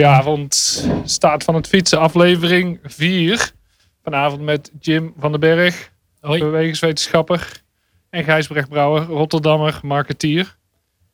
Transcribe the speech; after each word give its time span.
Goedenavond, 0.00 0.54
staat 1.04 1.44
van 1.44 1.54
het 1.54 1.66
fietsen, 1.66 1.98
aflevering 2.00 2.78
4. 2.82 3.50
Vanavond 4.02 4.42
met 4.42 4.70
Jim 4.80 5.14
van 5.18 5.30
den 5.30 5.40
Berg, 5.40 5.90
Hoi. 6.20 6.38
bewegingswetenschapper. 6.40 7.62
En 8.10 8.24
Gijsbrecht 8.24 8.68
Brouwer, 8.68 9.02
Rotterdammer, 9.02 9.80
marketeer. 9.82 10.56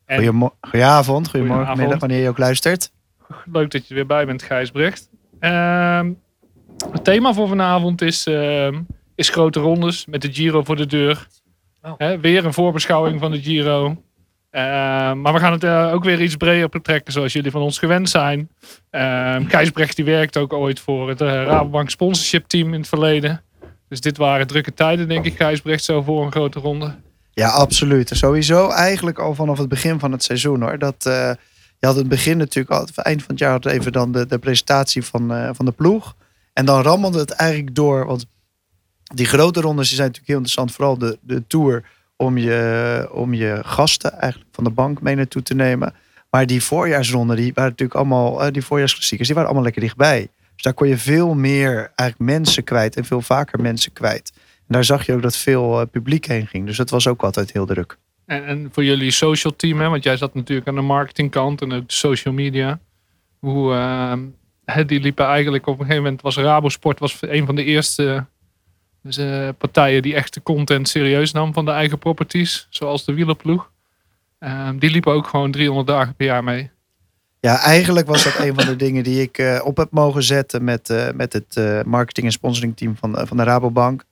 En 0.04 0.16
Goedemo- 0.16 0.54
Goedenavond, 0.60 1.28
goedemorgen, 1.28 1.66
Goedenavond. 1.66 1.78
middag, 1.80 2.00
wanneer 2.00 2.18
je 2.22 2.28
ook 2.28 2.38
luistert. 2.38 2.90
leuk 3.44 3.70
dat 3.70 3.82
je 3.82 3.88
er 3.88 3.94
weer 3.94 4.06
bij 4.06 4.26
bent, 4.26 4.42
Gijsbrecht. 4.42 5.08
Ehm, 5.40 6.12
het 6.90 7.04
thema 7.04 7.32
voor 7.32 7.48
vanavond 7.48 8.02
is, 8.02 8.26
ehm, 8.26 8.80
is 9.14 9.28
grote 9.28 9.60
rondes 9.60 10.06
met 10.06 10.22
de 10.22 10.32
Giro 10.32 10.62
voor 10.64 10.76
de 10.76 10.86
deur. 10.86 11.26
Oh. 11.82 11.92
Hè, 11.96 12.20
weer 12.20 12.44
een 12.44 12.52
voorbeschouwing 12.52 13.20
van 13.20 13.30
de 13.30 13.40
Giro. 13.42 14.02
Ehm, 14.52 15.20
maar 15.20 15.32
we 15.32 15.38
gaan 15.38 15.52
het 15.52 15.64
eh, 15.64 15.90
ook 15.92 16.04
weer 16.04 16.20
iets 16.22 16.36
breder 16.36 16.68
betrekken, 16.68 17.12
zoals 17.12 17.32
jullie 17.32 17.50
van 17.50 17.60
ons 17.60 17.78
gewend 17.78 18.10
zijn. 18.10 18.48
Ehm 18.90 19.46
Gijsbrecht 19.46 19.96
die 19.96 20.04
werkt 20.04 20.36
ook 20.36 20.52
ooit 20.52 20.80
voor 20.80 21.08
het 21.08 21.20
eh, 21.20 21.28
Rabobank 21.28 21.90
sponsorship 21.90 22.46
team 22.46 22.74
in 22.74 22.80
het 22.80 22.88
verleden. 22.88 23.42
Dus 23.88 24.00
dit 24.00 24.16
waren 24.16 24.46
drukke 24.46 24.74
tijden, 24.74 25.08
denk 25.08 25.24
ik, 25.24 25.36
Gijsbrecht, 25.36 25.84
zo 25.84 26.02
voor 26.02 26.24
een 26.24 26.30
grote 26.30 26.58
ronde. 26.58 26.94
Ja, 27.30 27.48
absoluut. 27.48 28.10
Sowieso 28.14 28.68
eigenlijk 28.70 29.18
al 29.18 29.34
vanaf 29.34 29.58
het 29.58 29.68
begin 29.68 29.98
van 29.98 30.12
het 30.12 30.22
seizoen 30.22 30.62
hoor. 30.62 30.78
Dat, 30.78 31.06
eh, 31.06 31.30
je 31.78 31.86
had 31.86 31.96
het 31.96 32.08
begin 32.08 32.36
natuurlijk 32.36 32.74
al, 32.74 32.86
het 32.86 32.98
eind 32.98 33.20
van 33.20 33.30
het 33.30 33.38
jaar 33.38 33.50
had 33.50 33.66
even 33.66 33.92
dan 33.92 34.12
de, 34.12 34.26
de 34.26 34.38
presentatie 34.38 35.04
van, 35.04 35.54
van 35.54 35.64
de 35.64 35.72
ploeg. 35.72 36.14
En 36.52 36.64
dan 36.64 36.82
rammelde 36.82 37.18
het 37.18 37.30
eigenlijk 37.30 37.74
door. 37.74 38.06
Want 38.06 38.26
die 39.14 39.26
grote 39.26 39.60
rondes 39.60 39.88
die 39.88 39.96
zijn 39.96 40.08
natuurlijk 40.08 40.28
heel 40.28 40.36
interessant. 40.36 40.72
Vooral 40.72 40.98
de, 40.98 41.18
de 41.20 41.46
tour 41.46 41.84
om 42.22 42.38
je, 42.38 43.08
om 43.12 43.34
je 43.34 43.60
gasten 43.64 44.12
eigenlijk 44.12 44.54
van 44.54 44.64
de 44.64 44.70
bank 44.70 45.02
mee 45.02 45.14
naartoe 45.14 45.42
te 45.42 45.54
nemen. 45.54 45.94
Maar 46.30 46.46
die 46.46 46.62
voorjaarsronden, 46.62 47.36
die 47.36 47.52
waren 47.54 47.70
natuurlijk 47.70 47.98
allemaal, 47.98 48.42
eh, 48.42 48.52
die 48.52 48.64
voorjaarsklassiekers, 48.64 49.28
die 49.28 49.36
waren 49.36 49.50
allemaal 49.50 49.66
lekker 49.66 49.82
dichtbij. 49.82 50.28
Dus 50.54 50.62
daar 50.62 50.74
kon 50.74 50.88
je 50.88 50.98
veel 50.98 51.34
meer 51.34 51.92
eigenlijk 51.94 52.18
mensen 52.18 52.64
kwijt 52.64 52.96
en 52.96 53.04
veel 53.04 53.20
vaker 53.20 53.60
mensen 53.60 53.92
kwijt. 53.92 54.32
En 54.34 54.74
daar 54.74 54.84
zag 54.84 55.06
je 55.06 55.12
ook 55.12 55.22
dat 55.22 55.36
veel 55.36 55.80
eh, 55.80 55.86
publiek 55.90 56.26
heen 56.26 56.46
ging. 56.46 56.66
Dus 56.66 56.76
dat 56.76 56.90
was 56.90 57.06
ook 57.06 57.22
altijd 57.22 57.52
heel 57.52 57.66
druk. 57.66 57.98
En, 58.26 58.44
en 58.44 58.68
voor 58.72 58.84
jullie 58.84 59.10
social 59.10 59.56
team, 59.56 59.80
hè, 59.80 59.88
want 59.88 60.04
jij 60.04 60.16
zat 60.16 60.34
natuurlijk 60.34 60.68
aan 60.68 60.74
de 60.74 60.80
marketingkant 60.80 61.60
en 61.60 61.72
ook 61.72 61.88
de 61.88 61.94
social 61.94 62.34
media. 62.34 62.80
Hoe, 63.38 63.72
hè, 64.64 64.84
die 64.84 65.00
liepen 65.00 65.26
eigenlijk 65.26 65.66
op 65.66 65.74
een 65.74 65.84
gegeven 65.84 66.02
moment, 66.02 66.22
was 66.22 66.36
Rabosport 66.36 66.98
was 66.98 67.18
een 67.20 67.46
van 67.46 67.54
de 67.54 67.64
eerste 67.64 68.26
dus, 69.02 69.16
eh, 69.16 69.48
partijen 69.58 70.02
die 70.02 70.14
echt 70.14 70.34
de 70.34 70.42
content 70.42 70.88
serieus 70.88 71.32
nam 71.32 71.52
van 71.52 71.64
de 71.64 71.70
eigen 71.70 71.98
properties, 71.98 72.66
zoals 72.70 73.04
de 73.04 73.14
wielerploeg. 73.14 73.70
Ehm, 74.38 74.78
die 74.78 74.90
liepen 74.90 75.12
ook 75.12 75.26
gewoon 75.26 75.50
300 75.50 75.86
dagen 75.86 76.14
per 76.14 76.26
jaar 76.26 76.44
mee. 76.44 76.70
Ja, 77.40 77.58
eigenlijk 77.58 78.06
was 78.06 78.24
dat 78.24 78.38
een 78.38 78.54
van 78.54 78.66
de 78.66 78.76
dingen 78.76 79.04
die 79.04 79.22
ik 79.22 79.38
eh, 79.38 79.60
op 79.64 79.76
heb 79.76 79.90
mogen 79.90 80.22
zetten 80.22 80.64
met, 80.64 80.90
eh, 80.90 81.08
met 81.14 81.32
het 81.32 81.84
marketing- 81.86 82.26
en 82.26 82.32
sponsoringteam 82.32 82.96
van, 82.96 83.26
van 83.26 83.36
de 83.36 83.42
Rabobank. 83.42 84.04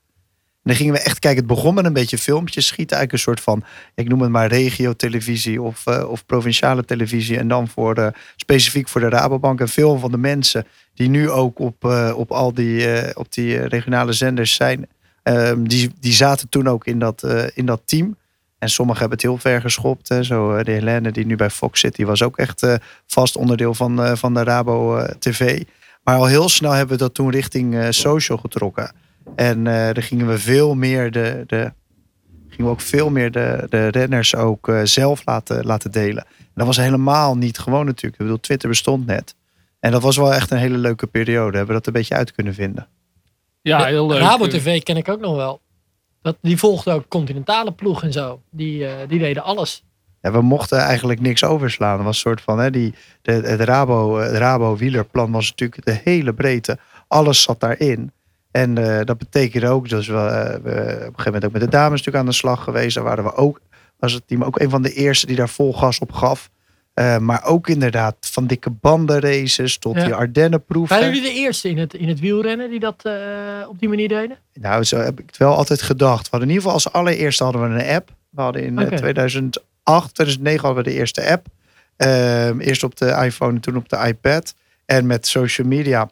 En 0.62 0.70
dan 0.70 0.76
gingen 0.76 0.92
we 0.92 1.00
echt 1.00 1.18
kijken, 1.18 1.38
het 1.38 1.54
begon 1.54 1.74
met 1.74 1.84
een 1.84 1.92
beetje 1.92 2.18
filmpjes 2.18 2.66
schieten. 2.66 2.96
Eigenlijk 2.96 3.12
een 3.12 3.32
soort 3.32 3.40
van, 3.40 3.64
ik 3.94 4.08
noem 4.08 4.20
het 4.20 4.30
maar 4.30 4.48
regio-televisie 4.48 5.62
of, 5.62 5.86
eh, 5.86 6.10
of 6.10 6.26
provinciale 6.26 6.84
televisie. 6.84 7.38
En 7.38 7.48
dan 7.48 7.68
voor 7.68 7.94
de, 7.94 8.12
specifiek 8.36 8.88
voor 8.88 9.00
de 9.00 9.08
Rabobank. 9.08 9.60
En 9.60 9.68
veel 9.68 9.98
van 9.98 10.10
de 10.10 10.18
mensen 10.18 10.66
die 10.94 11.08
nu 11.08 11.30
ook 11.30 11.58
op, 11.58 11.84
eh, 11.84 12.12
op 12.16 12.32
al 12.32 12.54
die, 12.54 12.86
op 13.16 13.32
die 13.32 13.58
regionale 13.58 14.12
zenders 14.12 14.54
zijn, 14.54 14.86
ehm, 15.22 15.62
die, 15.62 15.92
die 16.00 16.12
zaten 16.12 16.48
toen 16.48 16.68
ook 16.68 16.86
in 16.86 16.98
dat, 16.98 17.26
in 17.54 17.66
dat 17.66 17.82
team. 17.84 18.16
En 18.58 18.70
sommigen 18.70 19.00
hebben 19.00 19.18
het 19.18 19.26
heel 19.26 19.38
ver 19.38 19.60
geschopt. 19.60 20.08
Hè. 20.08 20.22
Zo 20.22 20.62
de 20.62 20.72
Helene 20.72 21.10
die 21.10 21.26
nu 21.26 21.36
bij 21.36 21.50
Fox 21.50 21.80
zit, 21.80 21.96
die 21.96 22.06
was 22.06 22.22
ook 22.22 22.36
echt 22.36 22.66
vast 23.06 23.36
onderdeel 23.36 23.74
van, 23.74 24.16
van 24.18 24.34
de 24.34 24.42
Rabo 24.42 25.06
TV. 25.18 25.62
Maar 26.02 26.16
al 26.16 26.26
heel 26.26 26.48
snel 26.48 26.72
hebben 26.72 26.96
we 26.96 27.02
dat 27.02 27.14
toen 27.14 27.30
richting 27.30 27.86
social 27.90 28.38
getrokken. 28.38 28.92
En 29.36 29.66
eh 29.66 29.94
dan 29.94 30.02
gingen 30.02 30.26
we 30.26 30.38
veel 30.38 30.74
meer 30.74 31.10
de, 31.10 31.44
de 31.46 31.72
gingen 32.48 32.64
we 32.64 32.70
ook 32.70 32.80
veel 32.80 33.10
meer 33.10 33.30
de, 33.30 33.66
de 33.68 33.88
renners 33.88 34.34
ook 34.34 34.68
eh, 34.68 34.80
zelf 34.84 35.22
laten, 35.24 35.64
laten 35.64 35.90
delen. 35.90 36.24
En 36.38 36.52
dat 36.54 36.66
was 36.66 36.76
helemaal 36.76 37.36
niet 37.36 37.58
gewoon 37.58 37.86
natuurlijk. 37.86 38.14
Ik 38.14 38.26
bedoel, 38.26 38.40
Twitter 38.40 38.68
bestond 38.68 39.06
net. 39.06 39.34
En 39.80 39.90
dat 39.90 40.02
was 40.02 40.16
wel 40.16 40.34
echt 40.34 40.50
een 40.50 40.58
hele 40.58 40.76
leuke 40.76 41.06
periode. 41.06 41.56
Hebben 41.56 41.66
we 41.66 41.80
dat 41.80 41.86
een 41.86 41.92
beetje 41.92 42.14
uit 42.14 42.32
kunnen 42.32 42.54
vinden. 42.54 42.88
Ja, 43.62 43.84
heel 43.84 44.06
leuk. 44.06 44.18
Rabo 44.18 44.46
TV 44.46 44.82
ken 44.82 44.96
ik 44.96 45.08
ook 45.08 45.20
nog 45.20 45.36
wel. 45.36 45.60
Dat, 46.22 46.36
die 46.40 46.58
volgde 46.58 46.92
ook 46.92 47.08
continentale 47.08 47.72
ploeg 47.72 48.02
en 48.02 48.12
zo. 48.12 48.40
Die, 48.50 48.86
eh, 48.86 49.08
die 49.08 49.18
deden 49.18 49.42
alles. 49.42 49.84
Ja, 50.20 50.32
we 50.32 50.42
mochten 50.42 50.78
eigenlijk 50.78 51.20
niks 51.20 51.44
overslaan. 51.44 51.96
Het 51.96 52.04
was 52.04 52.14
een 52.14 52.20
soort 52.20 52.40
van, 52.40 52.58
hè, 52.58 52.70
die, 52.70 52.94
de, 53.22 53.32
het 53.32 53.60
Rabo, 53.60 54.16
het 54.16 54.36
Rabo 54.36 54.76
wielerplan 54.76 55.32
was 55.32 55.48
natuurlijk 55.50 55.84
de 55.84 56.00
hele 56.10 56.34
breedte. 56.34 56.78
Alles 57.08 57.42
zat 57.42 57.60
daarin. 57.60 58.12
En 58.50 58.78
eh, 58.78 59.04
dat 59.04 59.18
betekende 59.18 59.68
ook, 59.68 59.88
dus 59.88 60.06
we, 60.08 60.16
eh, 60.16 60.50
we 60.50 60.58
op 60.60 60.62
een 60.62 61.00
gegeven 61.00 61.12
moment 61.24 61.44
ook 61.44 61.52
met 61.52 61.60
de 61.60 61.68
dames 61.68 61.90
natuurlijk 61.90 62.16
aan 62.16 62.30
de 62.30 62.36
slag 62.36 62.64
geweest. 62.64 62.94
Daar 62.94 63.04
waren 63.04 63.24
we 63.24 63.34
ook, 63.34 63.60
was 63.98 64.12
het 64.12 64.22
team 64.26 64.44
ook 64.44 64.60
een 64.60 64.70
van 64.70 64.82
de 64.82 64.92
eerste 64.92 65.26
die 65.26 65.36
daar 65.36 65.48
vol 65.48 65.72
gas 65.74 65.98
op 65.98 66.12
gaf. 66.12 66.50
Eh, 66.94 67.18
maar 67.18 67.44
ook 67.44 67.68
inderdaad 67.68 68.16
van 68.20 68.46
dikke 68.46 68.70
bandenraces 68.70 69.78
tot 69.78 69.96
Ja. 69.96 70.04
die 70.04 70.14
Ardennenproef. 70.14 70.88
Waren 70.88 71.06
jullie 71.14 71.22
de 71.32 71.38
eerste 71.38 71.68
in 71.68 71.78
het, 71.78 71.94
in 71.94 72.08
het 72.08 72.20
wielrennen 72.20 72.70
die 72.70 72.80
dat 72.80 73.04
op 73.68 73.78
die 73.78 73.88
manier 73.88 74.08
deden? 74.08 74.36
Nou, 74.54 74.84
zo 74.84 74.96
heb 74.98 75.20
ik 75.20 75.26
het 75.26 75.36
wel 75.36 75.54
altijd 75.54 75.82
gedacht. 75.82 76.22
We 76.22 76.28
hadden 76.30 76.48
in 76.48 76.54
ieder 76.54 76.70
geval 76.70 76.84
als 76.84 76.92
allereerste 76.92 77.44
hadden 77.44 77.62
we 77.62 77.82
een 77.84 77.94
app. 77.94 78.10
We 78.30 78.40
hadden 78.40 78.62
in 78.64 78.78
eh, 78.78 78.86
Oké. 78.86 78.96
2008, 78.96 80.14
2009 80.14 80.66
hadden 80.66 80.84
we 80.84 80.90
de 80.90 80.96
eerste 80.96 81.30
app. 81.30 81.46
Ehm, 81.96 82.60
eerst 82.60 82.82
op 82.82 82.96
de 82.96 83.06
iPhone 83.24 83.54
en 83.54 83.60
toen 83.60 83.76
op 83.76 83.88
de 83.88 84.04
iPad. 84.06 84.54
En 84.84 85.06
met 85.06 85.26
social 85.26 85.66
media 85.66 86.10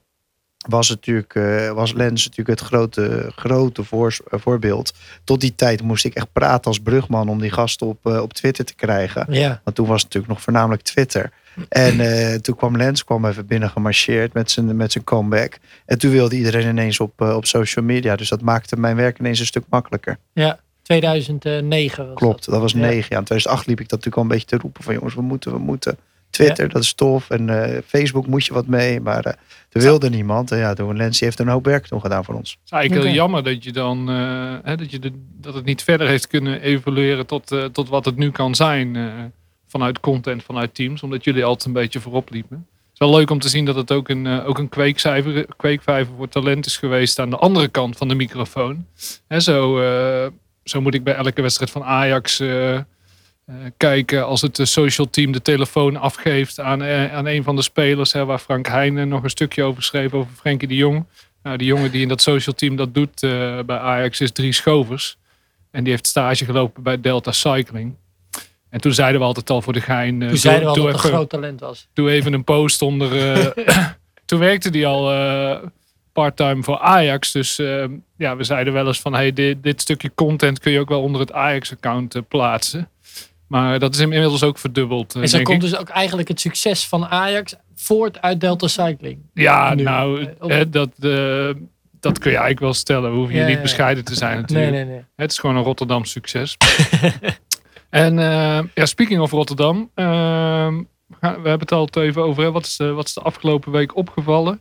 was, 0.69 0.89
natuurlijk, 0.89 1.35
eh, 1.35 1.71
was 1.71 1.93
Lens 1.93 2.25
natuurlijk 2.25 2.61
het 2.61 2.69
grote, 2.69 3.33
grote 3.37 3.83
eh, 3.91 4.39
voorbeeld. 4.39 4.93
Tot 5.25 5.41
die 5.41 5.55
tijd 5.55 5.83
moest 5.83 6.05
ik 6.05 6.15
echt 6.15 6.33
praten 6.33 6.65
als 6.65 6.79
brugman 6.81 7.29
om 7.29 7.41
die 7.41 7.51
gasten 7.51 7.87
op, 7.87 8.07
eh, 8.07 8.21
op 8.21 8.33
Twitter 8.33 8.65
te 8.65 8.75
krijgen. 8.75 9.27
Ja. 9.31 9.61
Want 9.65 9.77
toen 9.77 9.87
was 9.87 10.03
het 10.03 10.05
natuurlijk 10.05 10.33
nog 10.33 10.43
voornamelijk 10.43 10.83
Twitter. 10.83 11.31
En 11.69 12.43
toen 12.43 12.57
kwam 12.57 12.77
Lens 12.77 13.05
kwam 13.05 13.25
even 13.25 13.47
binnen 13.47 13.71
gemarcheerd 13.71 14.33
met 14.33 14.51
zijn, 14.51 14.77
met 14.77 14.93
zijn 14.93 15.05
comeback. 15.05 15.59
En 15.87 15.99
toen 15.99 16.11
wilde 16.11 16.37
iedereen 16.37 16.69
ineens 16.69 17.01
op, 17.01 17.21
op 17.21 17.47
social 17.47 17.85
media. 17.85 18.17
Dus 18.17 18.29
dat 18.29 18.41
maakte 18.43 18.77
mijn 18.77 18.97
werk 18.97 19.19
ineens 19.19 19.41
een 19.41 19.47
stuk 19.47 19.65
makkelijker. 19.69 20.19
ja. 20.33 20.59
2009 20.83 22.07
was 22.07 22.15
Klopt, 22.15 22.51
dat 22.51 22.61
was 22.61 22.73
Ja. 22.73 22.79
negen 22.79 23.07
jaar. 23.09 23.19
In 23.19 23.25
2008 23.25 23.67
liep 23.67 23.81
ik 23.81 23.89
dat 23.89 23.99
natuurlijk 24.05 24.17
al 24.17 24.23
een 24.23 24.29
beetje 24.29 24.57
te 24.57 24.63
roepen 24.63 24.83
van 24.85 24.95
jongens, 24.95 25.15
we 25.15 25.23
moeten, 25.23 25.53
we 25.53 25.59
moeten. 25.59 25.99
Twitter, 26.31 26.69
dat 26.69 26.83
is 26.83 26.93
tof. 26.93 27.31
En 27.31 27.49
eh, 27.49 27.79
Facebook 27.87 28.27
moet 28.27 28.47
je 28.47 28.53
wat 28.53 28.67
mee. 28.67 29.01
Maar 29.01 29.25
eh 29.25 29.33
er 29.73 29.81
wilde 29.81 30.11
niemand. 30.11 30.51
En 30.51 30.59
ja, 30.59 30.75
toen 30.75 30.97
Lens 30.97 31.21
heeft 31.21 31.39
een 31.39 31.49
hoop 31.49 31.65
werk 31.65 31.87
toen 31.87 32.01
gedaan 32.01 32.25
voor 32.25 32.35
ons. 32.35 32.51
Het 32.51 32.61
is 32.65 32.71
eigenlijk 32.71 33.05
heel 33.05 33.15
jammer 33.15 33.43
dat 33.43 33.65
je 33.65 33.73
dan 33.73 34.11
eh, 34.11 34.53
hè, 34.63 34.77
dat, 34.77 34.91
je 34.91 34.99
de, 34.99 35.13
dat 35.41 35.55
het 35.55 35.65
niet 35.65 35.83
verder 35.83 36.09
heeft 36.09 36.27
kunnen 36.27 36.61
evolueren 36.61 37.27
tot, 37.27 37.53
eh, 37.53 37.65
tot 37.65 37.89
wat 37.89 38.05
het 38.05 38.17
nu 38.17 38.31
kan 38.31 38.55
zijn. 38.55 38.97
eh, 38.97 39.03
vanuit 39.67 40.01
content, 40.01 40.43
vanuit 40.43 40.75
teams. 40.75 41.03
Omdat 41.03 41.25
jullie 41.25 41.45
altijd 41.45 41.67
een 41.67 41.73
beetje 41.73 42.01
voorop 42.01 42.31
liepen. 42.31 42.57
Het 42.57 42.93
is 42.93 42.99
wel 43.09 43.19
leuk 43.19 43.31
om 43.31 43.39
te 43.39 43.49
zien 43.49 43.65
dat 43.65 43.75
het 43.75 43.93
ook 43.93 44.09
een, 44.09 44.27
ook 44.27 44.59
een 44.59 44.69
kweekcijfer, 44.69 45.47
kweekvijver 45.57 46.15
voor 46.17 46.29
talent 46.29 46.67
is 46.67 46.77
geweest 46.77 47.19
aan 47.19 47.31
de 47.31 47.37
andere 47.37 47.69
kant 47.69 47.97
van 47.97 48.09
de 48.09 48.15
microfoon. 48.15 48.87
Hè, 49.29 49.41
zo, 49.41 49.81
eh, 49.81 50.31
zo 50.65 50.81
moet 50.81 50.95
ik 50.95 51.05
bij 51.05 51.15
elke 51.15 51.43
wedstrijd 51.43 51.71
van 51.71 51.85
Ajax 51.85 52.43
kijken 53.77 54.27
als 54.27 54.41
het 54.41 54.59
eh, 54.59 54.67
social 54.67 55.11
team 55.11 55.33
de 55.33 55.43
telefoon 55.43 55.97
afgeeft 55.97 56.61
aan, 56.61 56.83
eh, 56.83 57.15
aan 57.15 57.27
een 57.27 57.43
van 57.43 57.57
de 57.57 57.63
spelers. 57.63 58.13
Hè, 58.13 58.25
waar 58.25 58.39
Frank 58.39 58.67
Heijnen 58.67 59.09
nog 59.09 59.23
een 59.23 59.31
stukje 59.31 59.63
over 59.63 59.83
schreef 59.83 60.13
over 60.13 60.33
Frenkie 60.37 60.69
de 60.69 60.75
Jong. 60.77 61.05
Nou, 61.43 61.57
die 61.57 61.67
jongen 61.67 61.91
die 61.91 62.03
in 62.03 62.09
dat 62.09 62.23
social 62.23 62.55
team 62.55 62.77
dat 62.77 62.95
doet 62.95 63.23
eh, 63.23 63.59
bij 63.67 63.79
Ajax 63.79 64.21
is 64.21 64.33
Dries 64.33 64.57
Schovers. 64.57 65.17
En 65.71 65.83
die 65.85 65.93
heeft 65.93 66.07
stage 66.07 66.45
gelopen 66.45 66.83
bij 66.83 67.01
Delta 67.01 67.33
Cycling. 67.33 67.95
En 68.71 68.81
toen 68.81 68.93
zeiden 68.93 69.21
we 69.21 69.27
altijd 69.27 69.51
al 69.51 69.63
voor 69.63 69.73
de 69.73 69.81
gein... 69.81 70.23
eh, 70.23 70.29
Toen 70.29 70.37
zeiden 70.37 70.63
we 70.63 70.69
al 70.69 70.75
dat 70.85 70.93
een 70.93 70.99
groot 70.99 71.29
talent 71.31 71.61
was. 71.61 71.89
doe 71.93 72.11
even 72.11 72.33
een 72.33 72.45
post 72.45 72.83
onder... 72.83 73.33
eh, 73.67 73.67
toen 74.25 74.39
werkte 74.39 74.71
die 74.71 74.87
al 74.87 75.13
eh, 75.13 75.57
parttime 76.13 76.63
voor 76.63 76.79
Ajax. 76.79 77.33
Dus 77.33 77.59
eh, 77.59 77.85
ja, 78.17 78.37
we 78.37 78.45
zeiden 78.45 78.73
wel 78.73 78.87
eens 78.87 79.01
van... 79.01 79.15
Hey, 79.15 79.33
dit, 79.33 79.63
dit 79.63 79.81
stukje 79.81 80.11
content 80.15 80.59
kun 80.59 80.73
je 80.73 80.81
ook 80.81 80.89
wel 80.89 81.03
onder 81.03 81.21
het 81.21 81.33
Ajax-account 81.33 82.15
eh, 82.15 82.23
plaatsen. 82.29 82.89
Maar 83.49 83.79
dat 83.79 83.95
is 83.95 84.01
inmiddels 84.01 84.43
ook 84.43 84.59
verdubbeld, 84.59 85.15
eh, 85.15 85.23
En 85.23 85.29
zo 85.29 85.43
komt 85.43 85.61
dus 85.61 85.77
ook 85.77 85.89
eigenlijk 85.89 86.29
het 86.29 86.41
succes 86.41 86.87
van 86.87 87.07
Ajax 87.07 87.55
voort 87.75 88.23
uit 88.23 88.41
Delta 88.41 88.67
Cycling. 88.67 89.19
Ja, 89.35 89.75
nu. 89.75 89.83
nou, 89.83 90.23
Eh, 90.23 90.49
hè, 90.49 90.71
dat, 90.71 90.89
eh, 91.01 91.49
dat 92.01 92.19
kun 92.19 92.31
je 92.31 92.37
eigenlijk 92.37 92.61
wel 92.61 92.75
stellen. 92.75 93.13
Hoef 93.13 93.31
je 93.31 93.37
Ja, 93.37 93.47
niet 93.47 93.63
bescheiden 93.63 94.05
te 94.05 94.15
zijn 94.15 94.41
natuurlijk. 94.41 94.71
Nee, 94.71 94.85
nee, 94.85 94.95
nee. 94.95 95.05
Het 95.17 95.31
is 95.31 95.39
gewoon 95.39 95.57
een 95.57 95.63
Rotterdam 95.63 96.05
succes. 96.05 96.57
en 97.91 98.15
ja, 98.75 98.87
speaking 98.87 99.21
of 99.21 99.31
Rotterdam. 99.31 99.91
ehm, 99.95 100.83
we 101.21 101.27
hebben 101.27 101.59
het 101.59 101.73
al 101.73 101.89
even 101.93 102.23
over. 102.23 102.43
Hè, 102.43 102.53
wat, 102.53 102.67
is 102.67 102.77
de, 102.77 102.93
wat 102.93 103.07
is 103.07 103.15
de 103.15 103.21
afgelopen 103.21 103.73
week 103.73 103.97
opgevallen? 103.97 104.61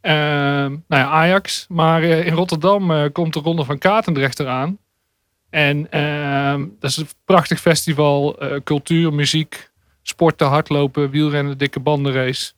Ehm, 0.00 0.70
nou 0.88 1.02
ja, 1.02 1.06
Ajax. 1.06 1.66
Maar 1.68 2.02
in 2.02 2.32
Rotterdam 2.32 3.12
komt 3.12 3.32
de 3.32 3.40
Ronde 3.40 3.64
van 3.64 3.78
Katendrecht 3.78 4.40
eraan. 4.40 4.78
En 5.56 5.90
ehm, 5.90 6.64
dat 6.80 6.90
is 6.90 6.96
een 6.96 7.08
prachtig 7.24 7.60
festival. 7.60 8.38
eh, 8.38 8.60
cultuur, 8.64 9.12
muziek, 9.12 9.70
sporten, 10.02 10.46
hardlopen, 10.46 11.10
wielrennen, 11.10 11.58
dikke 11.58 11.80
bandenrace. 11.80 12.52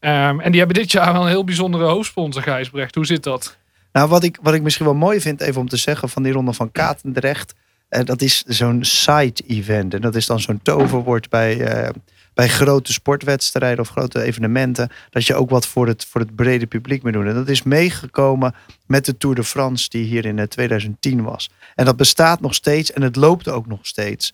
Ehm, 0.00 0.40
en 0.40 0.50
die 0.50 0.58
hebben 0.60 0.76
dit 0.76 0.92
jaar 0.92 1.12
wel 1.12 1.22
een 1.22 1.28
heel 1.28 1.44
bijzondere 1.44 1.84
hoofdsponsor, 1.84 2.42
Gijsbrecht. 2.42 2.94
Hoe 2.94 3.06
zit 3.06 3.22
dat? 3.22 3.56
Nou, 3.92 4.08
wat 4.08 4.22
ik, 4.22 4.38
wat 4.42 4.54
ik 4.54 4.62
misschien 4.62 4.84
wel 4.84 4.94
mooi 4.94 5.20
vind, 5.20 5.40
even 5.40 5.60
om 5.60 5.68
te 5.68 5.76
zeggen 5.76 6.08
van 6.08 6.22
die 6.22 6.32
ronde 6.32 6.52
van 6.52 6.72
Katendrecht. 6.72 7.54
eh, 7.88 8.04
dat 8.04 8.22
is 8.22 8.42
zo'n 8.46 8.84
side-event. 8.84 9.94
En 9.94 10.00
dat 10.00 10.14
is 10.14 10.26
dan 10.26 10.40
zo'n 10.40 10.60
toverwoord 10.62 11.28
bij, 11.28 11.60
eh, 11.60 11.88
bij 12.38 12.48
grote 12.48 12.92
sportwedstrijden 12.92 13.80
of 13.80 13.88
grote 13.88 14.22
evenementen. 14.22 14.90
Dat 15.10 15.26
je 15.26 15.34
ook 15.34 15.50
wat 15.50 15.66
voor 15.66 15.86
het, 15.86 16.04
voor 16.04 16.20
het 16.20 16.36
brede 16.36 16.66
publiek 16.66 17.02
moet 17.02 17.12
doen. 17.12 17.26
En 17.26 17.34
dat 17.34 17.48
is 17.48 17.62
meegekomen 17.62 18.54
met 18.86 19.04
de 19.04 19.16
Tour 19.16 19.36
de 19.36 19.44
France 19.44 19.88
die 19.88 20.04
hier 20.04 20.24
in 20.24 20.38
eh, 20.38 20.44
2010 20.44 21.22
was. 21.22 21.50
En 21.74 21.84
dat 21.84 21.96
bestaat 21.96 22.40
nog 22.40 22.54
steeds 22.54 22.92
en 22.92 23.02
het 23.02 23.16
loopt 23.16 23.48
ook 23.48 23.66
nog 23.66 23.78
steeds. 23.82 24.32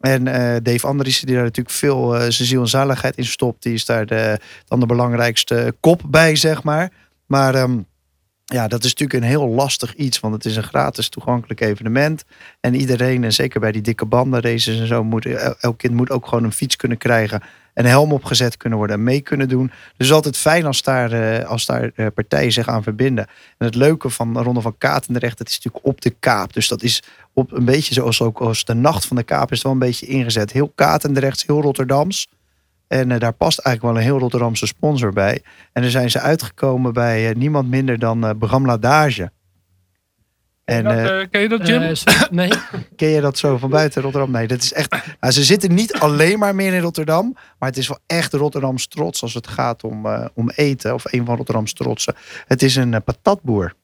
En 0.00 0.26
eh, 0.26 0.56
Dave 0.62 0.86
Andriessen, 0.86 1.26
die 1.26 1.34
daar 1.34 1.44
natuurlijk 1.44 1.76
veel 1.76 2.16
eh, 2.16 2.26
zijn 2.28 2.68
zaligheid 2.68 3.16
in 3.16 3.24
stopt, 3.24 3.62
die 3.62 3.74
is 3.74 3.84
daar 3.84 4.06
de, 4.06 4.38
dan 4.64 4.80
de 4.80 4.86
belangrijkste 4.86 5.74
kop 5.80 6.02
bij, 6.06 6.36
zeg 6.36 6.62
maar. 6.62 6.92
Maar 7.26 7.54
ehm, 7.54 7.78
ja, 8.52 8.68
dat 8.68 8.84
is 8.84 8.90
natuurlijk 8.94 9.20
een 9.22 9.28
heel 9.28 9.48
lastig 9.48 9.94
iets, 9.94 10.20
want 10.20 10.34
het 10.34 10.44
is 10.44 10.56
een 10.56 10.62
gratis 10.62 11.08
toegankelijk 11.08 11.60
evenement. 11.60 12.24
En 12.60 12.74
iedereen, 12.74 13.24
en 13.24 13.32
zeker 13.32 13.60
bij 13.60 13.72
die 13.72 13.82
dikke 13.82 14.04
bandenraces 14.06 14.80
en 14.80 14.86
zo, 14.86 15.04
moet, 15.04 15.26
el- 15.26 15.54
elk 15.60 15.78
kind 15.78 15.94
moet 15.94 16.10
ook 16.10 16.26
gewoon 16.26 16.44
een 16.44 16.52
fiets 16.52 16.76
kunnen 16.76 16.98
krijgen. 16.98 17.42
Een 17.74 17.84
helm 17.86 18.12
opgezet 18.12 18.56
kunnen 18.56 18.78
worden 18.78 18.96
en 18.96 19.02
mee 19.02 19.20
kunnen 19.20 19.48
doen. 19.48 19.70
Dus 19.96 20.12
altijd 20.12 20.36
fijn 20.36 20.64
als 20.66 20.82
daar, 20.82 21.12
eh, 21.12 21.48
als 21.48 21.66
daar 21.66 21.90
eh, 21.94 22.06
partijen 22.14 22.52
zich 22.52 22.68
aan 22.68 22.82
verbinden. 22.82 23.26
En 23.58 23.66
het 23.66 23.74
leuke 23.74 24.10
van 24.10 24.32
de 24.34 24.42
Ronde 24.42 24.60
van 24.60 24.78
Katendrecht, 24.78 25.38
het 25.38 25.48
is 25.48 25.56
natuurlijk 25.56 25.86
op 25.86 26.00
de 26.00 26.10
kaap. 26.10 26.52
Dus 26.52 26.68
dat 26.68 26.82
is 26.82 27.02
op 27.32 27.52
een 27.52 27.64
beetje 27.64 27.94
zoals 27.94 28.20
ook 28.22 28.40
als 28.40 28.64
de 28.64 28.74
nacht 28.74 29.06
van 29.06 29.16
de 29.16 29.22
kaap 29.22 29.52
is 29.52 29.62
wel 29.62 29.72
een 29.72 29.78
beetje 29.78 30.06
ingezet. 30.06 30.52
Heel 30.52 30.72
Katendrechts, 30.74 31.46
heel 31.46 31.60
Rotterdams. 31.60 32.28
En 32.92 33.10
eh, 33.10 33.18
daar 33.18 33.32
past 33.32 33.58
eigenlijk 33.58 33.94
wel 33.94 34.04
een 34.04 34.10
heel 34.10 34.18
Rotterdamse 34.20 34.66
sponsor 34.66 35.12
bij. 35.12 35.42
En 35.72 35.82
dan 35.82 35.90
zijn 35.90 36.10
ze 36.10 36.20
uitgekomen 36.20 36.92
bij 36.92 37.28
eh, 37.28 37.34
niemand 37.34 37.68
minder 37.68 37.98
dan 37.98 38.24
eh 38.24 38.30
Bram 38.38 38.66
Ladage. 38.66 39.30
En 40.64 40.84
Dat, 40.84 41.28
ken 41.30 41.40
je 41.40 41.48
dat, 41.48 41.66
Jim? 41.66 41.94
Nee, 42.30 42.52
ken 42.96 43.08
je 43.08 43.20
dat 43.20 43.38
zo 43.38 43.56
van 43.56 43.70
buiten 43.70 44.02
Rotterdam? 44.02 44.30
Nee, 44.30 44.46
dat 44.46 44.62
is 44.62 44.72
echt. 44.72 45.16
Nou, 45.20 45.32
ze 45.32 45.44
zitten 45.44 45.74
niet 45.74 45.94
alleen 45.94 46.38
maar 46.38 46.54
meer 46.54 46.72
in 46.72 46.80
Rotterdam, 46.80 47.36
maar 47.58 47.68
het 47.68 47.78
is 47.78 47.88
wel 47.88 47.98
echt 48.06 48.32
Rotterdams 48.32 48.86
trots 48.86 49.22
als 49.22 49.34
het 49.34 49.46
gaat 49.46 49.84
om, 49.84 50.06
eh, 50.06 50.24
om 50.34 50.50
eten. 50.50 50.94
Of 50.94 51.12
een 51.12 51.24
van 51.24 51.36
Rotterdams 51.36 51.72
trotsen. 51.72 52.14
Het 52.46 52.62
is 52.62 52.76
een 52.76 53.02
patatboer. 53.04 53.74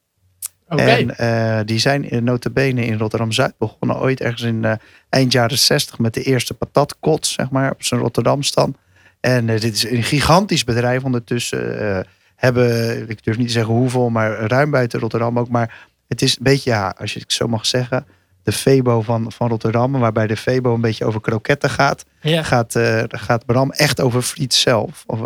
oké. 0.67 0.81
En 0.81 1.17
eh, 1.17 1.59
die 1.65 1.79
zijn 1.79 2.09
in 2.09 2.23
notabene 2.23 2.85
in 2.85 2.97
Rotterdam-Zuid 2.97 3.57
begonnen 3.57 3.99
ooit 3.99 4.21
ergens 4.21 4.41
in 4.41 4.65
eh, 4.65 4.73
eind 5.09 5.31
jaren 5.31 5.57
60 5.57 5.99
met 5.99 6.13
de 6.13 6.23
eerste 6.23 6.53
patatkot, 6.53 7.27
zeg 7.27 7.49
maar, 7.49 7.71
op 7.71 7.83
zijn 7.83 7.99
Rotterdams 7.99 8.53
dan. 8.53 8.75
En 9.19 9.49
eh, 9.49 9.59
dit 9.59 9.73
is 9.73 9.89
een 9.89 10.03
gigantisch 10.03 10.63
bedrijf 10.63 11.03
ondertussen. 11.03 11.79
eh, 11.79 11.99
hebben, 12.35 13.09
ik 13.09 13.23
durf 13.23 13.37
niet 13.37 13.47
te 13.47 13.53
zeggen 13.53 13.73
hoeveel, 13.73 14.09
maar 14.09 14.31
ruim 14.39 14.71
buiten 14.71 14.99
Rotterdam 14.99 15.39
ook. 15.39 15.49
Maar 15.49 15.87
het 16.07 16.21
is 16.21 16.37
een 16.37 16.43
beetje, 16.43 16.69
ja, 16.69 16.95
als 16.97 17.13
je 17.13 17.19
het 17.19 17.33
zo 17.33 17.47
mag 17.47 17.65
zeggen, 17.65 18.05
de 18.43 18.51
Febo 18.51 19.01
van, 19.01 19.31
van 19.31 19.49
Rotterdam. 19.49 19.91
Waarbij 19.91 20.27
de 20.27 20.37
Febo 20.37 20.73
een 20.73 20.81
beetje 20.81 21.05
over 21.05 21.21
kroketten 21.21 21.69
gaat. 21.69 22.05
Ja, 22.21 22.43
Gaat, 22.43 22.75
eh, 22.75 23.03
gaat 23.07 23.45
Bram 23.45 23.71
echt 23.71 24.01
over 24.01 24.21
friet 24.21 24.53
zelf. 24.53 25.03
Of, 25.07 25.19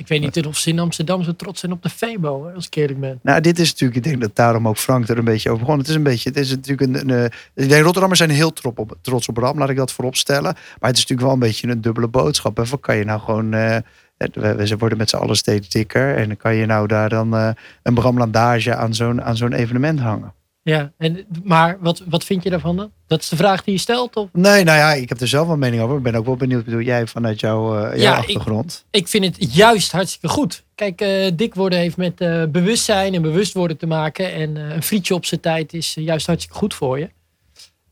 ik 0.00 0.08
weet 0.08 0.20
niet 0.20 0.46
of 0.46 0.56
ze 0.56 0.70
in 0.70 0.78
Amsterdam 0.78 1.22
zo 1.22 1.36
trots 1.36 1.60
zijn 1.60 1.72
op 1.72 1.82
de 1.82 1.88
Febo, 1.88 2.46
hè, 2.46 2.52
als 2.54 2.66
ik 2.66 2.74
eerlijk 2.74 3.00
ben. 3.00 3.18
Nou, 3.22 3.40
dit 3.40 3.58
is 3.58 3.70
natuurlijk, 3.70 3.98
ik 3.98 4.04
denk 4.04 4.20
dat 4.20 4.36
daarom 4.36 4.68
ook 4.68 4.76
Frank 4.76 5.08
er 5.08 5.18
een 5.18 5.24
beetje 5.24 5.50
over 5.50 5.64
begon. 5.64 5.78
Het 5.78 5.88
is 5.88 5.94
een 5.94 6.02
beetje, 6.02 6.28
het 6.28 6.38
is 6.38 6.50
natuurlijk 6.50 6.80
een, 6.80 7.10
een, 7.10 7.24
eh, 7.24 7.64
ik 7.64 7.68
denk 7.68 7.82
Rotterdammers 7.82 8.18
zijn 8.18 8.30
heel 8.30 8.52
trots 8.52 8.78
op, 8.78 8.96
trots 9.00 9.28
op 9.28 9.34
Bram, 9.34 9.58
laat 9.58 9.70
ik 9.70 9.76
dat 9.76 9.92
voorop 9.92 10.16
stellen. 10.16 10.52
Maar 10.52 10.90
het 10.90 10.96
is 10.96 11.06
natuurlijk 11.06 11.20
wel 11.20 11.32
een 11.32 11.38
beetje 11.38 11.68
een 11.68 11.80
dubbele 11.80 12.08
boodschap. 12.08 12.58
En 12.58 12.66
van 12.66 12.80
kan 12.80 12.96
je 12.96 13.04
nou 13.04 13.20
gewoon, 13.20 13.54
eh, 13.54 13.76
we, 14.16 14.66
ze 14.66 14.76
worden 14.76 14.98
met 14.98 15.10
z'n 15.10 15.16
allen 15.16 15.36
steeds 15.36 15.68
dikker. 15.68 16.16
En 16.16 16.26
dan 16.26 16.36
kan 16.36 16.54
je 16.54 16.66
nou 16.66 16.86
daar 16.86 17.08
dan 17.08 17.36
eh, 17.36 17.50
een 17.82 17.94
Bram 17.94 18.18
Landage 18.18 18.74
aan 18.74 18.94
zo'n, 18.94 19.22
aan 19.22 19.36
zo'n 19.36 19.52
evenement 19.52 20.00
hangen. 20.00 20.32
Ja, 20.62 20.92
en, 20.98 21.26
maar 21.44 21.76
wat, 21.80 22.02
wat 22.08 22.24
vind 22.24 22.42
je 22.42 22.50
daarvan 22.50 22.76
dan? 22.76 22.90
Dat 23.06 23.20
is 23.20 23.28
de 23.28 23.36
vraag 23.36 23.64
die 23.64 23.74
je 23.74 23.80
stelt? 23.80 24.16
Of? 24.16 24.28
Nee, 24.32 24.64
nou 24.64 24.78
ja, 24.78 24.92
ik 24.92 25.08
heb 25.08 25.20
er 25.20 25.28
zelf 25.28 25.44
wel 25.44 25.54
een 25.54 25.60
mening 25.60 25.82
over. 25.82 25.96
Ik 25.96 26.02
ben 26.02 26.14
ook 26.14 26.24
wel 26.26 26.36
benieuwd, 26.36 26.64
bedoel 26.64 26.80
jij 26.80 27.06
vanuit 27.06 27.40
jouw, 27.40 27.76
eh, 27.76 27.82
jouw 27.82 28.00
Ja, 28.00 28.12
ik- 28.12 28.18
achtergrond? 28.18 28.84
Ik 28.90 29.08
vind 29.08 29.24
het 29.24 29.54
juist 29.54 29.92
hartstikke 29.92 30.28
goed. 30.28 30.64
Kijk, 30.74 31.00
eh, 31.00 31.30
dik 31.34 31.54
worden 31.54 31.78
heeft 31.78 31.96
met 31.96 32.20
eh, 32.20 32.42
bewustzijn 32.48 33.14
en 33.14 33.22
bewust 33.22 33.54
worden 33.54 33.76
te 33.76 33.86
maken. 33.86 34.32
En 34.32 34.56
eh, 34.56 34.74
een 34.74 34.82
frietje 34.82 35.14
op 35.14 35.24
zijn 35.24 35.40
tijd 35.40 35.72
is 35.72 35.94
juist 35.94 36.26
hartstikke 36.26 36.58
goed 36.58 36.74
voor 36.74 36.98
je. 36.98 37.10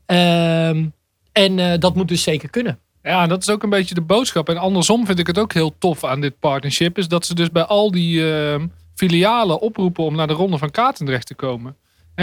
Ehm, 0.05 0.85
en 1.31 1.59
eh, 1.59 1.79
dat 1.79 1.95
moet 1.95 2.07
dus 2.07 2.23
zeker 2.23 2.49
kunnen. 2.49 2.79
Ja, 3.03 3.27
dat 3.27 3.41
is 3.41 3.49
ook 3.49 3.63
een 3.63 3.69
beetje 3.69 3.95
de 3.95 4.01
boodschap. 4.01 4.49
En 4.49 4.57
andersom 4.57 5.05
vind 5.05 5.19
ik 5.19 5.27
het 5.27 5.37
ook 5.39 5.53
heel 5.53 5.73
tof 5.77 6.03
aan 6.03 6.21
dit 6.21 6.39
partnership. 6.39 6.97
Is 6.97 7.07
dat 7.07 7.25
ze 7.25 7.35
dus 7.35 7.51
bij 7.51 7.63
al 7.63 7.91
die 7.91 8.33
ehm, 8.33 8.67
filialen 8.95 9.59
oproepen 9.59 10.03
om 10.03 10.15
naar 10.15 10.27
de 10.27 10.33
Ronde 10.33 10.57
van 10.57 10.71
Katendrecht 10.71 11.25
te 11.27 11.35
komen. 11.35 11.75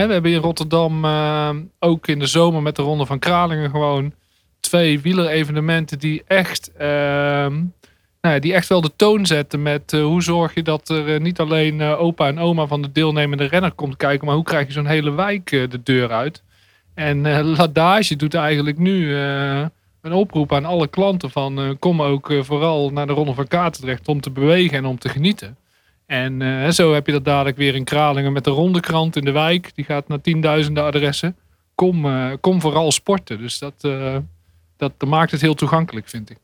We 0.04 0.12
hebben 0.12 0.32
in 0.32 0.40
Rotterdam 0.40 1.04
ehm, 1.04 1.62
ook 1.78 2.06
in 2.06 2.18
de 2.18 2.26
zomer 2.26 2.62
met 2.62 2.76
de 2.76 2.82
Ronde 2.82 3.06
van 3.06 3.18
Kralingen 3.18 3.70
gewoon 3.70 4.12
twee 4.60 5.00
wielerevenementen 5.00 5.98
die 5.98 6.22
echt, 6.26 6.72
ehm, 6.72 7.62
nou 8.20 8.38
die 8.40 8.54
echt 8.54 8.68
wel 8.68 8.80
de 8.80 8.92
toon 8.96 9.26
zetten 9.26 9.62
met 9.62 9.92
eh, 9.92 10.02
hoe 10.02 10.22
zorg 10.22 10.54
je 10.54 10.62
dat 10.62 10.88
er 10.88 11.14
eh, 11.14 11.20
niet 11.20 11.40
alleen 11.40 11.80
eh, 11.80 12.00
opa 12.00 12.26
en 12.26 12.38
oma 12.38 12.66
van 12.66 12.82
de 12.82 12.92
deelnemende 12.92 13.44
renner 13.44 13.72
komt 13.72 13.96
kijken, 13.96 14.26
maar 14.26 14.34
hoe 14.34 14.44
krijg 14.44 14.66
je 14.66 14.72
zo'n 14.72 14.86
hele 14.86 15.10
wijk 15.10 15.52
eh, 15.52 15.68
de 15.68 15.82
deur 15.82 16.12
uit. 16.12 16.42
En 16.94 17.26
eh, 17.26 17.44
Ladage 17.44 18.16
doet 18.16 18.34
eigenlijk 18.34 18.78
nu 18.78 19.16
eh, 19.16 19.64
een 20.06 20.12
oproep 20.12 20.52
aan 20.52 20.64
alle 20.64 20.88
klanten 20.88 21.30
van 21.30 21.58
eh, 21.58 21.70
kom 21.78 22.02
ook 22.02 22.30
eh, 22.30 22.42
vooral 22.42 22.90
naar 22.90 23.06
de 23.06 23.12
Ronde 23.12 23.34
van 23.34 23.48
Katendrecht 23.48 24.08
om 24.08 24.20
te 24.20 24.30
bewegen 24.30 24.78
en 24.78 24.84
om 24.84 24.98
te 24.98 25.08
genieten. 25.08 25.56
En 26.06 26.42
eh, 26.42 26.70
zo 26.70 26.94
heb 26.94 27.06
je 27.06 27.12
dat 27.12 27.24
dadelijk 27.24 27.56
weer 27.56 27.74
in 27.74 27.84
Kralingen 27.84 28.32
met 28.32 28.44
de 28.44 28.50
ronde 28.50 28.80
krant 28.80 29.16
in 29.16 29.24
de 29.24 29.30
wijk. 29.30 29.74
Die 29.74 29.84
gaat 29.84 30.08
naar 30.08 30.20
tienduizenden 30.20 30.84
adressen. 30.84 31.36
Kom, 31.74 32.04
eh, 32.06 32.32
kom 32.40 32.60
vooral 32.60 32.92
sporten. 32.92 33.38
Dus 33.38 33.58
dat, 33.58 33.74
eh, 33.80 34.16
dat, 34.76 34.92
dat 34.96 35.08
maakt 35.08 35.30
het 35.30 35.40
heel 35.40 35.54
toegankelijk, 35.54 36.08
vind 36.08 36.30
ik. 36.30 36.38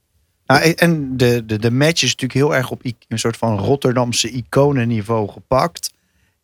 Nou, 0.47 0.63
en 0.63 1.17
de, 1.17 1.43
de, 1.47 1.59
de 1.59 1.71
match 1.71 2.03
is 2.03 2.11
natuurlijk 2.11 2.33
heel 2.33 2.55
erg 2.55 2.71
op 2.71 2.81
een 3.09 3.19
soort 3.19 3.37
van 3.37 3.59
Rotterdamse 3.59 4.31
iconenniveau 4.31 5.29
gepakt. 5.29 5.93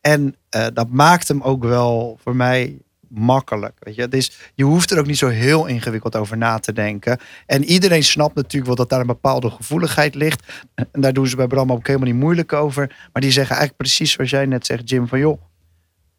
En 0.00 0.36
dat 0.72 0.88
maakt 0.88 1.28
hem 1.28 1.42
ook 1.42 1.64
wel 1.64 2.18
voor 2.22 2.36
mij 2.36 2.78
makkelijk. 3.08 3.76
Weet 3.78 3.94
je? 3.94 4.08
Dus 4.08 4.50
je 4.54 4.64
hoeft 4.64 4.90
er 4.90 4.98
ook 4.98 5.06
niet 5.06 5.18
zo 5.18 5.28
heel 5.28 5.66
ingewikkeld 5.66 6.16
over 6.16 6.36
na 6.36 6.58
te 6.58 6.72
denken. 6.72 7.18
En 7.46 7.64
iedereen 7.64 8.04
snapt 8.04 8.34
natuurlijk 8.34 8.66
wel 8.66 8.74
dat 8.74 8.88
daar 8.88 9.00
een 9.00 9.06
bepaalde 9.06 9.50
gevoeligheid 9.50 10.14
ligt. 10.14 10.42
En 10.74 11.00
daar 11.00 11.12
doen 11.12 11.26
ze 11.26 11.36
bij 11.36 11.46
Bram 11.46 11.72
ook 11.72 11.86
helemaal 11.86 12.08
niet 12.08 12.20
moeilijk 12.20 12.52
over. 12.52 12.86
Maar 13.12 13.22
die 13.22 13.32
zeggen 13.32 13.56
eigenlijk 13.56 13.82
precies 13.82 14.12
zoals 14.12 14.30
jij 14.30 14.46
net 14.46 14.66
zegt, 14.66 14.90
Jim, 14.90 15.08
van 15.08 15.18
joh, 15.18 15.40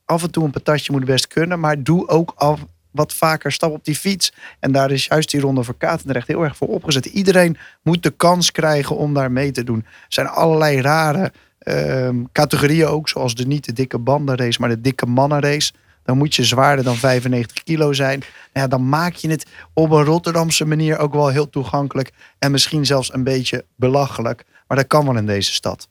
af 0.05 0.23
en 0.23 0.31
toe 0.31 0.43
een 0.43 0.51
patatje 0.51 0.91
moet 0.91 1.05
best 1.05 1.27
kunnen, 1.27 1.59
maar 1.59 1.83
doe 1.83 2.07
ook 2.07 2.33
af 2.35 2.65
wat 2.91 3.13
vaker 3.13 3.51
stap 3.51 3.71
op 3.71 3.85
die 3.85 3.95
fiets. 3.95 4.33
En 4.59 4.71
daar 4.71 4.91
is 4.91 5.05
juist 5.05 5.31
die 5.31 5.39
ronde 5.39 5.63
voor 5.63 5.77
Katendrecht 5.77 6.27
heel 6.27 6.43
erg 6.43 6.57
voor 6.57 6.67
opgezet. 6.67 7.05
Iedereen 7.05 7.57
moet 7.83 8.03
de 8.03 8.09
kans 8.09 8.51
krijgen 8.51 8.95
om 8.95 9.13
daar 9.13 9.31
mee 9.31 9.51
te 9.51 9.63
doen. 9.63 9.79
Er 9.85 10.05
zijn 10.07 10.27
allerlei 10.27 10.81
rare 10.81 11.31
ehm, 11.59 12.23
categorieën 12.31 12.87
ook, 12.87 13.09
zoals 13.09 13.35
de 13.35 13.47
niet 13.47 13.65
de 13.65 13.73
dikke 13.73 13.97
bandenrace, 13.97 14.59
maar 14.59 14.69
de 14.69 14.81
dikke 14.81 15.05
mannenrace. 15.05 15.71
Dan 16.03 16.17
moet 16.17 16.35
je 16.35 16.43
zwaarder 16.43 16.85
dan 16.85 16.95
95 16.95 17.63
kilo 17.63 17.93
zijn. 17.93 18.21
Ja, 18.53 18.67
dan 18.67 18.89
maak 18.89 19.13
je 19.13 19.29
het 19.29 19.45
op 19.73 19.91
een 19.91 20.03
Rotterdamse 20.03 20.65
manier 20.65 20.97
ook 20.97 21.13
wel 21.13 21.27
heel 21.27 21.49
toegankelijk. 21.49 22.11
En 22.39 22.51
misschien 22.51 22.85
zelfs 22.85 23.13
een 23.13 23.23
beetje 23.23 23.65
belachelijk. 23.75 24.45
Maar 24.67 24.77
dat 24.77 24.87
kan 24.87 25.05
wel 25.05 25.17
in 25.17 25.25
deze 25.25 25.53
stad. 25.53 25.87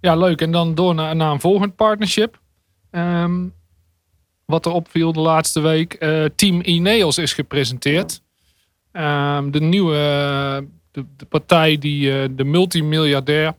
Ja, 0.00 0.16
leuk. 0.16 0.40
En 0.40 0.50
dan 0.50 0.74
door 0.74 0.94
naar, 0.94 1.16
naar 1.16 1.32
een 1.32 1.40
volgend 1.40 1.76
partnership. 1.76 2.40
Ehm, 2.90 3.44
wat 4.44 4.66
er 4.66 4.72
opviel 4.72 5.12
de 5.12 5.20
laatste 5.20 5.60
week. 5.60 5.92
eh, 5.92 6.24
Team 6.36 6.60
Ineos 6.64 7.18
is 7.18 7.32
gepresenteerd. 7.32 8.20
Ehm, 8.92 9.50
de 9.50 9.60
nieuwe 9.60 9.96
de, 10.96 11.04
de 11.16 11.24
partij 11.24 11.78
die 11.78 12.20
eh, 12.22 12.28
de 12.30 12.44
multimiljardair 12.44 13.54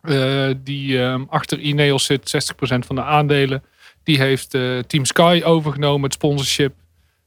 eh, 0.00 0.50
die 0.62 1.02
ehm, 1.02 1.24
achter 1.28 1.58
Ineos 1.58 2.04
zit, 2.04 2.52
60% 2.52 2.86
van 2.86 2.96
de 2.96 3.02
aandelen, 3.02 3.62
die 4.04 4.18
heeft 4.18 4.54
eh, 4.54 4.78
Team 4.78 5.04
Sky 5.04 5.40
overgenomen, 5.44 6.02
het 6.02 6.12
sponsorship. 6.12 6.74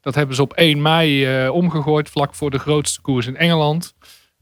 Dat 0.02 0.16
hebben 0.16 0.36
ze 0.36 0.42
op 0.42 0.54
1 0.54 0.82
mei 0.82 1.26
eh, 1.26 1.54
omgegooid, 1.54 2.10
vlak 2.10 2.36
voor 2.36 2.52
de 2.52 2.60
grootste 2.60 3.02
koers 3.02 3.28
in 3.28 3.38
Engeland. 3.38 3.94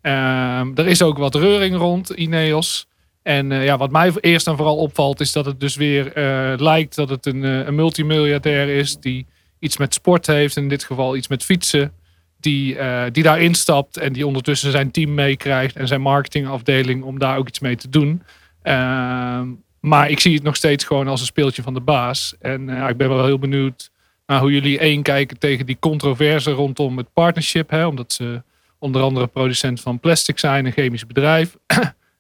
Ehm, 0.02 0.72
er 0.76 0.88
is 0.88 1.02
ook 1.02 1.18
wat 1.18 1.36
reuring 1.36 1.76
rond 1.76 2.10
Ineos. 2.10 2.88
En 3.24 3.52
eh, 3.52 3.66
ja, 3.66 3.78
wat 3.78 3.92
mij 3.92 4.14
eerst 4.20 4.48
en 4.48 4.56
vooral 4.56 4.78
opvalt, 4.78 5.20
is 5.20 5.32
dat 5.32 5.46
het 5.46 5.60
dus 5.60 5.76
weer 5.76 6.12
lijkt 6.58 6.96
dat 6.96 7.10
het 7.10 7.26
een, 7.26 7.44
een 7.44 7.76
multimiljardair 7.76 8.70
is 8.70 8.98
die 8.98 9.26
iets 9.60 9.78
met 9.78 9.94
sport 9.94 10.28
heeft, 10.28 10.58
in 10.58 10.70
dit 10.70 10.84
geval 10.84 11.16
iets 11.16 11.28
met 11.28 11.44
fietsen, 11.44 11.94
die, 12.40 12.78
eh, 12.78 13.04
die 13.12 13.24
daar 13.24 13.42
instapt 13.42 13.98
en 13.98 14.14
die 14.14 14.28
ondertussen 14.28 14.72
zijn 14.72 14.92
team 14.92 15.14
meekrijgt 15.14 15.76
en 15.76 15.88
zijn 15.88 16.02
marketingafdeling 16.02 17.04
om 17.04 17.20
daar 17.20 17.38
ook 17.38 17.48
iets 17.48 17.60
mee 17.60 17.76
te 17.76 17.90
doen. 17.90 18.22
Ehm, 18.62 19.48
maar 19.86 20.10
ik 20.10 20.20
zie 20.20 20.34
het 20.34 20.44
nog 20.44 20.56
steeds 20.56 20.84
gewoon 20.84 21.08
als 21.08 21.20
een 21.20 21.26
speeltje 21.26 21.62
van 21.62 21.74
de 21.74 21.80
baas. 21.80 22.36
En 22.40 22.70
eh, 22.70 22.90
ik 22.90 22.98
ben 22.98 23.10
wel 23.10 23.26
heel 23.26 23.40
benieuwd 23.40 23.92
naar 24.26 24.40
hoe 24.40 24.52
jullie 24.52 24.80
één 24.80 25.04
kijken 25.04 25.38
tegen 25.38 25.66
die 25.66 25.78
controverse 25.80 26.52
rondom 26.52 26.98
het 26.98 27.14
partnership. 27.14 27.70
Hè, 27.70 27.86
omdat 27.86 28.14
ze 28.14 28.42
onder 28.80 29.02
andere 29.02 29.28
producent 29.28 29.82
van 29.82 30.00
plastic 30.00 30.40
zijn, 30.40 30.66
een 30.66 30.72
chemisch 30.72 31.08
bedrijf. 31.08 31.58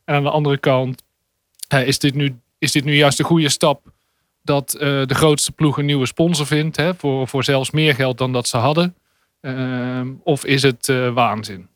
en 0.05 0.15
aan 0.15 0.23
de 0.23 0.29
andere 0.29 0.57
kant 0.57 1.03
is, 1.67 1.99
dit 1.99 2.13
nu, 2.13 2.35
is 2.57 2.71
dit 2.71 2.83
nu 2.83 2.95
juist 2.95 3.17
de 3.17 3.23
goede 3.23 3.49
stap 3.49 3.91
dat 4.41 4.73
eh, 4.73 5.05
de 5.05 5.15
grootste 5.15 5.51
ploeg 5.51 5.77
een 5.77 5.85
nieuwe 5.85 6.05
sponsor 6.05 6.45
vindt 6.45 6.77
hè, 6.77 6.95
voor, 6.95 7.27
voor 7.27 7.43
zelfs 7.43 7.71
meer 7.71 7.95
geld 7.95 8.17
dan 8.17 8.33
dat 8.33 8.47
ze 8.47 8.57
hadden? 8.57 8.95
Ehm, 9.41 10.07
of 10.23 10.45
is 10.45 10.61
het 10.61 10.89
eh, 10.89 11.13
waanzin? 11.13 11.67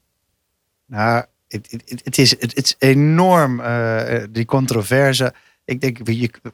Nou, 0.86 1.26
het, 1.48 2.18
is, 2.18 2.32
het, 2.40 2.56
is 2.56 2.76
enorm, 2.80 3.62
die 4.32 4.46
controverse. 4.46 5.34
Ik 5.70 5.82
denk, 5.82 5.98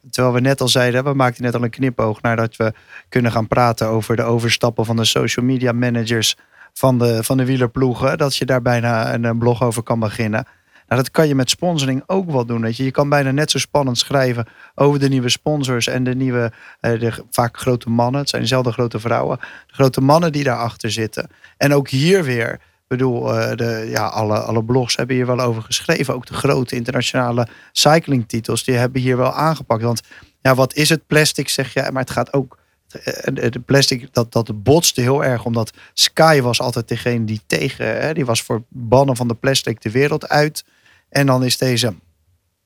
terwijl 0.10 0.34
we 0.34 0.39
net 0.39 0.62
al 0.62 0.67
zeiden, 0.67 1.03
we 1.03 1.13
maakten 1.13 1.43
net 1.43 1.55
al 1.55 1.63
een 1.63 1.69
knipoog 1.69 2.22
naar 2.22 2.36
dat 2.36 2.55
we 2.55 2.74
kunnen 3.10 3.31
gaan 3.31 3.48
praten 3.48 3.88
over 3.88 4.15
de 4.15 4.24
overstappen 4.24 4.86
van 4.86 4.95
de 4.95 5.05
social 5.05 5.45
media 5.45 5.72
managers 5.72 6.38
van 6.74 6.98
de, 6.98 7.24
van 7.24 7.38
de 7.38 7.45
wielerploegen. 7.45 8.17
Dat 8.17 8.36
je 8.36 8.45
daar 8.45 8.62
bijna 8.62 9.13
een, 9.13 9.24
een 9.24 9.38
blog 9.38 9.63
over 9.63 9.84
kan 9.84 10.00
beginnen. 10.00 10.48
Nou, 10.88 11.01
dat 11.01 11.12
kan 11.12 11.27
je 11.27 11.36
met 11.36 11.50
sponsoring 11.50 12.03
ook 12.07 12.31
wel 12.31 12.45
doen. 12.45 12.62
Weet 12.62 12.77
je. 12.77 12.84
je 12.84 12.91
kan 12.91 13.10
bijna 13.10 13.31
net 13.31 13.51
zo 13.51 13.60
spannend 13.60 13.98
schrijven 13.98 14.48
over 14.75 15.00
de 15.00 15.10
nieuwe 15.10 15.29
sponsors 15.29 15.88
en 15.88 16.03
de 16.03 16.15
nieuwe, 16.15 16.51
eh, 16.79 17.00
de, 17.00 17.24
vaak 17.29 17.57
grote 17.57 17.89
mannen. 17.89 18.22
Het 18.22 18.29
zijn 18.29 18.41
dezelfde 18.41 18.72
grote 18.72 19.00
vrouwen. 19.00 19.38
De 19.67 19.74
grote 19.74 20.01
mannen 20.01 20.31
die 20.31 20.43
daarachter 20.43 20.91
zitten. 20.91 21.29
En 21.57 21.74
ook 21.74 21.89
hier 21.89 22.24
weer. 22.24 22.60
Ik 22.88 22.92
bedoel, 22.98 23.39
eh, 23.39 23.56
de, 23.58 23.86
ja, 23.89 24.06
alle, 24.08 24.39
alle 24.39 24.63
blogs 24.63 24.96
hebben 24.96 25.15
hier 25.15 25.25
wel 25.25 25.39
over 25.39 25.62
geschreven. 25.62 26.13
Ook 26.13 26.25
de 26.25 26.34
grote 26.34 26.75
internationale 26.75 27.48
cyclingtitels, 27.72 28.63
die 28.63 28.75
hebben 28.75 29.01
hier 29.01 29.18
wel 29.18 29.34
aangepakt. 29.34 29.82
Want 29.84 30.01
ja, 30.42 30.56
wat 30.56 30.74
is 30.74 30.89
het 30.89 31.08
plastic, 31.08 31.50
zeg 31.50 31.74
je? 31.74 31.89
Maar 31.92 32.01
het 32.01 32.12
gaat 32.12 32.34
ook. 32.34 32.58
eh, 33.04 33.34
De 33.51 33.60
plastic, 33.65 34.13
dat, 34.13 34.32
dat 34.32 34.63
botste 34.63 35.01
heel 35.01 35.24
erg. 35.24 35.46
Omdat 35.46 35.72
Sky 35.94 36.42
was 36.42 36.62
altijd 36.62 36.88
degene 36.88 37.25
die 37.25 37.42
tegen. 37.48 37.86
Hè, 38.01 38.13
die 38.13 38.25
was 38.25 38.42
voor 38.42 38.63
bannen 38.70 39.15
van 39.15 39.27
de 39.27 39.34
plastic 39.36 39.82
de 39.82 39.92
wereld 39.92 40.27
uit. 40.30 40.65
En 41.10 41.25
dan 41.25 41.44
is 41.44 41.58
deze. 41.58 41.94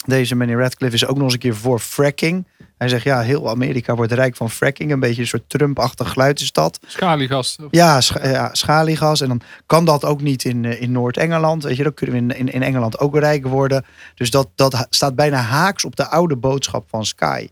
Deze 0.06 0.36
meneer 0.36 0.58
Radcliffe 0.58 0.96
is 0.96 1.06
ook 1.06 1.16
nog 1.16 1.24
eens 1.24 1.34
een 1.34 1.40
keer 1.40 1.56
voor 1.56 1.80
fracking. 1.80 2.48
Hij 2.80 2.90
zegt 2.90 3.04
ja, 3.04 3.22
heel 3.22 3.50
Amerika 3.50 3.96
wordt 3.96 4.12
rijk 4.12 4.36
van 4.36 4.50
fracking. 4.50 4.92
Een 4.92 5.00
beetje 5.00 5.22
een 5.22 5.28
soort 5.28 5.50
Trump-achtig 5.50 6.10
geluid 6.10 6.40
is 6.40 6.52
dat. 6.52 6.80
Schaliegasten. 6.88 7.68
Ja, 7.72 8.02
ja, 8.22 8.50
schaliegas. 8.54 9.22
En 9.22 9.28
dan 9.28 9.42
kan 9.66 9.86
dat 9.86 10.06
ook 10.06 10.22
niet 10.22 10.44
in, 10.44 10.66
eh, 10.66 10.82
in 10.82 10.92
Noord-Engeland. 10.92 11.64
Weet 11.64 11.76
je, 11.76 11.84
dan 11.84 11.94
kunnen 11.94 12.16
we 12.16 12.22
in, 12.22 12.40
in, 12.40 12.54
in 12.54 12.64
Engeland 12.64 13.00
ook 13.00 13.18
rijk 13.18 13.48
worden. 13.48 13.86
Dus 14.16 14.32
dat, 14.32 14.50
dat 14.56 14.88
staat 14.90 15.16
bijna 15.16 15.38
haaks 15.38 15.86
op 15.86 15.96
de 15.96 16.08
oude 16.08 16.36
boodschap 16.36 16.90
van 16.90 17.06
Sky. 17.06 17.48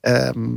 Ehm, 0.00 0.50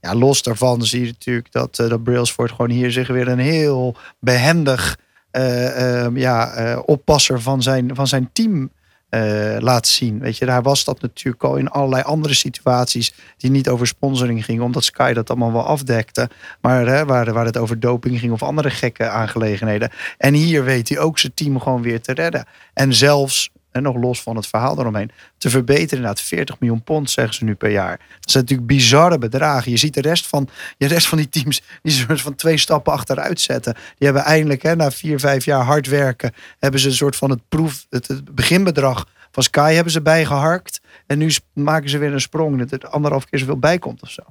ja, 0.00 0.14
los 0.14 0.42
daarvan 0.42 0.84
zie 0.84 1.00
je 1.00 1.06
natuurlijk 1.06 1.52
dat, 1.52 1.78
eh, 1.78 1.88
dat 1.88 2.02
Brailsford 2.02 2.50
gewoon 2.50 2.70
hier 2.70 2.92
zich 2.92 3.08
weer 3.08 3.28
een 3.28 3.38
heel 3.38 3.96
behendig 4.20 4.98
eh, 5.30 6.02
ehm, 6.04 6.16
ja, 6.16 6.78
oppasser 6.84 7.40
van 7.40 7.62
zijn, 7.62 7.94
van 7.94 8.06
zijn 8.06 8.30
team 8.32 8.70
eh, 9.08 9.56
laat 9.58 9.86
zien. 9.86 10.18
Weet 10.18 10.36
je, 10.36 10.46
daar 10.46 10.62
was 10.62 10.84
dat 10.84 11.00
natuurlijk 11.00 11.44
al 11.44 11.56
in 11.56 11.68
allerlei 11.68 12.02
andere 12.02 12.34
situaties 12.34 13.12
die 13.36 13.50
niet 13.50 13.68
over 13.68 13.86
sponsoring 13.86 14.44
gingen, 14.44 14.62
omdat 14.62 14.84
Sky 14.84 15.12
dat 15.12 15.30
allemaal 15.30 15.52
wel 15.52 15.66
afdekte. 15.66 16.28
Maar 16.60 16.86
hè, 16.86 17.04
waar, 17.04 17.32
waar 17.32 17.44
het 17.44 17.56
over 17.56 17.80
doping 17.80 18.18
ging 18.18 18.32
of 18.32 18.42
andere 18.42 18.70
gekke 18.70 19.08
aangelegenheden. 19.08 19.90
En 20.18 20.34
hier 20.34 20.64
weet 20.64 20.88
hij 20.88 20.98
ook 20.98 21.18
zijn 21.18 21.34
team 21.34 21.60
gewoon 21.60 21.82
weer 21.82 22.00
te 22.00 22.12
redden. 22.12 22.46
En 22.74 22.94
zelfs, 22.94 23.50
en 23.76 23.82
nog 23.82 23.96
los 23.96 24.22
van 24.22 24.36
het 24.36 24.46
verhaal 24.46 24.78
eromheen, 24.78 25.10
te 25.38 25.50
verbeteren 25.50 25.96
inderdaad 25.96 26.20
40 26.20 26.60
miljoen 26.60 26.82
pond, 26.82 27.10
zeggen 27.10 27.34
ze 27.34 27.44
nu 27.44 27.54
per 27.54 27.70
jaar. 27.70 27.98
Dat 28.20 28.30
zijn 28.30 28.42
natuurlijk 28.42 28.68
bizarre 28.68 29.18
bedragen. 29.18 29.70
Je 29.70 29.76
ziet 29.76 29.94
de 29.94 30.00
rest 30.00 30.26
van, 30.26 30.48
de 30.78 30.86
rest 30.86 31.06
van 31.06 31.18
die 31.18 31.28
teams 31.28 31.62
die 31.82 31.92
soort 31.92 32.20
van 32.20 32.34
twee 32.34 32.56
stappen 32.56 32.92
achteruit 32.92 33.40
zetten. 33.40 33.74
Die 33.74 34.06
hebben 34.06 34.22
eindelijk, 34.22 34.62
hè, 34.62 34.76
na 34.76 34.90
vier, 34.90 35.20
vijf 35.20 35.44
jaar 35.44 35.64
hard 35.64 35.86
werken, 35.86 36.32
hebben 36.58 36.80
ze 36.80 36.88
een 36.88 36.94
soort 36.94 37.16
van 37.16 37.30
het 37.30 37.40
proef, 37.48 37.86
het, 37.90 38.34
beginbedrag 38.34 39.06
van 39.32 39.42
Sky 39.42 39.72
hebben 39.72 39.92
ze 39.92 40.02
bijgeharkt. 40.02 40.80
En 41.06 41.18
nu 41.18 41.30
maken 41.52 41.90
ze 41.90 41.98
weer 41.98 42.12
een 42.12 42.20
sprong 42.20 42.58
dat 42.58 42.82
er 42.82 42.88
anderhalf 42.88 43.24
keer 43.24 43.38
zoveel 43.38 43.58
bij 43.58 43.78
komt 43.78 44.02
of 44.02 44.10
zo. 44.10 44.22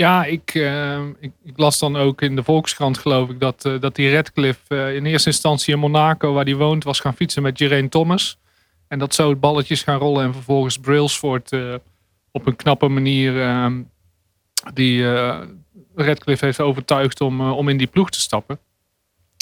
Ja, 0.00 0.24
ik, 0.24 0.54
eh, 0.54 1.06
ik, 1.18 1.32
ik 1.44 1.58
las 1.58 1.78
dan 1.78 1.96
ook 1.96 2.22
in 2.22 2.36
de 2.36 2.42
Volkskrant, 2.42 2.98
geloof 2.98 3.28
ik, 3.28 3.40
dat, 3.40 3.64
eh, 3.64 3.80
dat 3.80 3.94
die 3.94 4.14
Radcliffe 4.14 4.76
eh, 4.76 4.94
in 4.94 5.06
eerste 5.06 5.28
instantie 5.28 5.74
in 5.74 5.80
Monaco, 5.80 6.32
waar 6.32 6.44
hij 6.44 6.54
woont, 6.54 6.84
was 6.84 7.00
gaan 7.00 7.14
fietsen 7.14 7.42
met 7.42 7.58
Geraint 7.58 7.90
Thomas. 7.90 8.38
En 8.90 8.98
dat 8.98 9.14
zo 9.14 9.36
balletjes 9.36 9.82
gaan 9.82 9.98
rollen 9.98 10.24
en 10.24 10.32
vervolgens 10.32 10.78
Brailsford 10.78 11.52
eh 11.52 11.74
op 12.32 12.46
een 12.46 12.56
knappe 12.56 12.88
manier 12.88 13.42
eh, 13.42 13.66
die 14.74 15.12
eh 15.12 15.40
Radcliffe 15.94 16.44
heeft 16.44 16.60
overtuigd 16.60 17.20
om, 17.20 17.40
eh, 17.40 17.56
om 17.56 17.68
in 17.68 17.76
die 17.76 17.86
ploeg 17.86 18.10
te 18.10 18.20
stappen. 18.20 18.58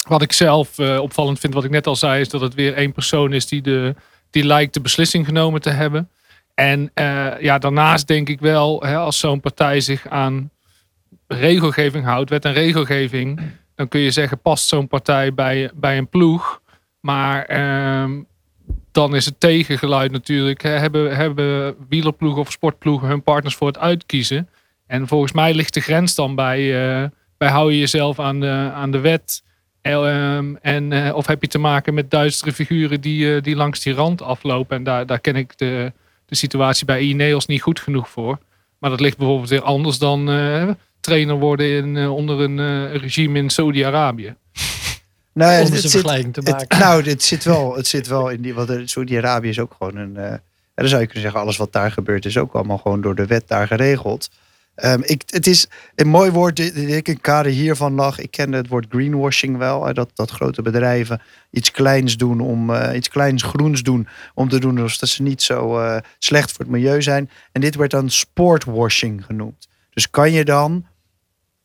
Wat 0.07 0.21
ik 0.21 0.31
zelf 0.31 0.79
opvallend 0.79 1.39
vind, 1.39 1.53
wat 1.53 1.63
ik 1.63 1.69
net 1.69 1.87
al 1.87 1.95
zei, 1.95 2.21
is 2.21 2.29
dat 2.29 2.41
het 2.41 2.53
weer 2.53 2.73
één 2.73 2.91
persoon 2.91 3.33
is 3.33 3.45
die, 3.47 3.61
de, 3.61 3.95
die 4.29 4.45
lijkt 4.45 4.73
de 4.73 4.81
beslissing 4.81 5.25
genomen 5.25 5.61
te 5.61 5.69
hebben. 5.69 6.09
En 6.53 6.91
ja, 7.39 7.57
daarnaast 7.57 8.07
denk 8.07 8.29
ik 8.29 8.39
wel, 8.39 8.81
hè, 8.81 8.97
als 8.97 9.19
zo'n 9.19 9.39
partij 9.39 9.79
zich 9.79 10.07
aan 10.07 10.51
regelgeving 11.27 12.05
houdt, 12.05 12.29
wet 12.29 12.45
en 12.45 12.53
regelgeving, 12.53 13.41
dan 13.75 13.87
kun 13.87 13.99
je 13.99 14.11
zeggen, 14.11 14.41
past 14.41 14.67
zo'n 14.67 14.87
partij 14.87 15.33
bij, 15.33 15.71
bij 15.75 15.97
een 15.97 16.09
ploeg. 16.09 16.61
Maar 16.99 17.45
ehm, 17.45 18.21
dan 18.91 19.15
is 19.15 19.25
het 19.25 19.39
tegengeluid 19.39 20.11
natuurlijk. 20.11 20.61
Hebben, 20.61 21.15
hebben 21.15 21.75
wielerploegen 21.89 22.41
of 22.41 22.51
sportploegen 22.51 23.07
hun 23.07 23.23
partners 23.23 23.55
voor 23.55 23.67
het 23.67 23.77
uitkiezen? 23.77 24.49
En 24.89 25.07
volgens 25.07 25.31
mij 25.31 25.53
ligt 25.53 25.73
de 25.73 25.79
grens 25.79 26.15
dan 26.15 26.35
bij, 26.35 26.59
eh, 26.59 27.09
bij 27.37 27.49
hou 27.49 27.71
je 27.71 27.79
jezelf 27.79 28.19
aan 28.19 28.39
de, 28.39 28.71
aan 28.73 28.91
de 28.91 28.99
wet. 28.99 29.43
Ehm, 29.81 30.55
en, 30.61 30.91
eh, 30.91 31.15
of 31.15 31.27
heb 31.27 31.41
je 31.41 31.47
te 31.47 31.57
maken 31.57 31.93
met 31.93 32.11
duistere 32.11 32.53
figuren 32.53 33.01
die, 33.01 33.35
eh, 33.35 33.41
die 33.41 33.55
langs 33.55 33.79
die 33.79 33.93
rand 33.93 34.21
aflopen. 34.21 34.77
En 34.77 34.83
daar, 34.83 35.05
daar 35.05 35.19
ken 35.19 35.35
ik 35.35 35.57
de, 35.57 35.91
de 36.25 36.35
situatie 36.35 36.85
bij 36.85 36.99
Ineos 37.01 37.45
niet 37.45 37.61
goed 37.61 37.79
genoeg 37.79 38.09
voor. 38.09 38.37
Maar 38.79 38.89
dat 38.89 38.99
ligt 38.99 39.17
bijvoorbeeld 39.17 39.49
weer 39.49 39.61
anders 39.61 39.97
dan 39.97 40.25
trainer 40.99 41.35
worden 41.35 41.69
in, 41.69 42.07
onder 42.09 42.39
een 42.39 42.87
regime 42.97 43.39
in 43.39 43.49
Saudi-Arabië. 43.49 44.35
Nou, 45.33 45.51
om 45.51 45.57
het 45.65 45.73
eens 45.73 45.83
een 45.83 45.89
zit- 45.89 45.91
vergelijking 45.91 46.33
te 46.33 46.39
Het- 46.39 46.49
maken. 46.51 46.79
nou, 46.85 47.03
het 47.09 47.23
zit 47.23 47.43
wel, 47.43 47.75
het 47.75 47.87
zit 47.87 48.07
wel 48.07 48.29
in 48.29 48.41
die. 48.41 48.53
Want 48.53 48.69
eh, 48.69 48.81
Saudi-Arabië 48.85 49.49
is 49.49 49.59
ook 49.59 49.75
gewoon 49.77 49.95
een. 49.95 50.17
eh, 50.17 50.31
en 50.31 50.85
dan 50.85 50.87
zou 50.87 51.01
je 51.01 51.05
kunnen 51.07 51.23
zeggen, 51.23 51.41
alles 51.41 51.57
wat 51.57 51.71
daar 51.73 51.91
gebeurt 51.91 52.25
is 52.25 52.37
ook 52.37 52.53
allemaal 52.53 52.77
gewoon 52.77 53.01
door 53.01 53.15
de 53.15 53.25
wet 53.25 53.47
daar 53.47 53.67
geregeld. 53.67 54.29
Ehm, 54.75 54.99
ik, 55.03 55.21
het 55.25 55.47
is 55.47 55.67
een 55.95 56.07
mooi 56.07 56.31
woord 56.31 56.55
die 56.55 56.71
ik 56.97 57.07
in 57.07 57.21
kader 57.21 57.51
hiervan 57.51 57.93
lag. 57.93 58.19
Ik 58.19 58.31
kende 58.31 58.57
het 58.57 58.67
woord 58.67 58.85
greenwashing 58.89 59.57
wel. 59.57 59.93
dat, 59.93 60.09
dat 60.13 60.29
grote 60.31 60.61
bedrijven 60.61 61.21
iets 61.51 61.71
kleins 61.71 62.17
doen 62.17 62.39
om 62.39 62.73
eh, 62.73 62.95
iets 62.95 63.09
kleins 63.09 63.43
groens 63.43 63.83
doen. 63.83 64.07
Om 64.33 64.49
te 64.49 64.59
doen 64.59 64.79
alsof 64.79 64.97
dat 64.97 65.09
ze 65.09 65.21
niet 65.23 65.41
zo 65.41 65.81
slecht 66.19 66.51
voor 66.51 66.59
het 66.65 66.73
milieu 66.73 67.01
zijn. 67.01 67.29
En 67.51 67.61
dit 67.61 67.75
werd 67.75 67.91
dan 67.91 68.09
sportwashing 68.09 69.25
genoemd. 69.25 69.67
Dus 69.93 70.09
kan 70.09 70.31
je 70.31 70.45
dan 70.45 70.85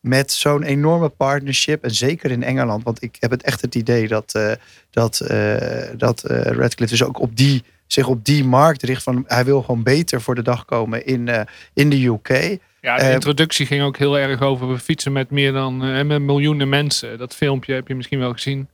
met 0.04 0.32
zo'n 0.32 0.62
enorme 0.62 1.08
partnership, 1.08 1.84
en 1.84 1.90
zeker 1.90 2.30
in 2.30 2.42
Engeland, 2.42 2.84
want 2.84 3.02
ik 3.02 3.16
heb 3.20 3.30
het 3.30 3.42
echt 3.42 3.60
het 3.60 3.74
idee 3.74 4.08
dat, 4.08 4.34
eh, 4.34 4.52
dat, 4.90 5.20
eh, 5.20 5.82
dat 5.96 6.24
eh, 6.24 6.40
Radcliffe 6.40 6.96
dus 6.96 7.02
ook 7.02 7.20
op 7.20 7.36
die, 7.36 7.62
zich 7.86 8.06
op 8.06 8.24
die 8.24 8.44
markt 8.44 8.82
richt. 8.82 9.02
Van, 9.02 9.24
hij 9.26 9.44
wil 9.44 9.62
gewoon 9.62 9.82
beter 9.82 10.20
voor 10.20 10.34
de 10.34 10.42
dag 10.42 10.64
komen 10.64 11.06
in, 11.06 11.46
in 11.74 11.90
de 11.90 12.04
UK. 12.04 12.58
Ja, 12.80 12.96
de 12.96 13.12
introductie 13.12 13.66
ging 13.66 13.82
ook 13.82 13.96
heel 13.96 14.18
erg 14.18 14.40
over 14.40 14.68
we 14.68 14.78
fietsen 14.78 15.12
met 15.12 15.30
meer 15.30 15.52
dan 15.52 16.06
met 16.06 16.22
miljoenen 16.22 16.68
mensen. 16.68 17.18
Dat 17.18 17.34
filmpje 17.34 17.74
heb 17.74 17.88
je 17.88 17.94
misschien 17.94 18.18
wel 18.18 18.32
gezien. 18.32 18.68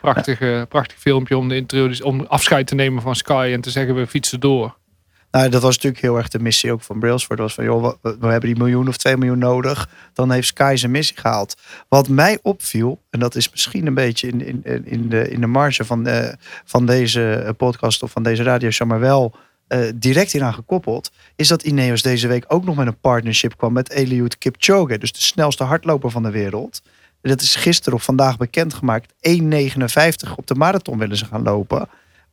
Prachtig, 0.00 0.68
prachtig 0.68 0.98
filmpje 0.98 1.36
om, 1.36 1.48
de 1.48 1.56
introduce, 1.56 2.04
om 2.04 2.20
afscheid 2.20 2.66
te 2.66 2.74
nemen 2.74 3.02
van 3.02 3.14
Sky 3.14 3.50
en 3.52 3.60
te 3.60 3.70
zeggen 3.70 3.94
we 3.94 4.06
fietsen 4.06 4.40
door. 4.40 4.77
Nou, 5.30 5.48
dat 5.48 5.62
was 5.62 5.74
natuurlijk 5.74 6.02
heel 6.02 6.16
erg 6.16 6.28
de 6.28 6.38
missie 6.38 6.72
ook 6.72 6.82
van 6.82 6.98
Brailsford. 6.98 7.38
Was 7.38 7.54
van, 7.54 7.64
joh, 7.64 7.92
we, 8.02 8.16
we 8.20 8.26
hebben 8.26 8.50
die 8.50 8.58
miljoen 8.58 8.88
of 8.88 8.96
twee 8.96 9.16
miljoen 9.16 9.38
nodig. 9.38 9.88
Dan 10.12 10.30
heeft 10.30 10.46
Sky 10.46 10.74
zijn 10.76 10.90
missie 10.90 11.16
gehaald. 11.18 11.56
Wat 11.88 12.08
mij 12.08 12.38
opviel, 12.42 13.02
en 13.10 13.20
dat 13.20 13.34
is 13.34 13.50
misschien 13.50 13.86
een 13.86 13.94
beetje 13.94 14.28
in, 14.28 14.64
in, 14.64 14.86
in, 14.86 15.08
de, 15.08 15.30
in 15.30 15.40
de 15.40 15.46
marge 15.46 15.84
van, 15.84 16.04
de, 16.04 16.36
van 16.64 16.86
deze 16.86 17.32
eh, 17.32 17.50
podcast 17.56 18.02
of 18.02 18.10
van 18.10 18.22
deze 18.22 18.42
radioshow, 18.42 18.88
maar 18.88 19.00
wel 19.00 19.34
eh, 19.66 19.80
direct 19.94 20.32
hieraan 20.32 20.54
gekoppeld, 20.54 21.10
is 21.36 21.48
dat 21.48 21.62
Ineos 21.62 22.02
deze 22.02 22.28
week 22.28 22.44
ook 22.48 22.64
nog 22.64 22.76
met 22.76 22.86
een 22.86 23.00
partnership 23.00 23.56
kwam 23.56 23.72
met 23.72 23.90
Eliud 23.90 24.38
Kipchoge, 24.38 24.98
dus 24.98 25.12
de 25.12 25.20
snelste 25.20 25.64
hardloper 25.64 26.10
van 26.10 26.22
de 26.22 26.30
wereld. 26.30 26.82
Dat 27.20 27.40
is 27.40 27.56
gisteren 27.56 27.98
of 27.98 28.04
vandaag 28.04 28.36
bekendgemaakt. 28.36 29.12
1,59 29.12 30.32
op 30.36 30.46
de 30.46 30.54
marathon 30.54 30.98
willen 30.98 31.16
ze 31.16 31.24
gaan 31.24 31.42
lopen. 31.42 31.88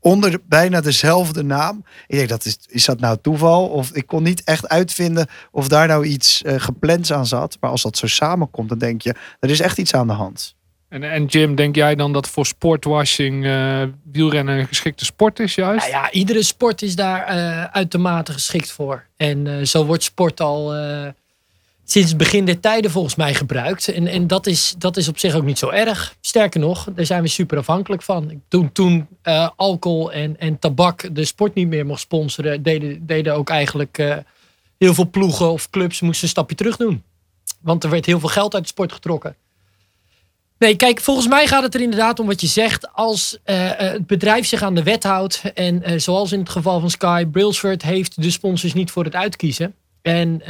Onder 0.06 0.32
de- 0.32 0.42
bijna 0.48 0.82
dezelfde 0.82 1.44
naam. 1.44 1.86
Ik 2.08 2.16
denk, 2.18 2.30
dat 2.30 2.46
is, 2.46 2.58
is 2.68 2.86
dat 2.86 3.00
nou 3.00 3.18
toeval? 3.22 3.68
Of 3.68 3.92
ik 3.92 4.08
kon 4.08 4.24
niet 4.24 4.44
echt 4.44 4.68
uitvinden 4.68 5.28
of 5.52 5.68
daar 5.68 5.88
nou 5.88 6.06
iets 6.06 6.42
eh 6.42 6.56
gepland 6.58 7.12
aan 7.12 7.26
zat. 7.26 7.58
Maar 7.60 7.70
als 7.70 7.82
dat 7.82 7.98
zo 7.98 8.08
samenkomt, 8.08 8.70
dan 8.70 8.78
denk 8.78 9.02
je, 9.02 9.16
er 9.40 9.50
is 9.50 9.60
echt 9.60 9.78
iets 9.78 9.94
aan 9.94 10.08
de 10.08 10.14
hand. 10.14 10.56
En, 10.90 11.04
en 11.04 11.26
Jim, 11.26 11.56
denk 11.56 11.76
jij 11.76 11.96
dan 11.96 12.14
dat 12.14 12.28
voor 12.30 12.46
sportwashing 12.46 13.46
eh, 13.46 13.82
wielrennen 14.12 14.58
een 14.60 14.68
geschikte 14.68 15.06
sport 15.06 15.40
is 15.40 15.56
juist? 15.56 15.92
Nou 15.92 16.04
ja, 16.04 16.12
iedere 16.12 16.44
sport 16.44 16.82
is 16.82 16.96
daar 16.96 17.24
eh, 17.26 17.64
uitermate 17.64 18.32
geschikt 18.34 18.72
voor. 18.72 19.06
En 19.18 19.48
eh, 19.48 19.66
zo 19.66 19.86
wordt 19.86 20.04
sport 20.04 20.42
al, 20.42 20.74
eh, 20.76 21.08
sinds 21.86 22.16
begin 22.16 22.46
der 22.46 22.60
tijden 22.60 22.92
volgens 22.92 23.16
mij 23.16 23.34
gebruikt. 23.34 23.88
En, 23.88 24.08
en 24.08 24.28
dat, 24.28 24.48
is, 24.48 24.76
dat 24.78 24.98
is 24.98 25.08
op 25.08 25.20
zich 25.20 25.36
ook 25.36 25.44
niet 25.44 25.58
zo 25.58 25.70
erg. 25.70 26.16
Sterker 26.22 26.60
nog, 26.60 26.88
daar 26.96 27.06
zijn 27.06 27.22
we 27.22 27.28
super 27.28 27.58
afhankelijk 27.58 28.02
van. 28.02 28.42
Toen, 28.48 28.72
toen 28.72 29.08
uh, 29.24 29.50
alcohol 29.56 30.12
en, 30.12 30.40
en 30.40 30.60
tabak 30.60 31.16
de 31.16 31.26
sport 31.26 31.54
niet 31.54 31.68
meer 31.68 31.86
mocht 31.86 32.00
sponsoren, 32.00 32.64
deden, 32.64 33.06
deden 33.06 33.36
ook 33.36 33.50
eigenlijk 33.50 33.98
uh, 33.98 34.16
heel 34.78 34.94
veel 34.94 35.10
ploegen 35.10 35.52
of 35.52 35.70
clubs 35.70 36.02
moesten 36.02 36.24
een 36.24 36.30
stapje 36.30 36.56
terug 36.56 36.78
doen. 36.78 37.04
Want 37.62 37.84
er 37.84 37.90
werd 37.90 38.06
heel 38.06 38.20
veel 38.20 38.30
geld 38.30 38.54
uit 38.54 38.64
de 38.64 38.70
sport 38.70 38.92
getrokken. 38.92 39.36
Nee, 40.58 40.76
kijk, 40.76 41.02
volgens 41.02 41.28
mij 41.28 41.48
gaat 41.48 41.64
het 41.64 41.74
er 41.76 41.82
inderdaad 41.82 42.20
om 42.20 42.28
wat 42.28 42.42
je 42.42 42.48
zegt. 42.48 42.94
Als 42.94 43.38
uh, 43.46 43.70
het 43.76 44.08
bedrijf 44.08 44.46
zich 44.46 44.62
aan 44.62 44.76
de 44.76 44.84
wet 44.84 45.04
houdt. 45.04 45.42
En 45.54 46.02
zoals 46.02 46.32
in 46.32 46.40
het 46.40 46.50
geval 46.50 46.80
van 46.80 46.90
Sky, 46.90 47.26
Brailsford 47.26 47.82
heeft 47.82 48.22
de 48.22 48.32
sponsors 48.32 48.74
niet 48.74 48.92
voor 48.92 49.04
het 49.04 49.16
uitkiezen. 49.16 49.76
En 50.06 50.42
uh, 50.42 50.48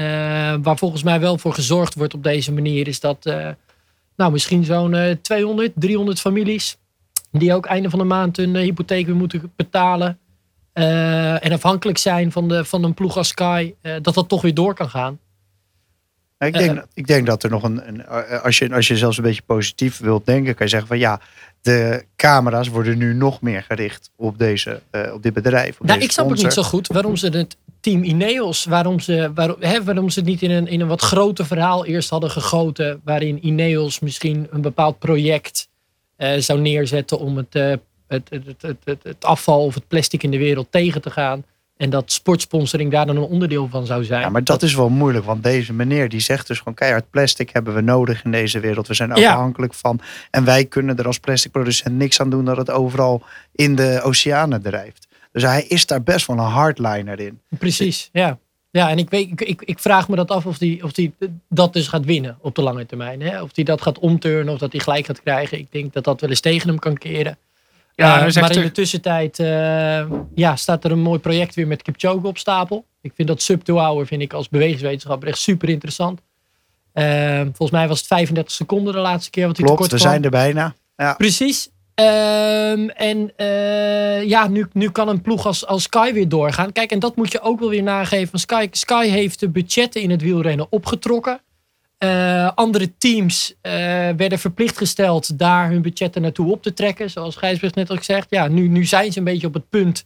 waar 0.61 0.77
volgens 0.77 1.03
mij 1.03 1.19
wel 1.19 1.37
voor 1.37 1.53
gezorgd 1.53 1.95
wordt 1.95 2.13
op 2.13 2.23
deze 2.23 2.51
manier, 2.51 2.87
is 2.87 2.99
dat 2.99 3.25
nou, 4.15 4.31
misschien 4.31 4.63
zo'n 4.63 5.19
200, 5.21 5.71
300 5.75 6.19
families. 6.19 6.77
die 7.31 7.53
ook 7.53 7.65
einde 7.65 7.89
van 7.89 7.99
de 7.99 8.05
maand 8.05 8.37
hun 8.37 8.55
hypotheek 8.55 9.05
weer 9.05 9.15
moeten 9.15 9.51
betalen. 9.55 10.19
en 10.73 11.51
afhankelijk 11.51 11.97
zijn 11.97 12.31
van, 12.31 12.47
de, 12.47 12.65
van 12.65 12.83
een 12.83 12.93
ploeg 12.93 13.17
als 13.17 13.27
Sky, 13.27 13.73
dat 14.01 14.13
dat 14.13 14.29
toch 14.29 14.41
weer 14.41 14.53
door 14.53 14.73
kan 14.73 14.89
gaan. 14.89 15.19
Ik 16.37 16.53
denk, 16.53 16.85
ik 16.93 17.07
denk 17.07 17.25
dat 17.25 17.43
er 17.43 17.49
nog 17.49 17.63
een, 17.63 17.87
een, 17.87 18.07
als, 18.41 18.57
je, 18.57 18.73
als 18.73 18.87
je 18.87 18.97
zelfs 18.97 19.17
een 19.17 19.23
beetje 19.23 19.41
positief 19.45 19.97
wilt 19.97 20.25
denken, 20.25 20.55
kan 20.55 20.65
je 20.65 20.71
zeggen 20.71 20.87
van 20.87 20.99
ja, 20.99 21.19
de 21.65 22.05
camera's 22.15 22.67
worden 22.67 22.97
nu 22.97 23.13
nog 23.13 23.41
meer 23.41 23.63
gericht 23.63 24.11
op, 24.15 24.37
deze, 24.37 24.81
uh, 24.91 25.13
op 25.13 25.23
dit 25.23 25.33
bedrijf. 25.33 25.79
Op 25.79 25.87
nou, 25.87 25.99
ik 25.99 26.11
snap 26.11 26.29
het 26.29 26.43
niet 26.43 26.53
zo 26.53 26.63
goed 26.63 26.87
waarom 26.87 27.15
ze 27.15 27.27
het 27.27 27.57
team 27.79 28.03
Ineos, 28.03 28.65
waarom 28.65 28.99
ze, 28.99 29.31
waarom, 29.35 29.55
hè, 29.59 29.83
waarom 29.83 30.09
ze 30.09 30.19
het 30.19 30.27
niet 30.27 30.41
in 30.41 30.51
een, 30.51 30.67
in 30.67 30.81
een 30.81 30.87
wat 30.87 31.01
groter 31.01 31.45
verhaal 31.45 31.85
eerst 31.85 32.09
hadden 32.09 32.31
gegoten, 32.31 33.01
waarin 33.03 33.47
Ineos 33.47 33.99
misschien 33.99 34.47
een 34.51 34.61
bepaald 34.61 34.99
project 34.99 35.67
uh, 36.17 36.37
zou 36.37 36.59
neerzetten 36.59 37.19
om 37.19 37.37
het, 37.37 37.55
uh, 37.55 37.73
het, 38.07 38.29
het, 38.29 38.61
het, 38.61 38.77
het, 38.83 39.03
het 39.03 39.25
afval 39.25 39.65
of 39.65 39.73
het 39.73 39.87
plastic 39.87 40.23
in 40.23 40.31
de 40.31 40.37
wereld 40.37 40.67
tegen 40.69 41.01
te 41.01 41.11
gaan. 41.11 41.45
En 41.77 41.89
dat 41.89 42.11
sportsponsoring 42.11 42.91
daar 42.91 43.05
dan 43.05 43.15
een 43.15 43.21
onderdeel 43.21 43.67
van 43.69 43.85
zou 43.85 44.03
zijn. 44.03 44.21
Ja, 44.21 44.29
maar 44.29 44.43
dat, 44.43 44.63
is 44.63 44.75
wel 44.75 44.89
moeilijk. 44.89 45.25
Want 45.25 45.43
deze 45.43 45.73
meneer 45.73 46.09
die 46.09 46.19
zegt 46.19 46.47
dus 46.47 46.57
gewoon 46.57 46.73
keihard 46.73 47.09
plastic 47.09 47.49
hebben 47.49 47.73
we 47.73 47.81
nodig 47.81 48.23
in 48.23 48.31
deze 48.31 48.59
wereld. 48.59 48.87
We 48.87 48.93
zijn 48.93 49.11
afhankelijk 49.11 49.73
van. 49.73 49.99
En 50.31 50.43
wij 50.43 50.65
kunnen 50.65 50.97
er 50.97 51.07
als 51.07 51.19
plasticproducent 51.19 51.95
niks 51.95 52.19
aan 52.19 52.29
doen 52.29 52.45
dat 52.45 52.57
het 52.57 52.71
overal 52.71 53.23
in 53.51 53.75
de 53.75 54.01
oceanen 54.03 54.61
drijft. 54.61 55.07
Dus 55.31 55.43
hij 55.43 55.63
is 55.63 55.85
daar 55.85 56.03
best 56.03 56.27
wel 56.27 56.37
een 56.37 56.43
hardliner 56.43 57.19
in. 57.19 57.41
Precies, 57.57 58.09
ja. 58.11 58.37
Ja, 58.71 58.89
en 58.89 58.97
ik, 58.97 59.09
weet, 59.09 59.31
ik, 59.31 59.41
ik, 59.41 59.61
ik 59.61 59.79
vraag 59.79 60.09
me 60.09 60.15
dat 60.15 60.31
af 60.31 60.45
of 60.45 60.59
hij 60.59 60.79
of 60.83 60.91
die 60.91 61.13
dat 61.49 61.73
dus 61.73 61.87
gaat 61.87 62.05
winnen 62.05 62.37
op 62.41 62.55
de 62.55 62.61
lange 62.61 62.85
termijn. 62.85 63.21
Hè? 63.21 63.41
Of 63.41 63.49
hij 63.53 63.63
dat 63.63 63.81
gaat 63.81 63.99
omturnen 63.99 64.53
of 64.53 64.59
dat 64.59 64.71
hij 64.71 64.81
gelijk 64.81 65.05
gaat 65.05 65.21
krijgen. 65.21 65.57
Ik 65.57 65.71
denk 65.71 65.93
dat 65.93 66.03
dat 66.03 66.21
wel 66.21 66.29
eens 66.29 66.39
tegen 66.39 66.69
hem 66.69 66.79
kan 66.79 66.97
keren. 66.97 67.37
Ja, 67.95 68.27
uh, 68.27 68.35
maar 68.35 68.55
in 68.55 68.61
de 68.61 68.71
tussentijd 68.71 69.39
uh, 69.39 69.47
ja, 70.35 70.55
staat 70.55 70.83
er 70.83 70.91
een 70.91 71.01
mooi 71.01 71.19
project 71.19 71.55
weer 71.55 71.67
met 71.67 71.81
Kipchoge 71.81 72.27
op 72.27 72.37
stapel. 72.37 72.85
Ik 73.01 73.11
vind 73.15 73.27
dat 73.27 73.41
sub 73.41 73.61
2 73.61 73.77
hour 73.77 74.05
vind 74.05 74.21
ik 74.21 74.33
als 74.33 74.49
bewegingswetenschapper 74.49 75.27
echt 75.27 75.37
super 75.37 75.69
interessant. 75.69 76.21
Uh, 76.93 77.41
volgens 77.41 77.71
mij 77.71 77.87
was 77.87 77.97
het 77.97 78.07
35 78.07 78.53
seconden 78.53 78.93
de 78.93 78.99
laatste 78.99 79.29
keer 79.29 79.47
wat 79.47 79.57
hij 79.57 79.65
Klopt, 79.65 79.81
tekort 79.81 80.01
we 80.01 80.07
zijn 80.07 80.23
er 80.23 80.29
bijna. 80.29 80.75
Ja. 80.97 81.13
Precies. 81.13 81.69
Ehm, 81.95 82.89
en 82.89 83.31
ja, 84.27 84.47
nu, 84.47 84.67
nu 84.71 84.89
kan 84.89 85.07
een 85.07 85.21
ploeg 85.21 85.45
als, 85.45 85.65
als 85.65 85.83
Sky 85.83 86.13
weer 86.13 86.29
doorgaan. 86.29 86.71
Kijk, 86.71 86.91
en 86.91 86.99
dat 86.99 87.15
moet 87.15 87.31
je 87.31 87.41
ook 87.41 87.59
wel 87.59 87.69
weer 87.69 87.83
nageven. 87.83 88.39
Sky, 88.39 88.67
Sky 88.71 89.07
heeft 89.07 89.39
de 89.39 89.49
budgetten 89.49 90.01
in 90.01 90.09
het 90.09 90.21
wielrennen 90.21 90.67
opgetrokken. 90.69 91.39
Uh, 91.99 92.51
andere 92.55 92.97
teams 92.97 93.53
uh, 93.61 93.71
werden 94.17 94.39
verplicht 94.39 94.77
gesteld 94.77 95.39
daar 95.39 95.69
hun 95.69 95.81
budgetten 95.81 96.21
naartoe 96.21 96.51
op 96.51 96.63
te 96.63 96.73
trekken. 96.73 97.09
Zoals 97.09 97.35
Gijsbrecht 97.35 97.75
net 97.75 97.89
al 97.89 97.95
gezegd. 97.95 98.27
Ja, 98.29 98.47
nu, 98.47 98.67
nu 98.67 98.85
zijn 98.85 99.11
ze 99.11 99.17
een 99.17 99.23
beetje 99.23 99.47
op 99.47 99.53
het 99.53 99.69
punt 99.69 100.03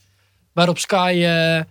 waarop 0.53 0.77
Sky 0.77 1.13
uh, 1.17 1.61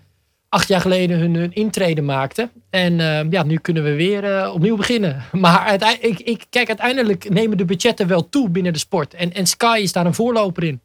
acht 0.48 0.68
jaar 0.68 0.80
geleden 0.80 1.18
hun, 1.18 1.34
hun 1.34 1.52
intrede 1.52 2.02
maakte. 2.02 2.50
En 2.70 2.94
ja, 3.30 3.42
nu 3.42 3.56
kunnen 3.56 3.84
we 3.84 3.94
weer 3.94 4.52
opnieuw 4.52 4.76
beginnen. 4.76 5.24
Maar 5.32 5.98
ik, 6.00 6.20
ik, 6.20 6.44
kijk, 6.50 6.68
uiteindelijk 6.68 7.30
nemen 7.30 7.56
de 7.56 7.64
budgetten 7.64 8.06
wel 8.06 8.28
toe 8.28 8.48
binnen 8.48 8.72
de 8.72 8.78
sport. 8.78 9.14
En, 9.14 9.32
en 9.32 9.46
Sky 9.46 9.80
is 9.82 9.92
daar 9.92 10.06
een 10.06 10.14
voorloper 10.14 10.62
in. 10.62 10.80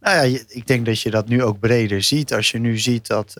Nou 0.00 0.26
ja, 0.26 0.38
ik 0.48 0.66
denk 0.66 0.86
dat 0.86 1.00
je 1.00 1.10
dat 1.10 1.28
nu 1.28 1.42
ook 1.42 1.58
breder 1.58 2.02
ziet. 2.02 2.34
Als 2.34 2.50
je 2.50 2.58
nu 2.58 2.78
ziet 2.78 3.06
dat 3.06 3.36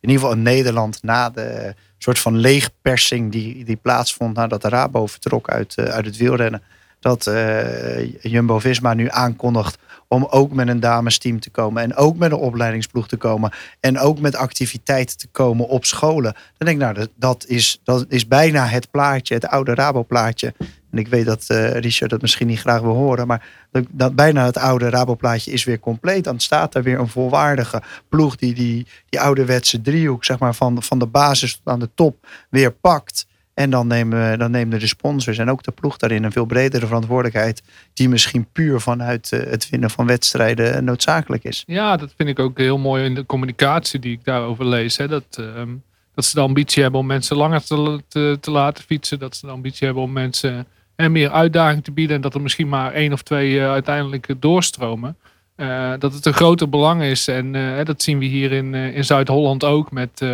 in 0.00 0.08
ieder 0.08 0.20
geval 0.20 0.32
in 0.32 0.42
Nederland 0.42 1.02
na 1.02 1.30
de 1.30 1.74
soort 1.98 2.18
van 2.18 2.36
leegpersing 2.36 3.32
die, 3.32 3.64
die 3.64 3.76
plaatsvond 3.76 4.36
nadat 4.36 4.62
de 4.62 4.68
Rabo 4.68 5.06
vertrok 5.06 5.50
uit, 5.50 5.74
uh, 5.78 5.84
uit 5.84 6.04
het 6.04 6.16
wielrennen. 6.16 6.62
Dat 7.00 7.26
uh, 7.26 8.14
Jumbo-Visma 8.22 8.94
nu 8.94 9.08
aankondigt 9.10 9.78
om 10.08 10.24
ook 10.30 10.52
met 10.52 10.68
een 10.68 10.80
damesteam 10.80 11.40
te 11.40 11.50
komen. 11.50 11.82
En 11.82 11.96
ook 11.96 12.16
met 12.16 12.30
een 12.30 12.38
opleidingsploeg 12.38 13.08
te 13.08 13.16
komen. 13.16 13.52
En 13.80 13.98
ook 13.98 14.18
met 14.18 14.36
activiteiten 14.36 15.18
te 15.18 15.26
komen 15.26 15.68
op 15.68 15.84
scholen. 15.84 16.32
Dan 16.32 16.66
denk 16.66 16.70
ik, 16.70 16.78
nou, 16.78 16.94
dat, 16.94 17.08
dat, 17.16 17.44
is, 17.46 17.80
dat 17.84 18.04
is 18.08 18.26
bijna 18.26 18.66
het 18.66 18.90
plaatje, 18.90 19.34
het 19.34 19.46
oude 19.46 19.74
Rabo-plaatje. 19.74 20.54
En 20.90 20.98
ik 20.98 21.08
weet 21.08 21.26
dat 21.26 21.46
uh, 21.48 21.70
Richard 21.70 22.10
dat 22.10 22.20
misschien 22.20 22.46
niet 22.46 22.60
graag 22.60 22.80
wil 22.80 22.94
horen. 22.94 23.26
Maar 23.26 23.46
dat, 23.70 23.84
dat 23.90 24.14
bijna 24.14 24.44
het 24.44 24.56
oude 24.56 24.90
Rabo-plaatje 24.90 25.50
is 25.50 25.64
weer 25.64 25.80
compleet. 25.80 26.24
Dan 26.24 26.40
staat 26.40 26.74
er 26.74 26.82
weer 26.82 26.98
een 26.98 27.08
volwaardige 27.08 27.82
ploeg 28.08 28.36
die 28.36 28.54
die, 28.54 28.86
die 29.08 29.20
ouderwetse 29.20 29.80
driehoek 29.80 30.24
zeg 30.24 30.38
maar, 30.38 30.54
van, 30.54 30.82
van 30.82 30.98
de 30.98 31.06
basis 31.06 31.54
tot 31.56 31.72
aan 31.72 31.80
de 31.80 31.90
top 31.94 32.26
weer 32.50 32.72
pakt. 32.72 33.26
En 33.58 33.70
dan 33.70 33.86
nemen, 33.86 34.38
dan 34.38 34.50
nemen 34.50 34.78
de 34.78 34.86
sponsors 34.86 35.38
en 35.38 35.50
ook 35.50 35.62
de 35.62 35.70
ploeg 35.70 35.96
daarin 35.96 36.24
een 36.24 36.32
veel 36.32 36.44
bredere 36.44 36.86
verantwoordelijkheid. 36.86 37.62
Die 37.92 38.08
misschien 38.08 38.48
puur 38.52 38.80
vanuit 38.80 39.32
eh, 39.32 39.40
het 39.40 39.68
winnen 39.68 39.90
van 39.90 40.06
wedstrijden 40.06 40.84
noodzakelijk 40.84 41.44
is. 41.44 41.62
Ja, 41.66 41.96
dat 41.96 42.12
vind 42.16 42.28
ik 42.28 42.38
ook 42.38 42.58
heel 42.58 42.78
mooi 42.78 43.04
in 43.04 43.14
de 43.14 43.26
communicatie 43.26 44.00
die 44.00 44.12
ik 44.12 44.24
daarover 44.24 44.66
lees. 44.66 44.96
Hè. 44.96 45.08
Dat, 45.08 45.24
ehm, 45.30 45.74
dat 46.14 46.24
ze 46.24 46.34
de 46.34 46.40
ambitie 46.40 46.82
hebben 46.82 47.00
om 47.00 47.06
mensen 47.06 47.36
langer 47.36 47.64
te, 47.64 48.02
te, 48.08 48.38
te, 48.40 48.50
laten 48.50 48.84
fietsen. 48.84 49.18
Dat 49.18 49.36
ze 49.36 49.46
de 49.46 49.52
ambitie 49.52 49.86
hebben 49.86 50.04
om 50.04 50.12
mensen 50.12 50.66
en 50.98 51.12
meer 51.12 51.30
uitdaging 51.30 51.84
te 51.84 51.92
bieden. 51.92 52.16
En 52.16 52.22
dat 52.22 52.34
er 52.34 52.40
misschien 52.40 52.68
maar 52.68 52.92
één 52.92 53.12
of 53.12 53.22
twee 53.22 53.52
uh, 53.52 53.70
uiteindelijk 53.70 54.34
doorstromen. 54.38 55.16
Uh, 55.56 55.92
dat 55.98 56.12
het 56.12 56.26
een 56.26 56.32
groter 56.32 56.68
belang 56.68 57.02
is. 57.02 57.28
En 57.28 57.54
uh, 57.54 57.84
dat 57.84 58.02
zien 58.02 58.18
we 58.18 58.24
hier 58.24 58.52
in, 58.52 58.74
in 58.74 59.04
Zuid-Holland 59.04 59.64
ook 59.64 59.92
met, 59.92 60.24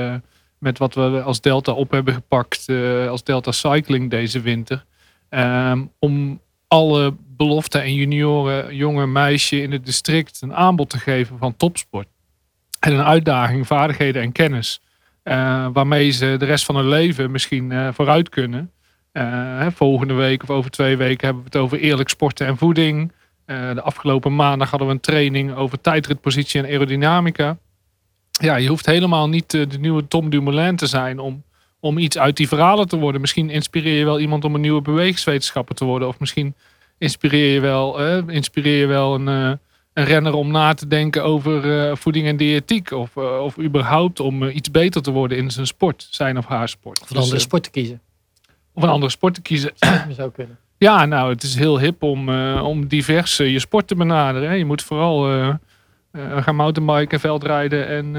met 0.59 0.79
wat 0.79 0.94
we 0.94 1.22
als 1.24 1.40
Delta 1.40 1.72
op 1.72 1.90
hebben 1.90 2.14
gepakt. 2.14 2.66
als 3.09 3.24
Delta 3.24 3.53
Cycling 3.53 4.11
deze 4.11 4.40
winter. 4.40 4.85
Um, 5.31 5.90
om 5.98 6.40
alle 6.68 7.14
belofte 7.37 7.79
en 7.79 7.94
junioren, 7.94 8.77
jonge 8.77 9.07
meisje 9.07 9.62
in 9.62 9.72
het 9.72 9.87
district 9.87 10.42
een 10.42 10.55
aanbod 10.55 10.90
te 10.90 10.98
geven 10.98 11.38
van 11.38 11.57
topsport. 11.57 12.07
En 12.81 12.92
een 12.92 13.05
uitdaging, 13.05 13.66
vaardigheden 13.66 14.22
en 14.22 14.33
kennis. 14.33 14.81
waarmee 15.72 16.11
ze 16.11 16.37
de 16.38 16.44
rest 16.44 16.64
van 16.64 16.77
hun 16.77 16.88
leven 16.88 17.31
misschien 17.31 17.92
vooruit 17.94 18.29
kunnen. 18.29 18.72
Uh, 19.14 19.66
volgende 19.74 20.14
week 20.14 20.42
of 20.42 20.50
over 20.50 20.70
twee 20.70 20.96
weken 20.96 21.24
hebben 21.27 21.44
we 21.44 21.50
het 21.53 21.61
over 21.62 21.79
eerlijk 21.79 22.09
sporten 22.09 22.46
en 22.46 22.57
voeding. 22.57 23.12
Uh, 23.46 23.74
de 23.74 23.83
afgelopen 23.83 24.35
maandag 24.35 24.70
hadden 24.70 24.88
we 24.88 24.94
een 24.94 25.00
training 25.00 25.55
over 25.55 25.81
tijdritpositie 25.81 26.61
en 26.61 26.66
aerodynamica. 26.66 27.59
Ja, 28.31 28.57
je 28.57 28.68
hoeft 28.68 28.87
helemaal 28.87 29.29
niet 29.29 29.55
uh, 29.55 29.68
de 29.68 29.79
nieuwe 29.79 30.09
Tom 30.09 30.31
Dumoulin 30.31 30.77
te 30.77 30.87
zijn 30.87 31.18
om, 31.18 31.44
om 31.81 31.98
iets 31.98 32.18
uit 32.18 32.37
die 32.37 32.48
verhalen 32.48 32.88
te 32.88 32.96
worden. 32.96 33.20
Misschien 33.20 33.50
inspireer 33.50 33.98
je 33.98 34.05
wel 34.05 34.20
iemand 34.20 34.44
om 34.44 34.55
een 34.55 34.61
nieuwe 34.61 34.83
bewegingswetenschapper 34.83 35.74
te 35.74 35.85
worden. 35.85 36.09
Of 36.09 36.18
misschien 36.18 36.55
inspireer 36.98 37.53
je 37.53 37.61
wel, 37.61 37.98
inspireer 38.29 38.79
je 38.79 38.87
wel 38.87 39.14
een, 39.14 39.27
een 39.27 40.05
renner 40.05 40.35
om 40.35 40.50
na 40.50 40.74
te 40.74 40.87
denken 40.87 41.24
over 41.24 41.96
voeding 41.96 42.27
en 42.27 42.37
diëtiek. 42.37 42.90
Of, 42.90 43.16
of 43.16 43.59
überhaupt 43.59 44.20
om 44.20 44.42
iets 44.42 44.70
beter 44.70 45.03
te 45.03 45.11
worden 45.11 45.38
in 45.38 45.50
zijn 45.50 45.66
sport, 45.66 46.07
zijn 46.11 46.38
of 46.38 46.46
haar 46.46 46.68
sport. 46.68 47.00
Of 47.00 47.11
een 47.11 47.16
andere 47.16 47.38
sport 47.38 47.62
te 47.62 47.70
kiezen 47.70 48.04
of 48.75 48.83
een 48.83 48.89
andere 48.89 49.13
sport 49.13 49.35
te 49.35 49.43
kiezen. 49.43 49.73
zou 50.09 50.31
kunnen. 50.31 50.59
Ja, 50.79 51.05
nou, 51.05 51.33
het 51.33 51.43
is 51.43 51.55
heel 51.55 51.81
hip 51.81 52.03
om, 52.03 52.29
uh, 52.29 52.63
om 52.65 52.87
divers 52.87 53.41
uh, 53.41 53.53
je 53.53 53.59
sport 53.59 53.87
te 53.87 53.95
benaderen. 53.95 54.49
Hè. 54.49 54.55
Je 54.55 54.65
moet 54.65 54.83
vooral 54.83 55.33
uh, 55.33 55.55
gaan 56.13 56.57
mountainbiken, 56.57 57.21
veldrijden 57.21 57.89
en, 57.89 58.17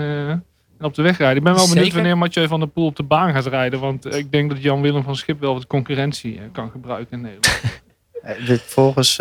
en 0.78 0.86
op 0.86 0.94
de 0.94 1.02
weg 1.02 1.18
rijden. 1.18 1.38
Ik 1.38 1.44
ben 1.44 1.54
wel 1.54 1.64
benieuwd 1.68 1.84
Zeker. 1.84 1.96
wanneer 1.96 2.18
Mathieu 2.18 2.48
van 2.48 2.60
der 2.60 2.70
Poel 2.70 2.86
op 2.86 2.96
de 2.96 3.04
baan 3.04 3.34
gaat 3.34 3.46
rijden. 3.46 3.80
Want 3.80 4.16
ik 4.16 4.32
denk 4.32 4.50
dat 4.50 4.62
Jan-Willem 4.62 5.04
van 5.04 5.16
Schip 5.16 5.40
wel 5.40 5.54
wat 5.54 5.68
concurrentie 5.68 6.40
kan 6.52 6.70
gebruiken 6.72 7.18
in 7.18 7.22
Nederland. 7.22 8.64
Volgens, 8.76 9.20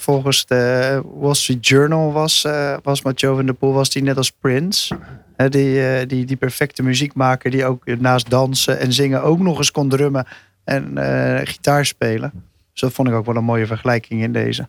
volgens 0.00 0.46
de 0.46 1.02
Wall 1.14 1.34
Street 1.34 1.66
Journal 1.66 2.12
was, 2.12 2.46
was 2.82 3.02
Mathieu 3.02 3.34
van 3.34 3.46
der 3.46 3.54
Poel 3.54 3.72
was 3.72 3.90
die 3.90 4.02
net 4.02 4.16
als 4.16 4.30
Prince 4.30 4.96
die, 5.36 6.06
die, 6.06 6.24
die 6.24 6.36
perfecte 6.36 6.82
muziekmaker 6.82 7.50
die 7.50 7.64
ook 7.64 7.86
naast 7.86 8.30
dansen 8.30 8.78
en 8.78 8.92
zingen 8.92 9.22
ook 9.22 9.38
nog 9.38 9.58
eens 9.58 9.70
kon 9.70 9.88
drummen 9.88 10.26
en 10.66 10.92
uh, 10.98 11.40
gitaar 11.44 11.86
spelen. 11.86 12.30
Dus 12.72 12.80
dat 12.80 12.92
vond 12.92 13.08
ik 13.08 13.14
ook 13.14 13.26
wel 13.26 13.36
een 13.36 13.44
mooie 13.44 13.66
vergelijking 13.66 14.22
in 14.22 14.32
deze. 14.32 14.68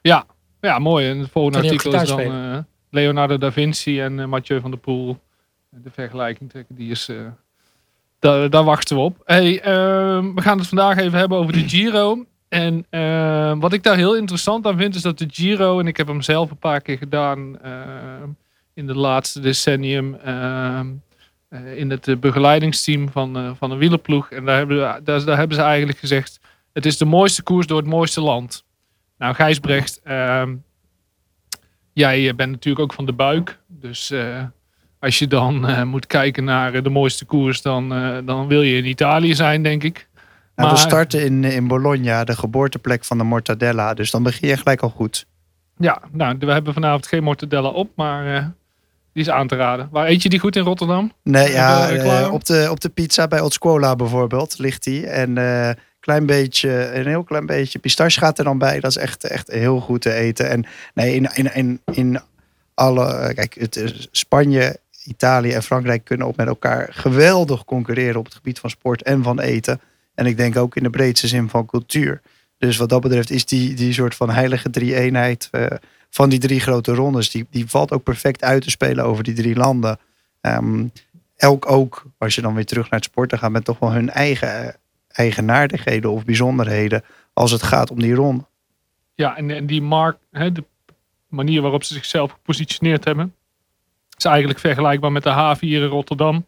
Ja, 0.00 0.24
ja 0.60 0.78
mooi. 0.78 1.08
En 1.08 1.18
het 1.18 1.30
volgende 1.30 1.58
artikel 1.58 1.94
is 1.94 2.08
dan 2.08 2.20
uh, 2.20 2.58
Leonardo 2.90 3.38
da 3.38 3.52
Vinci 3.52 4.00
en 4.00 4.18
uh, 4.18 4.26
Mathieu 4.26 4.60
van 4.60 4.70
der 4.70 4.80
Poel. 4.80 5.18
De 5.68 5.90
vergelijking 5.90 6.50
trekken, 6.50 6.74
die 6.74 6.90
is, 6.90 7.10
daar, 8.18 8.50
daar 8.50 8.64
wachten 8.64 8.96
we 8.96 9.02
op. 9.02 9.22
Hey, 9.24 9.60
ehm, 9.60 10.34
we 10.34 10.42
gaan 10.42 10.58
het 10.58 10.66
vandaag 10.66 10.96
even 10.96 11.18
hebben 11.18 11.38
over 11.38 11.52
de 11.52 11.68
Giro. 11.68 12.24
En 12.48 12.86
ehm, 12.90 13.58
wat 13.58 13.72
ik 13.72 13.82
daar 13.82 13.96
heel 13.96 14.16
interessant 14.16 14.66
aan 14.66 14.76
vind, 14.76 14.94
is 14.94 15.02
dat 15.02 15.18
de 15.18 15.28
Giro, 15.30 15.78
en 15.80 15.86
ik 15.86 15.96
heb 15.96 16.06
hem 16.06 16.22
zelf 16.22 16.50
een 16.50 16.58
paar 16.58 16.80
keer 16.80 16.98
gedaan 16.98 17.60
ehm, 17.60 18.28
in 18.76 18.86
de 18.86 18.94
laatste 18.94 19.40
decennium, 19.40 20.14
ehm, 20.14 20.86
eh, 21.48 21.78
in 21.78 21.90
het 21.90 22.08
eh, 22.08 22.16
begeleidingsteam 22.16 23.10
van, 23.10 23.36
eh, 23.36 23.50
van 23.58 23.70
een 23.70 23.78
wielerploeg. 23.78 24.30
En 24.30 24.44
daar 24.44 24.56
hebben, 24.56 24.76
we- 24.76 25.00
daar, 25.02 25.24
daar 25.24 25.36
hebben 25.38 25.56
ze 25.56 25.62
eigenlijk 25.62 25.98
gezegd, 25.98 26.40
het 26.72 26.86
is 26.86 26.96
de 26.96 27.04
mooiste 27.04 27.42
koers 27.42 27.66
door 27.66 27.76
het 27.78 27.86
mooiste 27.86 28.20
land. 28.20 28.64
Nou, 29.18 29.34
Gijsbrecht, 29.34 30.00
ehm, 30.04 30.54
jij 31.92 32.34
bent 32.34 32.50
natuurlijk 32.50 32.84
ook 32.84 32.92
van 32.92 33.06
de 33.06 33.12
buik. 33.12 33.58
Dus 33.66 34.12
als 34.98 35.18
je 35.18 35.26
dan 35.26 35.86
moet 35.88 36.06
kijken 36.06 36.44
naar 36.44 36.82
de 36.82 36.90
mooiste 36.90 37.24
koers, 37.24 37.62
dan, 37.62 37.88
dan 38.24 38.46
wil 38.46 38.62
je 38.62 38.76
in 38.76 38.84
Italië 38.84 39.34
zijn, 39.34 39.62
denk 39.62 39.82
ik. 39.82 40.08
Nou, 40.56 40.70
we 40.70 40.76
starten 40.76 41.24
in, 41.24 41.44
in 41.44 41.66
Bologna, 41.68 42.24
de 42.24 42.36
geboorteplek 42.36 43.04
van 43.04 43.18
de 43.18 43.24
mortadella. 43.24 43.94
Dus 43.94 44.10
dan 44.10 44.22
begin 44.22 44.48
je 44.48 44.56
gelijk 44.56 44.80
al 44.82 44.88
goed. 44.88 45.26
Ja, 45.76 46.02
nou, 46.12 46.36
we 46.38 46.52
hebben 46.52 46.72
vanavond 46.74 47.06
geen 47.06 47.22
mortadella 47.22 47.68
op, 47.68 47.90
maar 47.96 48.54
die 49.16 49.24
is 49.24 49.30
aan 49.30 49.46
te 49.46 49.56
raden. 49.56 49.88
Waar 49.90 50.06
eet 50.06 50.22
je 50.22 50.28
die 50.28 50.38
goed 50.38 50.56
in 50.56 50.62
Rotterdam? 50.62 51.12
Nee, 51.22 51.50
ja, 51.50 51.86
klaar? 51.86 52.22
eh, 52.22 52.32
op, 52.32 52.44
de, 52.44 52.66
op 52.70 52.80
de 52.80 52.88
pizza 52.88 53.28
bij 53.28 53.40
Otsquola 53.40 53.96
bijvoorbeeld 53.96 54.58
ligt 54.58 54.84
die. 54.84 55.06
En 55.06 55.38
eh 55.38 55.70
klein 56.06 56.26
beetje, 56.26 56.94
een 56.94 57.06
heel 57.06 57.24
klein 57.24 57.46
beetje 57.46 57.78
pistache 57.78 58.18
gaat 58.18 58.38
er 58.38 58.44
dan 58.44 58.58
bij. 58.58 58.80
Dat 58.80 58.90
is 58.90 58.96
echt, 58.96 59.24
echt 59.24 59.50
heel 59.50 59.80
goed 59.80 60.00
te 60.00 60.12
eten. 60.12 60.50
En 60.50 60.64
nee, 60.94 61.14
in, 61.14 61.28
in, 61.34 61.54
in, 61.54 61.80
in 61.92 62.20
alle, 62.74 63.06
eh, 63.06 63.34
kijk, 63.34 63.54
het, 63.54 64.08
Spanje, 64.10 64.78
Italië 65.04 65.52
en 65.52 65.62
Frankrijk 65.62 66.04
kunnen 66.04 66.26
ook 66.26 66.36
met 66.36 66.46
elkaar 66.46 66.88
geweldig 66.90 67.64
concurreren 67.64 68.18
op 68.18 68.24
het 68.24 68.34
gebied 68.34 68.58
van 68.58 68.70
sport 68.70 69.02
en 69.02 69.22
van 69.22 69.40
eten. 69.40 69.80
En 70.14 70.26
ik 70.26 70.36
denk 70.36 70.56
ook 70.56 70.76
in 70.76 70.82
de 70.82 70.90
breedste 70.90 71.28
zin 71.28 71.48
van 71.48 71.66
cultuur. 71.66 72.20
Dus 72.58 72.76
wat 72.76 72.88
dat 72.88 73.00
betreft 73.00 73.30
is 73.30 73.46
die, 73.46 73.74
die 73.74 73.92
soort 73.92 74.14
van 74.14 74.30
heilige 74.30 74.70
drie-eenheid 74.70 75.48
eh, 75.50 75.66
van 76.16 76.28
die 76.28 76.38
drie 76.38 76.60
grote 76.60 76.94
rondes, 76.94 77.30
die, 77.30 77.46
die 77.50 77.66
valt 77.66 77.92
ook 77.92 78.02
perfect 78.02 78.44
uit 78.44 78.62
te 78.62 78.70
spelen 78.70 79.04
over 79.04 79.24
die 79.24 79.34
drie 79.34 79.56
landen. 79.56 79.98
Ehm, 80.40 80.86
elk 81.36 81.70
ook, 81.70 82.04
als 82.18 82.34
je 82.34 82.40
dan 82.40 82.54
weer 82.54 82.66
terug 82.66 82.90
naar 82.90 83.00
het 83.00 83.08
sporten 83.08 83.38
gaat, 83.38 83.50
met 83.50 83.64
toch 83.64 83.78
wel 83.78 83.92
hun 83.92 84.10
eigen 84.10 84.68
eh, 84.68 84.74
eigenaardigheden 85.08 86.10
of 86.10 86.24
bijzonderheden 86.24 87.04
als 87.32 87.50
het 87.50 87.62
gaat 87.62 87.90
om 87.90 88.00
die 88.00 88.14
ronde. 88.14 88.44
Ja, 89.14 89.36
en, 89.36 89.50
en 89.50 89.66
die 89.66 89.82
mark, 89.82 90.18
hè, 90.30 90.52
de 90.52 90.64
manier 91.28 91.62
waarop 91.62 91.84
ze 91.84 91.94
zichzelf 91.94 92.30
gepositioneerd 92.30 93.04
hebben, 93.04 93.34
is 94.16 94.24
eigenlijk 94.24 94.58
vergelijkbaar 94.58 95.12
met 95.12 95.22
de 95.22 95.28
haven 95.28 95.66
hier 95.66 95.82
in 95.82 95.88
Rotterdam. 95.88 96.46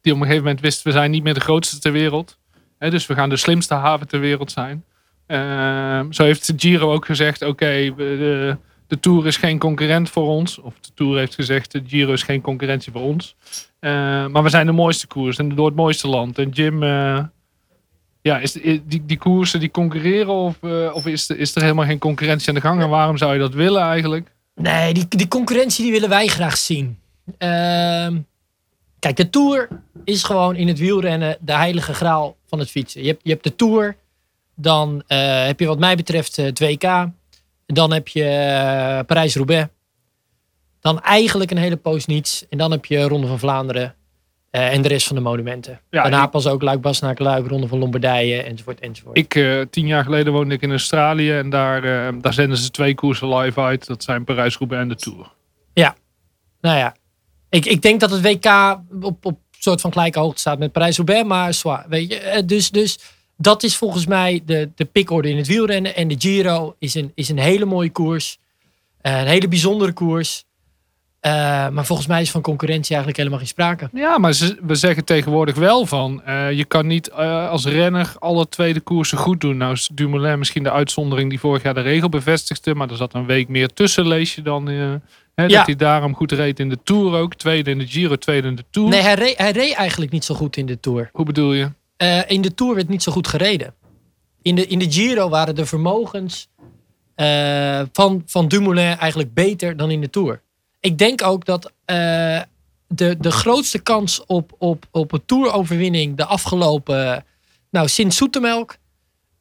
Die 0.00 0.12
op 0.12 0.18
een 0.18 0.26
gegeven 0.26 0.44
moment 0.44 0.60
wist, 0.60 0.82
we 0.82 0.92
zijn 0.92 1.10
niet 1.10 1.22
meer 1.22 1.34
de 1.34 1.40
grootste 1.40 1.78
ter 1.78 1.92
wereld. 1.92 2.38
Hè, 2.78 2.90
dus 2.90 3.06
we 3.06 3.14
gaan 3.14 3.28
de 3.28 3.36
slimste 3.36 3.74
haven 3.74 4.08
ter 4.08 4.20
wereld 4.20 4.52
zijn. 4.52 4.84
Ehm, 5.28 6.12
zo 6.12 6.24
heeft 6.24 6.52
Giro 6.56 6.92
ook 6.92 7.06
gezegd, 7.06 7.42
oké, 7.42 7.94
de, 7.96 8.56
de 8.86 9.00
Tour 9.00 9.26
is 9.26 9.36
geen 9.36 9.58
concurrent 9.58 10.10
voor 10.10 10.28
ons. 10.28 10.58
Of 10.58 10.74
de 10.80 10.90
Tour 10.94 11.18
heeft 11.18 11.34
gezegd, 11.34 11.72
de 11.72 11.82
Giro 11.86 12.12
is 12.12 12.22
geen 12.22 12.40
concurrentie 12.40 12.92
voor 12.92 13.02
ons. 13.02 13.36
Eh, 13.80 13.90
maar 14.26 14.42
we 14.42 14.48
zijn 14.48 14.66
de 14.66 14.72
mooiste 14.72 15.06
koers 15.06 15.36
en 15.36 15.54
door 15.54 15.66
het 15.66 15.76
mooiste 15.76 16.08
land. 16.08 16.38
En 16.38 16.48
Jim, 16.48 16.82
eh, 16.82 17.18
ja, 18.22 18.38
is, 18.38 18.52
die, 18.52 19.04
die 19.06 19.18
koersen 19.18 19.60
die 19.60 19.70
concurreren 19.70 20.34
of, 20.34 20.56
eh, 20.60 20.90
of 20.94 21.06
is, 21.06 21.30
is 21.30 21.54
er 21.54 21.62
helemaal 21.62 21.84
geen 21.84 21.98
concurrentie 21.98 22.48
aan 22.48 22.54
de 22.54 22.60
gang? 22.60 22.82
En 22.82 22.88
waarom 22.88 23.16
zou 23.16 23.32
je 23.32 23.38
dat 23.38 23.54
willen 23.54 23.82
eigenlijk? 23.82 24.30
Nee, 24.54 24.94
die, 24.94 25.08
die 25.08 25.28
concurrentie 25.28 25.82
die 25.82 25.92
willen 25.92 26.08
wij 26.08 26.26
graag 26.26 26.56
zien. 26.56 26.98
Ehm, 27.38 28.18
kijk, 28.98 29.16
de 29.16 29.30
Tour 29.30 29.68
is 30.04 30.22
gewoon 30.22 30.56
in 30.56 30.68
het 30.68 30.78
wielrennen 30.78 31.36
de 31.40 31.54
heilige 31.54 31.94
graal 31.94 32.36
van 32.46 32.58
het 32.58 32.70
fietsen. 32.70 33.02
Je 33.02 33.08
hebt, 33.08 33.20
je 33.22 33.30
hebt 33.30 33.44
de 33.44 33.56
Tour, 33.56 33.96
dan 34.60 35.02
eh, 35.06 35.44
heb 35.46 35.60
je 35.60 35.66
wat 35.66 35.78
mij 35.78 35.96
betreft 35.96 36.36
het 36.36 36.58
WK. 36.58 37.06
Dan 37.66 37.92
heb 37.92 38.08
je 38.08 38.24
eh, 38.24 38.98
Parijs-Roubaix. 39.06 39.66
Dan 40.80 41.00
eigenlijk 41.02 41.50
een 41.50 41.56
hele 41.56 41.76
poos 41.76 42.06
niets. 42.06 42.46
En 42.48 42.58
dan 42.58 42.70
heb 42.70 42.84
je 42.84 43.02
Ronde 43.02 43.26
van 43.26 43.38
Vlaanderen 43.38 43.94
eh, 44.50 44.72
en 44.72 44.82
de 44.82 44.88
rest 44.88 45.06
van 45.06 45.16
de 45.16 45.22
monumenten. 45.22 45.80
Ja, 45.90 46.02
Daarna 46.02 46.24
ik- 46.24 46.30
pas 46.30 46.46
ook 46.46 46.62
Luik, 46.62 46.80
Bastenaken, 46.80 47.24
Luik, 47.24 47.46
Ronde 47.46 47.68
van 47.68 47.78
Lombardije 47.78 48.42
enzovoort 48.42 48.80
enzovoort. 48.80 49.18
Ik, 49.18 49.34
eh, 49.34 49.60
tien 49.70 49.86
jaar 49.86 50.04
geleden 50.04 50.32
woonde 50.32 50.54
ik 50.54 50.62
in 50.62 50.70
Australië 50.70 51.32
en 51.32 51.50
daar, 51.50 51.84
eh, 52.08 52.14
daar 52.20 52.32
zenden 52.32 52.58
ze 52.58 52.70
twee 52.70 52.94
koersen 52.94 53.34
live 53.36 53.60
uit. 53.60 53.86
Dat 53.86 54.02
zijn 54.02 54.24
Parijs-Roubaix 54.24 54.82
en 54.82 54.88
de 54.88 54.96
Tour. 54.96 55.36
Nou 56.60 56.76
ja, 56.78 56.94
ik, 57.48 57.66
ik 57.66 57.82
denk 57.82 58.00
dat 58.00 58.10
het 58.10 58.20
WK 58.22 58.78
op, 59.02 59.24
op 59.26 59.38
soort 59.58 59.80
van 59.80 59.92
gelijke 59.92 60.18
hoogte 60.18 60.40
staat 60.40 60.58
met 60.58 60.72
Parijs-Roubaix, 60.72 61.24
maar 61.28 61.54
zwaar, 61.54 61.84
weet 61.88 62.12
je. 62.12 62.18
Eh, 62.18 62.42
Dus, 62.46 62.70
dus 62.70 62.98
dat 63.40 63.62
is 63.62 63.76
volgens 63.76 64.06
mij 64.06 64.42
de, 64.46 64.70
de 64.74 64.84
pikorde 64.84 65.30
in 65.30 65.36
het 65.36 65.46
wielrennen. 65.46 65.96
En 65.96 66.08
de 66.08 66.14
Giro 66.18 66.74
is 66.78 66.94
een, 66.94 67.12
is 67.14 67.28
een 67.28 67.38
hele 67.38 67.64
mooie 67.64 67.90
koers. 67.90 68.38
Eh, 69.00 69.20
een 69.20 69.26
hele 69.26 69.48
bijzondere 69.48 69.92
koers. 69.92 70.44
Eh, 71.20 71.32
maar 71.68 71.86
volgens 71.86 72.08
mij 72.08 72.20
is 72.20 72.30
van 72.30 72.40
concurrentie 72.40 72.88
eigenlijk 72.88 73.16
helemaal 73.16 73.38
geen 73.38 73.48
sprake. 73.48 73.88
Ja, 73.92 74.18
maar 74.18 74.32
ze, 74.32 74.58
we 74.62 74.74
zeggen 74.74 75.04
tegenwoordig 75.04 75.54
wel 75.54 75.86
van, 75.86 76.22
eh, 76.24 76.52
je 76.52 76.64
kan 76.64 76.86
niet 76.86 77.12
als 77.12 77.64
renner 77.64 78.14
alle 78.18 78.48
tweede 78.48 78.80
koersen 78.80 79.18
goed 79.18 79.40
doen. 79.40 79.56
Nou 79.56 79.72
is 79.72 79.90
Dumoulin 79.92 80.38
misschien 80.38 80.62
de 80.62 80.72
uitzondering 80.72 81.30
die 81.30 81.40
vorig 81.40 81.62
jaar 81.62 81.74
de 81.74 81.80
regel 81.80 82.08
bevestigde, 82.08 82.74
maar 82.74 82.90
er 82.90 82.96
zat 82.96 83.14
een 83.14 83.26
week 83.26 83.48
meer 83.48 83.68
tussen, 83.68 84.08
lees 84.08 84.34
je 84.34 84.42
dan. 84.42 84.66
Ja. 85.34 85.46
Dat 85.46 85.66
hij 85.66 85.76
daarom 85.76 86.14
goed 86.14 86.32
reed 86.32 86.60
in 86.60 86.68
de 86.68 86.78
Tour 86.84 87.18
ook. 87.20 87.34
Tweede 87.34 87.70
in 87.70 87.78
de 87.78 87.86
Giro, 87.86 88.16
tweede 88.16 88.48
in 88.48 88.54
de 88.54 88.64
Tour. 88.70 88.88
Nee, 88.88 89.00
hij 89.00 89.14
reed, 89.14 89.38
hij 89.38 89.50
reed 89.50 89.74
eigenlijk 89.74 90.12
niet 90.12 90.24
zo 90.24 90.34
goed 90.34 90.56
in 90.56 90.66
de 90.66 90.80
Tour. 90.80 91.10
Hoe 91.12 91.24
bedoel 91.24 91.52
je? 91.52 91.70
Eh, 91.98 92.30
in 92.30 92.42
de 92.42 92.54
Tour 92.54 92.74
werd 92.74 92.88
niet 92.88 93.02
zo 93.02 93.12
goed 93.12 93.28
gereden. 93.28 93.74
In 94.42 94.54
de, 94.54 94.66
in 94.66 94.78
de 94.78 94.92
Giro 94.92 95.28
waren 95.28 95.54
de 95.54 95.66
vermogens 95.66 96.48
eh, 97.14 97.82
van, 97.92 98.22
van 98.26 98.48
Dumoulin 98.48 98.96
eigenlijk 98.96 99.34
beter 99.34 99.76
dan 99.76 99.90
in 99.90 100.00
de 100.00 100.10
Tour. 100.10 100.42
Ik 100.80 100.98
denk 100.98 101.22
ook 101.22 101.44
dat 101.44 101.72
eh, 101.84 102.40
de, 102.86 103.16
de 103.18 103.30
grootste 103.30 103.78
kans 103.78 104.24
op, 104.26 104.54
op, 104.58 104.86
op 104.90 105.12
een 105.12 105.24
Tour-overwinning 105.26 106.16
de 106.16 106.24
afgelopen, 106.24 107.24
nou 107.70 107.88
sinds 107.88 108.16
Zoetemelk, 108.16 108.76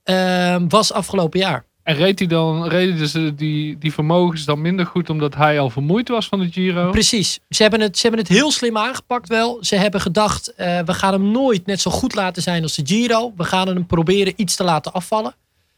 eh, 0.03 0.61
was 0.67 0.91
afgelopen 0.91 1.39
jaar. 1.39 1.65
En 1.87 1.95
reed 1.95 2.19
hij 2.19 2.27
dan, 2.27 2.67
reden 2.67 3.07
ze 3.07 3.35
die, 3.35 3.77
die 3.77 3.93
vermogens 3.93 4.45
dan 4.45 4.61
minder 4.61 4.85
goed 4.85 5.09
omdat 5.09 5.35
hij 5.35 5.59
al 5.59 5.69
vermoeid 5.69 6.07
was 6.07 6.27
van 6.27 6.39
de 6.39 6.51
Giro? 6.51 6.91
Precies. 6.91 7.39
Ze 7.49 7.61
hebben, 7.61 7.81
het, 7.81 7.95
ze 7.97 8.01
hebben 8.01 8.19
het 8.19 8.29
heel 8.29 8.51
slim 8.51 8.77
aangepakt 8.77 9.27
wel. 9.27 9.57
Ze 9.61 9.75
hebben 9.75 10.01
gedacht, 10.01 10.53
eh, 10.53 10.79
we 10.79 10.93
gaan 10.93 11.13
hem 11.13 11.31
nooit 11.31 11.65
net 11.65 11.81
zo 11.81 11.91
goed 11.91 12.15
laten 12.15 12.41
zijn 12.41 12.63
als 12.63 12.75
de 12.75 12.81
Giro. 12.85 13.33
We 13.35 13.43
gaan 13.43 13.67
hem 13.67 13.85
proberen 13.85 14.33
iets 14.35 14.55
te 14.55 14.63
laten 14.63 14.93
afvallen. 14.93 15.35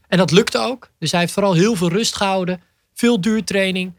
En 0.08 0.18
dat 0.18 0.32
lukte 0.32 0.58
ook. 0.58 0.90
Dus 1.00 1.12
hij 1.12 1.20
heeft 1.20 1.34
vooral 1.34 1.54
heel 1.54 1.76
veel 1.76 1.90
rust 1.90 2.16
gehouden. 2.16 2.62
Veel 2.94 3.22
duurtraining. 3.22 3.94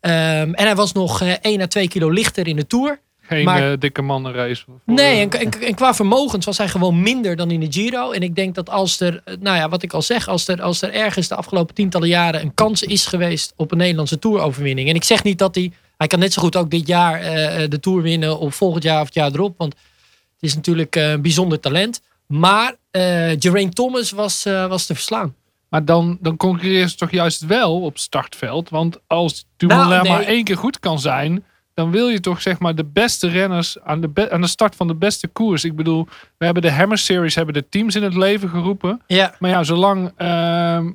Ehm, 0.00 0.52
en 0.52 0.64
hij 0.64 0.76
was 0.76 0.92
nog 0.92 1.20
eh 1.20 1.32
1 1.40 1.60
à 1.60 1.66
2 1.66 1.88
kilo 1.88 2.10
lichter 2.10 2.46
in 2.46 2.56
de 2.56 2.66
Tour. 2.66 3.00
Geen 3.28 3.44
Maar- 3.44 3.72
eh, 3.72 3.78
dikke 3.78 4.02
mannenrace. 4.02 4.64
voor- 4.64 4.80
Nee, 4.94 5.20
en, 5.20 5.30
en, 5.30 5.50
en 5.60 5.74
qua 5.74 5.94
vermogens 5.94 6.44
was 6.46 6.58
hij 6.58 6.68
gewoon 6.68 7.02
minder 7.02 7.36
dan 7.36 7.50
in 7.50 7.60
de 7.60 7.66
Giro. 7.70 8.10
En 8.10 8.22
ik 8.22 8.34
denk 8.34 8.54
dat 8.54 8.70
als 8.70 9.00
er, 9.00 9.20
eh, 9.24 9.34
nou 9.40 9.56
ja, 9.56 9.68
wat 9.68 9.82
ik 9.82 9.92
al 9.92 10.02
zeg, 10.02 10.28
als 10.28 10.48
er, 10.48 10.62
als 10.62 10.82
er 10.82 10.92
ergens 10.92 11.28
de 11.28 11.34
afgelopen 11.34 11.74
tientallen 11.74 12.08
jaren 12.08 12.40
een 12.42 12.54
kans 12.54 12.82
is 12.82 13.06
geweest 13.06 13.52
op 13.56 13.70
een 13.72 13.78
Nederlandse 13.78 14.18
Tour-overwinning. 14.18 14.88
En 14.88 14.94
ik 14.94 15.04
zeg 15.04 15.22
niet 15.22 15.38
dat 15.38 15.54
hij, 15.54 15.72
hij 15.96 16.06
kan 16.06 16.18
net 16.18 16.32
zo 16.32 16.42
goed 16.42 16.56
ook 16.56 16.70
dit 16.70 16.86
jaar 16.86 17.20
eh, 17.20 17.68
de 17.68 17.80
Tour 17.80 18.02
winnen 18.02 18.38
of 18.38 18.54
volgend 18.54 18.82
jaar 18.82 19.00
of 19.00 19.06
het 19.06 19.14
jaar 19.14 19.30
erop. 19.32 19.54
Want 19.58 19.72
het 19.72 20.42
is 20.50 20.54
natuurlijk 20.54 20.96
eh, 20.96 21.10
een 21.10 21.22
bijzonder 21.22 21.60
talent. 21.60 22.00
Maar 22.26 22.74
eh 22.90 23.02
Geraint 23.38 23.74
Thomas 23.74 24.10
was, 24.10 24.44
eh, 24.44 24.66
was 24.66 24.86
te 24.86 24.94
verslaan. 24.94 25.34
Maar 25.68 25.84
dan, 25.84 26.18
dan 26.20 26.36
concurreren 26.36 26.88
ze 26.90 26.96
toch 26.96 27.10
juist 27.10 27.46
wel 27.46 27.80
op 27.80 27.92
het 27.92 28.02
startveld. 28.02 28.68
Want 28.68 28.98
als 29.06 29.46
Dumoulin 29.56 29.88
Nou, 29.88 30.02
nee. 30.02 30.12
maar 30.12 30.22
één 30.22 30.44
keer 30.44 30.56
goed 30.56 30.80
kan 30.80 30.98
zijn... 31.00 31.44
dan 31.78 31.90
wil 31.90 32.08
je 32.08 32.20
toch 32.20 32.42
zeg 32.42 32.58
maar 32.58 32.74
de 32.74 32.84
beste 32.84 33.28
renners 33.28 33.80
aan 33.80 34.00
de, 34.00 34.08
be- 34.08 34.30
aan 34.30 34.40
de 34.40 34.46
start 34.46 34.76
van 34.76 34.86
de 34.86 34.94
beste 34.94 35.28
koers. 35.28 35.64
Ik 35.64 35.76
bedoel, 35.76 36.06
we 36.38 36.44
hebben 36.44 36.62
de 36.62 36.70
Hammer 36.70 36.98
Series, 36.98 37.34
hebben 37.34 37.54
de 37.54 37.68
teams 37.68 37.94
in 37.94 38.02
het 38.02 38.14
leven 38.14 38.48
geroepen. 38.48 39.02
Ja, 39.06 39.34
Maar 39.38 39.50
ja, 39.50 39.62
zolang 39.62 40.12
ehm 40.16 40.90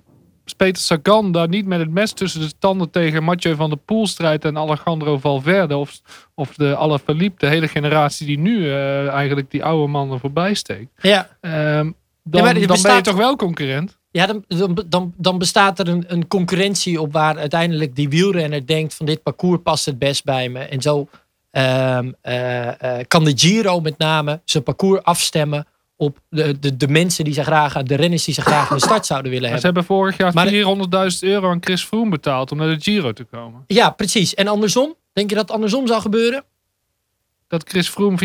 Peter 0.57 0.81
Sagan 0.81 1.31
daar 1.31 1.47
niet 1.47 1.65
met 1.65 1.79
het 1.79 1.89
mes 1.89 2.11
tussen 2.11 2.41
de 2.41 2.53
tanden 2.59 2.89
tegen 2.89 3.23
Mathieu 3.23 3.55
van 3.55 3.69
der 3.69 3.79
Poel 3.79 4.07
strijdt 4.07 4.45
en 4.45 4.57
Alejandro 4.57 5.17
Valverde 5.17 5.77
of, 5.77 6.01
of 6.35 6.53
de 6.55 6.75
Alaphilippe, 6.75 7.45
de 7.45 7.51
hele 7.51 7.67
generatie 7.67 8.27
die 8.27 8.39
nu 8.39 8.69
eh, 8.69 9.07
eigenlijk 9.07 9.51
die 9.51 9.63
oude 9.63 9.87
mannen 9.91 10.19
voorbij 10.19 10.53
steekt. 10.53 10.91
ja. 11.01 11.29
ehm, 11.41 11.91
dan, 12.23 12.47
er 12.47 12.67
dan 12.67 12.81
ben 12.81 12.95
je 12.95 13.01
toch 13.01 13.15
wel 13.15 13.35
concurrent? 13.35 13.97
Ja, 14.13 14.25
dan, 14.25 14.43
dan, 14.87 15.13
dan, 15.17 15.37
bestaat 15.37 15.79
er 15.79 15.87
een, 15.87 16.03
een 16.07 16.27
concurrentie 16.27 17.01
op 17.01 17.13
waar 17.13 17.37
uiteindelijk 17.37 17.95
die 17.95 18.09
wielrenner 18.09 18.65
denkt 18.67 18.93
van 18.93 19.05
dit 19.05 19.23
parcours 19.23 19.59
past 19.63 19.85
het 19.85 19.99
best 19.99 20.23
bij 20.23 20.49
me. 20.49 20.59
En 20.59 20.81
zo 20.81 21.07
ehm, 21.51 22.11
eh, 22.21 22.99
eh, 22.99 23.05
kan 23.07 23.23
de 23.23 23.31
Giro 23.35 23.79
met 23.79 23.97
name 23.97 24.41
zijn 24.45 24.63
parcours 24.63 25.03
afstemmen 25.03 25.65
op 25.95 26.19
de, 26.29 26.59
de, 26.59 26.77
de 26.77 26.87
mensen 26.87 27.23
die 27.23 27.33
ze 27.33 27.43
graag, 27.43 27.83
de 27.83 27.95
renners 27.95 28.23
die 28.23 28.33
ze 28.33 28.41
graag 28.41 28.71
aan 28.71 28.77
de 28.77 28.83
start 28.83 29.05
zouden 29.05 29.31
willen 29.31 29.49
Maar 29.49 29.59
ze 29.59 29.65
hebben. 29.65 29.83
hebben 29.83 29.97
vorig 29.97 30.17
jaar 30.17 30.33
Maar- 30.33 31.11
400.000 31.13 31.19
euro 31.19 31.49
aan 31.49 31.57
Chris 31.63 31.83
Froome 31.83 32.09
betaald 32.09 32.51
om 32.51 32.57
naar 32.57 32.67
de 32.67 32.81
Giro 32.81 33.11
te 33.13 33.23
komen. 33.23 33.63
Ja, 33.67 33.89
precies. 33.89 34.33
En 34.33 34.47
andersom? 34.47 34.95
Denk 35.13 35.29
je 35.29 35.35
dat 35.35 35.51
andersom 35.51 35.87
zou 35.87 36.01
gebeuren? 36.01 36.43
Dat 37.53 37.69
Chris 37.69 37.89
Froome 37.89 38.17
400.000 38.17 38.23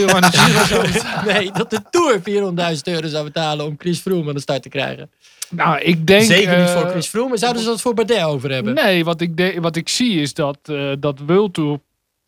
euro 0.00 0.14
aan 0.14 0.20
de 0.20 0.38
Giro 0.38 0.64
zou 0.64 0.92
betalen? 0.92 1.34
Nee, 1.34 1.50
dat 1.52 1.70
de 1.70 1.80
Tour 1.90 2.18
400.000 2.18 2.24
euro 2.82 3.06
zou 3.08 3.24
betalen 3.24 3.66
om 3.66 3.74
Chris 3.78 3.98
Froome 3.98 4.28
aan 4.28 4.34
de 4.34 4.40
start 4.40 4.62
te 4.62 4.68
krijgen. 4.68 5.10
Nou, 5.50 5.80
ik 5.80 6.06
denk... 6.06 6.22
Zeker 6.22 6.58
niet 6.58 6.68
eh, 6.68 6.80
voor 6.80 6.90
Chris 6.90 7.06
Froome. 7.06 7.36
Zouden 7.36 7.62
ze 7.62 7.68
dat 7.68 7.80
voor 7.80 7.94
Bardet 7.94 8.22
over 8.22 8.50
hebben? 8.50 8.74
Nee, 8.74 9.04
wat 9.04 9.20
ik, 9.20 9.36
de, 9.36 9.56
wat 9.60 9.76
ik 9.76 9.88
zie 9.88 10.20
is 10.20 10.34
dat, 10.34 10.58
eh 10.62 10.92
dat 10.98 11.18
World 11.26 11.54
Tour 11.54 11.80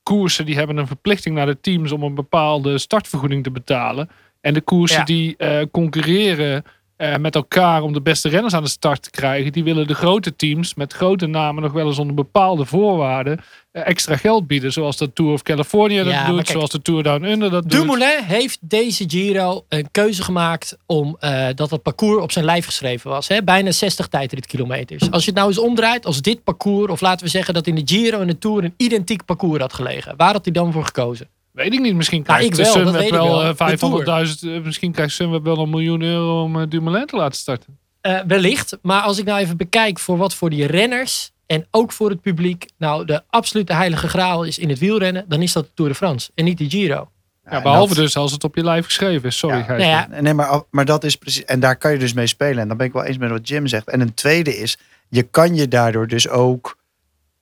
koersen 0.02 0.46
die 0.46 0.56
hebben 0.56 0.76
een 0.76 0.86
verplichting 0.86 1.34
naar 1.34 1.46
de 1.46 1.60
teams 1.60 1.92
om 1.92 2.02
een 2.02 2.14
bepaalde 2.14 2.78
startvergoeding 2.78 3.42
te 3.42 3.50
betalen. 3.50 4.10
En 4.40 4.54
de 4.54 4.60
koersen 4.60 4.98
Ja. 4.98 5.04
die 5.04 5.36
eh, 5.36 5.62
concurreren 5.70 6.64
eh, 6.96 7.16
met 7.16 7.34
elkaar 7.34 7.82
om 7.82 7.92
de 7.92 8.00
beste 8.00 8.28
renners 8.28 8.54
aan 8.54 8.62
de 8.62 8.68
start 8.68 9.02
te 9.02 9.10
krijgen, 9.10 9.52
die 9.52 9.64
willen 9.64 9.86
de 9.86 9.94
grote 9.94 10.36
teams 10.36 10.74
met 10.74 10.92
grote 10.92 11.26
namen 11.26 11.62
nog 11.62 11.72
wel 11.72 11.86
eens 11.86 11.98
onder 11.98 12.14
bepaalde 12.14 12.64
voorwaarden 12.64 13.40
eh, 13.72 13.86
extra 13.86 14.16
geld 14.16 14.46
bieden. 14.46 14.72
Zoals 14.72 14.96
de 14.96 15.12
Tour 15.12 15.32
of 15.32 15.42
California 15.42 16.04
dat 16.04 16.12
Ja, 16.12 16.26
doet, 16.26 16.36
kijk, 16.36 16.48
zoals 16.48 16.70
de 16.70 16.82
Tour 16.82 17.02
Down 17.02 17.24
Under 17.24 17.50
dat 17.50 17.62
doet. 17.62 17.80
Dumoulin 17.80 18.22
heeft 18.22 18.58
deze 18.60 19.04
Giro 19.06 19.64
een 19.68 19.88
keuze 19.90 20.22
gemaakt 20.22 20.76
om 20.86 21.16
eh, 21.20 21.46
dat 21.54 21.70
het 21.70 21.82
parcours 21.82 22.22
op 22.22 22.32
zijn 22.32 22.44
lijf 22.44 22.64
geschreven 22.64 23.10
was. 23.10 23.28
Hè? 23.28 23.42
Bijna 23.42 23.70
60 23.70 24.06
tijdritkilometers. 24.06 25.10
Als 25.10 25.24
je 25.24 25.30
het 25.30 25.38
nou 25.38 25.48
eens 25.48 25.58
omdraait, 25.58 26.06
als 26.06 26.22
dit 26.22 26.44
parcours, 26.44 26.92
of 26.92 27.00
laten 27.00 27.24
we 27.24 27.30
zeggen 27.30 27.54
dat 27.54 27.66
in 27.66 27.74
de 27.74 27.82
Giro 27.84 28.20
en 28.20 28.26
de 28.26 28.38
Tour 28.38 28.64
een 28.64 28.74
identiek 28.76 29.24
parcours 29.24 29.60
had 29.60 29.72
gelegen, 29.72 30.14
waar 30.16 30.32
had 30.32 30.44
hij 30.44 30.52
dan 30.52 30.72
voor 30.72 30.84
gekozen? 30.84 31.28
Weet 31.56 31.72
ik 31.72 31.80
niet. 31.80 31.94
Misschien 31.94 32.22
krijgt 32.22 32.44
ik 32.44 32.54
wel, 32.54 32.64
de 32.64 32.70
dat 32.72 32.72
Sunweb 32.76 32.94
weet 33.00 33.10
ik 33.12 33.18
wel 33.18 33.28
wel. 33.28 33.42
eh, 33.42 33.48
De 33.48 33.54
500.000. 33.56 34.42
eh, 34.54 34.60
misschien 34.62 34.92
krijgt 34.92 35.14
Sunweb 35.14 35.44
wel 35.44 35.58
een 35.58 35.70
miljoen 35.70 36.02
euro 36.02 36.42
om 36.42 36.60
eh, 36.60 36.66
Dumoulin 36.68 37.06
te 37.06 37.16
laten 37.16 37.38
starten. 37.38 37.78
Eh, 38.00 38.20
wellicht, 38.26 38.78
maar 38.82 39.00
als 39.02 39.18
ik 39.18 39.24
nou 39.24 39.38
even 39.38 39.56
bekijk 39.56 39.98
voor 39.98 40.16
wat 40.16 40.34
voor 40.34 40.50
die 40.50 40.66
renners 40.66 41.30
en 41.46 41.66
ook 41.70 41.92
voor 41.92 42.10
het 42.10 42.20
publiek, 42.20 42.66
nou 42.78 43.04
de 43.04 43.22
absolute 43.30 43.72
heilige 43.74 44.08
graal 44.08 44.42
is 44.44 44.58
in 44.58 44.68
het 44.68 44.78
wielrennen, 44.78 45.24
dan 45.28 45.42
is 45.42 45.52
dat 45.52 45.64
de 45.64 45.70
Tour 45.74 45.90
de 45.90 45.96
France 45.96 46.30
en 46.34 46.44
niet 46.44 46.58
de 46.58 46.70
Giro. 46.70 47.10
Ja, 47.50 47.62
behalve 47.62 47.94
dat- 47.94 48.02
dus 48.04 48.16
als 48.16 48.32
het 48.32 48.44
op 48.44 48.56
je 48.56 48.64
lijf 48.64 48.84
geschreven 48.84 49.28
is. 49.28 49.38
Sorry, 49.38 49.56
Ja. 49.58 49.66
Nou 49.66 49.80
ja, 49.82 50.08
Nee, 50.20 50.34
maar, 50.34 50.62
maar 50.70 50.84
dat 50.84 51.04
is 51.04 51.16
precies. 51.16 51.44
En 51.44 51.60
daar 51.60 51.76
kan 51.76 51.92
je 51.92 51.98
dus 51.98 52.12
mee 52.12 52.26
spelen. 52.26 52.58
En 52.58 52.68
dan 52.68 52.76
ben 52.76 52.86
ik 52.86 52.92
wel 52.92 53.04
eens 53.04 53.18
met 53.18 53.30
wat 53.30 53.48
Jim 53.48 53.66
zegt. 53.66 53.88
En 53.90 54.00
een 54.00 54.14
tweede 54.14 54.56
is, 54.56 54.78
je 55.08 55.22
kan 55.22 55.54
je 55.54 55.68
daardoor 55.68 56.06
dus 56.06 56.28
ook 56.28 56.76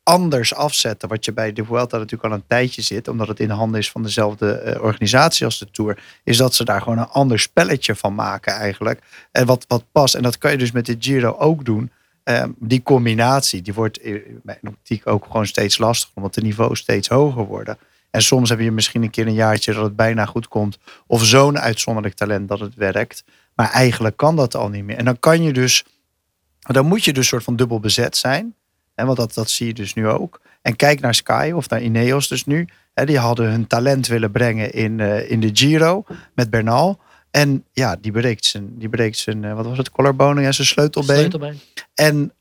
anders 0.04 0.54
afzetten. 0.54 1.08
Wat 1.08 1.24
je 1.24 1.32
bij 1.32 1.52
de 1.52 1.64
Vuelta 1.64 1.96
natuurlijk 1.96 2.32
al 2.32 2.38
een 2.38 2.46
tijdje 2.46 2.82
zit, 2.82 3.08
omdat 3.08 3.28
het 3.28 3.40
in 3.40 3.48
de 3.48 3.54
handen 3.54 3.80
is 3.80 3.90
van 3.90 4.02
dezelfde 4.02 4.52
eh, 4.52 4.82
organisatie 4.82 5.44
als 5.44 5.58
de 5.58 5.70
Tour, 5.70 6.02
is 6.24 6.36
dat 6.36 6.54
ze 6.54 6.64
daar 6.64 6.82
gewoon 6.82 6.98
een 6.98 7.08
ander 7.08 7.38
spelletje 7.38 7.94
van 7.94 8.14
maken 8.14 8.52
eigenlijk. 8.52 9.00
En 9.32 9.46
wat, 9.46 9.64
wat 9.68 9.84
past. 9.92 10.14
En 10.14 10.22
dat 10.22 10.38
kan 10.38 10.50
je 10.50 10.58
dus 10.58 10.72
met 10.72 10.86
de 10.86 10.96
Giro 10.98 11.36
ook 11.38 11.64
doen. 11.64 11.90
Ehm, 12.24 12.50
die 12.58 12.82
combinatie, 12.82 13.62
die 13.62 13.74
wordt 13.74 13.98
in 13.98 14.40
mijn 14.42 14.58
optiek 14.62 15.06
ook 15.06 15.24
gewoon 15.24 15.46
steeds 15.46 15.78
lastiger, 15.78 16.16
omdat 16.16 16.34
de 16.34 16.42
niveaus 16.42 16.78
steeds 16.78 17.08
hoger 17.08 17.44
worden. 17.44 17.78
En 18.10 18.22
soms 18.22 18.48
heb 18.48 18.60
je 18.60 18.70
misschien 18.70 19.02
een 19.02 19.10
keer 19.10 19.26
een 19.26 19.34
jaartje 19.34 19.72
dat 19.72 19.84
het 19.84 19.96
bijna 19.96 20.24
goed 20.24 20.48
komt. 20.48 20.78
Of 21.06 21.24
zo'n 21.24 21.58
uitzonderlijk 21.58 22.14
talent 22.14 22.48
dat 22.48 22.60
het 22.60 22.74
werkt. 22.74 23.24
Maar 23.54 23.70
eigenlijk 23.70 24.16
kan 24.16 24.36
dat 24.36 24.54
al 24.54 24.68
niet 24.68 24.84
meer. 24.84 24.96
En 24.96 25.04
dan 25.04 25.18
kan 25.18 25.42
je 25.42 25.52
dus, 25.52 25.84
dan 26.60 26.86
moet 26.86 27.04
je 27.04 27.12
dus 27.12 27.28
soort 27.28 27.44
van 27.44 27.56
dubbel 27.56 27.80
bezet 27.80 28.16
zijn. 28.16 28.54
En 28.94 29.06
want 29.06 29.18
dat, 29.18 29.34
dat 29.34 29.50
zie 29.50 29.66
je 29.66 29.74
dus 29.74 29.94
nu 29.94 30.08
ook. 30.08 30.40
En 30.62 30.76
kijk 30.76 31.00
naar 31.00 31.14
Sky 31.14 31.52
of 31.54 31.68
naar 31.68 31.82
Ineos 31.82 32.28
dus 32.28 32.44
nu. 32.44 32.68
Hè, 32.94 33.04
die 33.06 33.18
hadden 33.18 33.50
hun 33.50 33.66
talent 33.66 34.06
willen 34.06 34.30
brengen 34.30 34.72
in, 34.72 35.00
eh, 35.00 35.30
in 35.30 35.40
de 35.40 35.50
Giro 35.52 36.04
met 36.34 36.50
Bernal. 36.50 36.98
En 37.30 37.64
ja, 37.72 37.96
die 38.00 38.12
breekt 38.12 38.44
zijn, 38.44 38.78
die 38.78 38.88
breekt 38.88 39.16
zijn 39.18 39.44
eh, 39.44 39.54
wat 39.54 39.66
was 39.66 39.78
het, 39.78 39.90
collarbone 39.90 40.42
en 40.44 40.54
zijn 40.54 40.66
sleutelbeen. 40.66 41.16
sleutelbeen. 41.16 41.60
En 41.94 42.32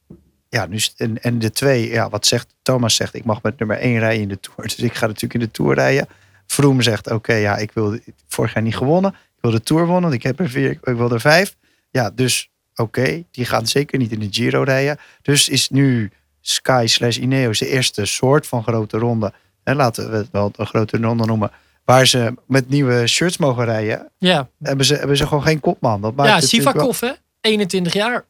ja, 0.50 0.66
nu, 0.66 0.76
is- 0.76 0.94
en, 0.98 1.22
en 1.22 1.40
de 1.40 1.52
twee, 1.52 1.90
ja, 1.90 2.10
wat 2.10 2.26
zegt 2.26 2.56
Thomas 2.62 2.96
zegt, 2.96 3.14
ik 3.14 3.26
mag 3.26 3.42
met 3.42 3.60
nummer 3.60 3.78
één 3.78 4.00
rijden 4.00 4.22
in 4.22 4.28
de 4.28 4.40
Tour. 4.40 4.62
Dus 4.70 4.80
ik 4.80 4.94
ga 4.94 5.06
natuurlijk 5.06 5.34
in 5.34 5.40
de 5.40 5.52
Tour 5.52 5.74
rijden. 5.76 6.08
Vroom 6.46 6.82
zegt, 6.82 7.12
oké, 7.12 7.34
ja, 7.34 7.58
ik 7.58 7.72
wil 7.72 7.98
vorig 8.28 8.54
jaar 8.54 8.64
niet 8.64 8.76
gewonnen. 8.78 9.12
Ik 9.12 9.42
wil 9.42 9.52
de 9.52 9.64
Tour 9.64 9.86
wonnen, 9.86 10.02
want 10.04 10.14
ik 10.14 10.24
heb 10.24 10.40
er 10.40 10.50
vier, 10.50 10.70
ik 10.72 10.80
wil 10.84 11.12
er 11.12 11.22
vijf. 11.22 11.56
Ja, 11.92 12.10
dus 12.10 12.50
oké, 12.76 13.24
die 13.32 13.46
gaan 13.46 13.68
zeker 13.68 13.98
niet 13.98 14.12
in 14.12 14.20
de 14.20 14.28
Giro 14.32 14.64
rijden. 14.64 14.98
Dus 15.22 15.50
is 15.50 15.70
nu 15.70 16.12
Sky 16.46 16.84
slash 16.88 17.18
Ineos 17.18 17.60
de 17.60 17.68
eerste 17.68 18.06
soort 18.06 18.48
van 18.48 18.64
grote 18.64 18.98
ronde. 18.98 19.34
En 19.64 19.76
laten 19.76 20.12
we 20.12 20.18
het 20.18 20.30
wel 20.32 20.52
een 20.56 20.66
grote 20.66 20.98
ronde 20.98 21.26
noemen. 21.26 21.52
Waar 21.86 22.08
ze 22.08 22.34
met 22.48 22.70
nieuwe 22.70 23.08
shirts 23.08 23.38
mogen 23.38 23.66
rijden. 23.66 24.12
Ja, 24.18 24.50
Hebben 24.62 24.86
ze, 24.86 24.96
hebben 24.96 25.18
ze 25.18 25.28
gewoon 25.28 25.44
geen 25.44 25.60
kopman. 25.60 26.02
Dat 26.02 26.16
maakt 26.16 26.30
ja 26.30 26.42
Sivakov 26.42 27.00
hè, 27.00 27.12
21 27.42 27.94
jaar. 27.94 28.26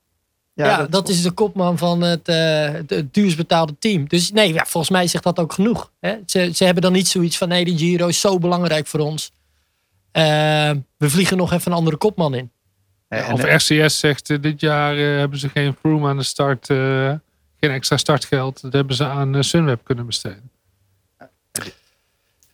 Ja, 0.55 0.85
dat, 0.89 1.09
is 1.09 1.15
is 1.15 1.21
de 1.21 1.31
kopman 1.31 1.77
van 1.77 2.01
het, 2.01 2.27
eh, 2.27 2.71
het, 2.87 3.13
duurst 3.13 3.37
betaalde 3.37 3.75
team. 3.79 4.07
Dus 4.07 4.31
nee, 4.31 4.53
ja, 4.53 4.65
volgens 4.65 4.91
mij 4.91 5.07
zegt 5.07 5.23
dat 5.23 5.39
ook 5.39 5.53
genoeg. 5.53 5.91
Hè? 5.99 6.15
Ze, 6.25 6.49
ze 6.53 6.63
hebben 6.63 6.83
dan 6.83 6.91
niet 6.91 7.07
zoiets 7.07 7.37
van 7.37 7.47
nee, 7.47 7.65
de 7.65 7.77
Giro 7.77 8.07
is 8.07 8.19
zo 8.19 8.37
belangrijk 8.37 8.87
voor 8.87 8.99
ons. 8.99 9.31
Eh, 10.11 10.23
we 10.97 11.09
vliegen 11.09 11.37
nog 11.37 11.53
even 11.53 11.71
een 11.71 11.77
andere 11.77 11.97
kopman 11.97 12.33
in. 12.33 12.51
Of 13.31 13.43
RCS 13.43 13.99
zegt, 13.99 14.29
eh, 14.29 14.41
dit 14.41 14.59
jaar 14.59 14.95
hebben 14.95 15.39
ze 15.39 15.49
geen 15.49 15.75
Froome 15.79 16.07
aan 16.07 16.17
de 16.17 16.23
start. 16.23 16.67
Geen 17.63 17.71
extra 17.75 17.97
startgeld. 17.97 18.61
Dat 18.61 18.73
hebben 18.73 18.95
ze 18.95 19.05
aan 19.05 19.35
eh, 19.35 19.41
Sunweb 19.41 19.79
kunnen 19.83 20.05
besteden. 20.05 20.51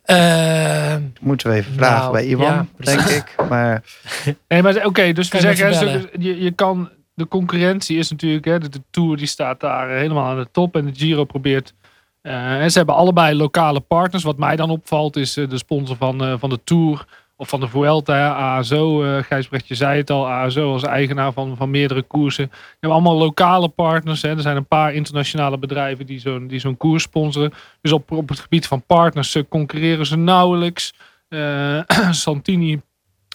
Eh, 0.02 0.96
Moeten 1.20 1.50
we 1.50 1.56
even 1.56 1.72
vragen 1.74 2.00
Nou, 2.00 2.12
bij 2.12 2.26
Iwan, 2.26 2.46
ja, 2.46 2.66
denk 2.76 3.00
precies. 3.00 3.16
ik. 3.16 3.34
Maar 3.48 3.82
Nee, 4.48 4.62
maar 4.62 4.86
oké, 4.86 5.12
dus 5.12 5.28
we 5.28 5.38
Kan 5.38 5.54
zeggen, 5.54 6.08
je, 6.18 6.40
je 6.42 6.50
kan, 6.50 6.90
de 7.14 7.28
concurrentie 7.28 7.98
is 7.98 8.10
natuurlijk, 8.10 8.44
hè, 8.44 8.58
de, 8.58 8.68
de 8.68 8.82
Tour 8.90 9.16
die 9.16 9.26
staat 9.26 9.60
daar 9.60 9.90
eh, 9.90 9.96
helemaal 9.96 10.24
aan 10.24 10.38
de 10.38 10.48
top 10.52 10.76
en 10.76 10.84
de 10.86 10.94
Giro 10.94 11.24
probeert, 11.24 11.74
eh, 12.22 12.60
en 12.62 12.70
ze 12.70 12.78
hebben 12.78 12.94
allebei 12.94 13.34
lokale 13.34 13.80
partners. 13.80 14.22
Wat 14.22 14.38
mij 14.38 14.56
dan 14.56 14.70
opvalt 14.70 15.16
is 15.16 15.32
de 15.32 15.58
sponsor 15.58 15.96
van, 15.96 16.24
eh, 16.24 16.34
van 16.38 16.50
de 16.50 16.60
Tour 16.64 17.06
of 17.40 17.48
van 17.48 17.60
de 17.60 17.68
Vuelta, 17.68 18.34
ASO, 18.34 19.04
eh 19.04 19.22
Gijsbrecht, 19.22 19.68
je 19.68 19.74
zei 19.74 19.98
het 19.98 20.10
al, 20.10 20.28
ASO 20.28 20.72
als 20.72 20.82
eigenaar 20.82 21.32
van, 21.32 21.56
van 21.56 21.70
meerdere 21.70 22.02
koersen. 22.02 22.44
Je 22.52 22.76
hebt 22.80 22.92
allemaal 22.92 23.16
lokale 23.16 23.68
partners. 23.68 24.22
Hè. 24.22 24.28
Er 24.28 24.40
zijn 24.40 24.56
een 24.56 24.66
paar 24.66 24.94
internationale 24.94 25.58
bedrijven 25.58 26.06
die 26.06 26.20
zo'n 26.20 26.46
die 26.46 26.76
koers 26.76 27.02
sponsoren. 27.02 27.52
Dus 27.80 27.92
op, 27.92 28.10
op 28.10 28.28
het 28.28 28.40
gebied 28.40 28.66
van 28.66 28.82
partners 28.82 29.34
eh, 29.34 29.42
concurreren 29.48 30.06
ze 30.06 30.16
nauwelijks. 30.16 30.94
Eh, 31.28 31.80
Santini 32.10 32.80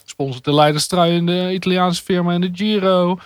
sponsort 0.04 0.44
de 0.44 0.54
leiderstrui 0.54 1.14
in 1.14 1.26
de 1.26 1.52
Italiaanse 1.52 2.02
firma 2.02 2.32
in 2.32 2.40
de 2.40 2.50
Giro. 2.52 3.18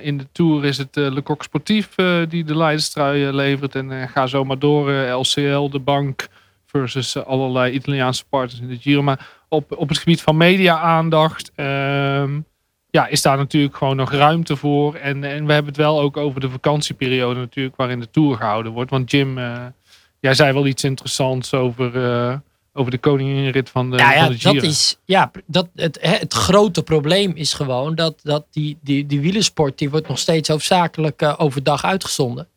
In 0.00 0.18
de 0.18 0.26
Tour 0.32 0.64
is 0.64 0.78
het 0.78 0.96
Le 0.96 1.22
Coq 1.22 1.42
Sportief 1.42 1.94
die 2.28 2.44
de 2.44 2.56
leiderstrui 2.56 3.32
levert. 3.32 3.74
En 3.74 4.08
ga 4.08 4.26
zo 4.26 4.44
maar 4.44 4.58
door. 4.58 4.92
LCL, 4.92 5.68
de 5.68 5.78
bank 5.78 6.28
versus 6.66 7.24
allerlei 7.24 7.72
Italiaanse 7.72 8.24
partners 8.28 8.60
in 8.60 8.68
de 8.68 8.76
Giro. 8.76 9.02
Maar 9.02 9.26
op, 9.54 9.76
op 9.76 9.88
het 9.88 9.98
gebied 9.98 10.22
van 10.22 10.36
media-aandacht 10.36 11.52
ehm, 11.54 12.38
ja, 12.94 13.06
is 13.06 13.22
daar 13.22 13.36
natuurlijk 13.36 13.76
gewoon 13.76 13.96
nog 13.96 14.12
ruimte 14.12 14.56
voor. 14.56 14.94
En, 14.94 15.24
en 15.24 15.46
we 15.46 15.52
hebben 15.52 15.72
het 15.72 15.80
wel 15.80 16.00
ook 16.00 16.16
over 16.16 16.40
de 16.40 16.50
vakantieperiode 16.50 17.40
natuurlijk 17.40 17.76
waarin 17.76 18.00
de 18.00 18.10
Tour 18.10 18.36
gehouden 18.36 18.72
wordt. 18.72 18.90
Want 18.90 19.10
Jim, 19.10 19.38
eh, 19.38 19.64
jij 20.20 20.34
zei 20.34 20.52
wel 20.52 20.66
iets 20.66 20.84
interessants 20.84 21.54
over, 21.54 22.04
eh, 22.04 22.36
over 22.72 22.90
de 22.90 22.98
koninginrit 22.98 23.70
van 23.70 23.90
de, 23.90 23.96
ja, 23.96 24.12
ja, 24.12 24.22
van 24.24 24.32
de 24.32 24.38
Giro. 24.38 24.54
dat 24.54 24.62
is, 24.62 24.98
ja, 25.04 25.30
dat, 25.46 25.68
het, 25.74 25.98
het 26.00 26.32
grote 26.32 26.82
probleem 26.82 27.32
is 27.34 27.52
gewoon 27.52 27.94
dat, 27.94 28.20
dat 28.22 28.46
die, 28.50 28.78
die, 28.82 29.06
die 29.06 29.20
wielersport 29.20 29.78
die 29.78 29.90
wordt 29.90 30.08
nog 30.08 30.18
steeds 30.18 30.48
hoofdzakelijk 30.48 31.22
eh, 31.22 31.34
overdag 31.36 31.84
uitgezonden. 31.84 32.48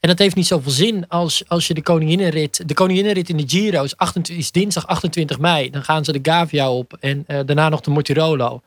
En 0.00 0.08
dat 0.08 0.18
heeft 0.18 0.36
niet 0.36 0.46
zoveel 0.46 0.70
zin 0.70 1.08
als, 1.08 1.42
als 1.48 1.66
je 1.66 1.74
de 1.74 1.82
koninginnenrit... 1.82 2.68
De 2.68 2.74
koninginnenrit 2.74 3.28
in 3.28 3.36
de 3.36 3.44
Giro 3.46 3.82
is, 3.82 3.96
28, 3.96 4.36
is 4.36 4.52
dinsdag 4.52 4.86
28 4.86 5.38
mei. 5.38 5.70
Dan 5.70 5.84
gaan 5.84 6.04
ze 6.04 6.12
de 6.12 6.30
Gavia 6.30 6.70
op 6.70 6.96
en 7.00 7.24
eh, 7.26 7.40
daarna 7.46 7.68
nog 7.68 7.80
de 7.80 7.90
Mortirolo. 7.90 8.62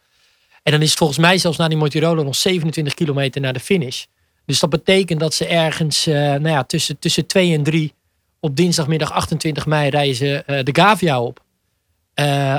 En 0.63 0.71
dan 0.71 0.81
is 0.81 0.89
het 0.89 0.97
volgens 0.97 1.19
mij 1.19 1.37
zelfs 1.37 1.57
na 1.57 1.67
die 1.67 1.77
Mortirolo 1.77 2.23
nog 2.23 2.35
27 2.35 2.93
kilometer 2.93 3.41
naar 3.41 3.53
de 3.53 3.59
finish. 3.59 4.03
Dus 4.45 4.59
dat 4.59 4.69
betekent 4.69 5.19
dat 5.19 5.33
ze 5.33 5.45
ergens 5.45 6.07
eh, 6.07 6.15
nou 6.15 6.47
ja, 6.47 6.63
tussen, 6.63 6.99
tussen 6.99 7.25
2 7.25 7.53
en 7.53 7.63
3 7.63 7.93
op 8.39 8.55
dinsdagmiddag 8.55 9.11
28 9.11 9.65
mei 9.65 9.89
rijden 9.89 10.15
ze 10.15 10.43
eh, 10.45 10.63
de 10.63 10.75
Gavia 10.75 11.21
op. 11.21 11.39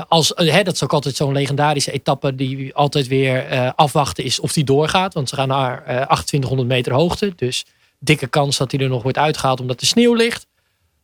Als, 0.07 0.31
hè, 0.35 0.63
dat 0.63 0.73
is 0.73 0.83
ook 0.83 0.93
altijd 0.93 1.15
zo'n 1.15 1.33
legendarische 1.33 1.91
etappe 1.91 2.35
die 2.35 2.73
altijd 2.73 3.07
weer 3.07 3.71
afwachten 3.75 4.23
is 4.23 4.39
of 4.39 4.53
die 4.53 4.63
doorgaat. 4.63 5.13
Want 5.13 5.29
ze 5.29 5.35
gaan 5.35 5.47
naar 5.47 5.77
eh 5.77 5.95
2800 5.95 6.67
meter 6.67 6.93
hoogte. 6.93 7.33
Dus 7.35 7.65
dikke 8.03 8.27
kans 8.27 8.57
dat 8.57 8.71
hij 8.71 8.79
er 8.79 8.89
nog 8.89 9.03
wordt 9.03 9.17
uitgehaald 9.17 9.59
omdat 9.59 9.79
de 9.79 9.85
sneeuw 9.85 10.13
ligt. 10.13 10.47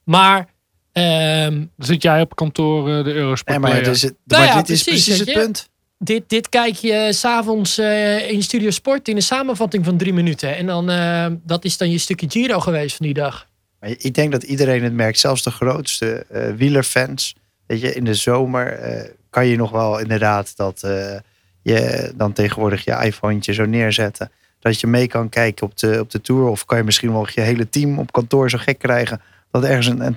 Maar 0.03 0.47
ehm, 0.91 1.65
zit 1.77 2.01
jij 2.01 2.21
op 2.21 2.35
kantoor 2.35 2.97
eh, 2.97 3.03
de 3.03 3.13
Eurosport 3.13 3.49
Nee, 3.49 3.59
maar, 3.59 3.69
Player. 3.69 3.87
het 3.87 3.95
is 3.95 4.01
het, 4.01 4.15
Nou 4.25 4.41
maar 4.43 4.51
ja, 4.51 4.57
dit 4.61 4.69
is 4.69 4.83
precies, 4.83 5.17
het 5.17 5.27
je. 5.27 5.33
punt. 5.33 5.69
dit, 5.97 6.29
dit 6.29 6.49
kijk 6.49 6.75
je 6.75 7.07
s'avonds 7.13 7.77
eh 7.77 8.29
in 8.31 8.43
Studio 8.43 8.69
Sport 8.69 9.07
in 9.07 9.15
een 9.15 9.21
samenvatting 9.21 9.85
van 9.85 9.97
drie 9.97 10.13
minuten. 10.13 10.55
En 10.57 10.65
dan, 10.65 10.89
eh, 10.89 11.27
dat 11.43 11.65
is 11.65 11.77
dan 11.77 11.91
je 11.91 11.97
stukje 11.97 12.29
Giro 12.29 12.59
geweest 12.59 12.95
van 12.95 13.05
die 13.05 13.15
dag. 13.15 13.47
Maar 13.79 13.89
ik 13.89 14.13
denk 14.13 14.31
dat 14.31 14.43
iedereen 14.43 14.83
het 14.83 14.93
merkt, 14.93 15.19
zelfs 15.19 15.43
de 15.43 15.51
grootste 15.51 16.25
eh, 16.29 16.53
wielerfans. 16.53 17.35
Weet 17.65 17.81
je, 17.81 17.93
in 17.93 18.03
de 18.03 18.13
zomer 18.13 18.73
eh, 18.73 19.09
kan 19.29 19.47
je 19.47 19.57
nog 19.57 19.71
wel 19.71 19.99
inderdaad 19.99 20.55
dat 20.55 20.83
eh, 20.83 21.15
je 21.61 22.11
dan 22.15 22.33
tegenwoordig 22.33 22.83
je 22.83 23.03
iPhone 23.03 23.53
zo 23.53 23.65
neerzetten. 23.65 24.31
Dat 24.59 24.79
je 24.79 24.87
mee 24.87 25.07
kan 25.07 25.29
kijken 25.29 25.65
op 25.65 25.77
de, 25.77 25.99
op 25.99 26.11
de 26.11 26.21
tour. 26.21 26.47
Of 26.47 26.65
kan 26.65 26.77
je 26.77 26.83
misschien 26.83 27.11
wel 27.11 27.27
je 27.33 27.41
hele 27.41 27.69
team 27.69 27.99
op 27.99 28.11
kantoor 28.11 28.49
zo 28.49 28.57
gek 28.57 28.79
krijgen. 28.79 29.21
Dat 29.51 29.63
ergens 29.63 29.87
een, 29.87 30.05
een, 30.05 30.15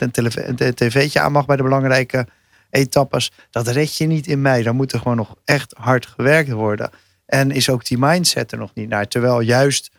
een 0.56 0.74
tv'tje 0.74 1.20
aan 1.20 1.32
mag 1.32 1.46
bij 1.46 1.56
de 1.56 1.62
belangrijke 1.62 2.26
etappes. 2.70 3.32
Dat 3.50 3.68
red 3.68 3.96
je 3.96 4.06
niet 4.06 4.26
in 4.26 4.40
mei. 4.40 4.62
Dan 4.62 4.76
moet 4.76 4.92
er 4.92 4.98
gewoon 4.98 5.16
nog 5.16 5.34
echt 5.44 5.74
hard 5.78 6.06
gewerkt 6.06 6.50
worden. 6.50 6.90
En 7.26 7.50
is 7.50 7.70
ook 7.70 7.84
die 7.84 7.98
mindset 7.98 8.52
er 8.52 8.58
nog 8.58 8.74
niet 8.74 8.88
naar. 8.88 9.08
Terwijl 9.08 9.40
juist 9.40 9.90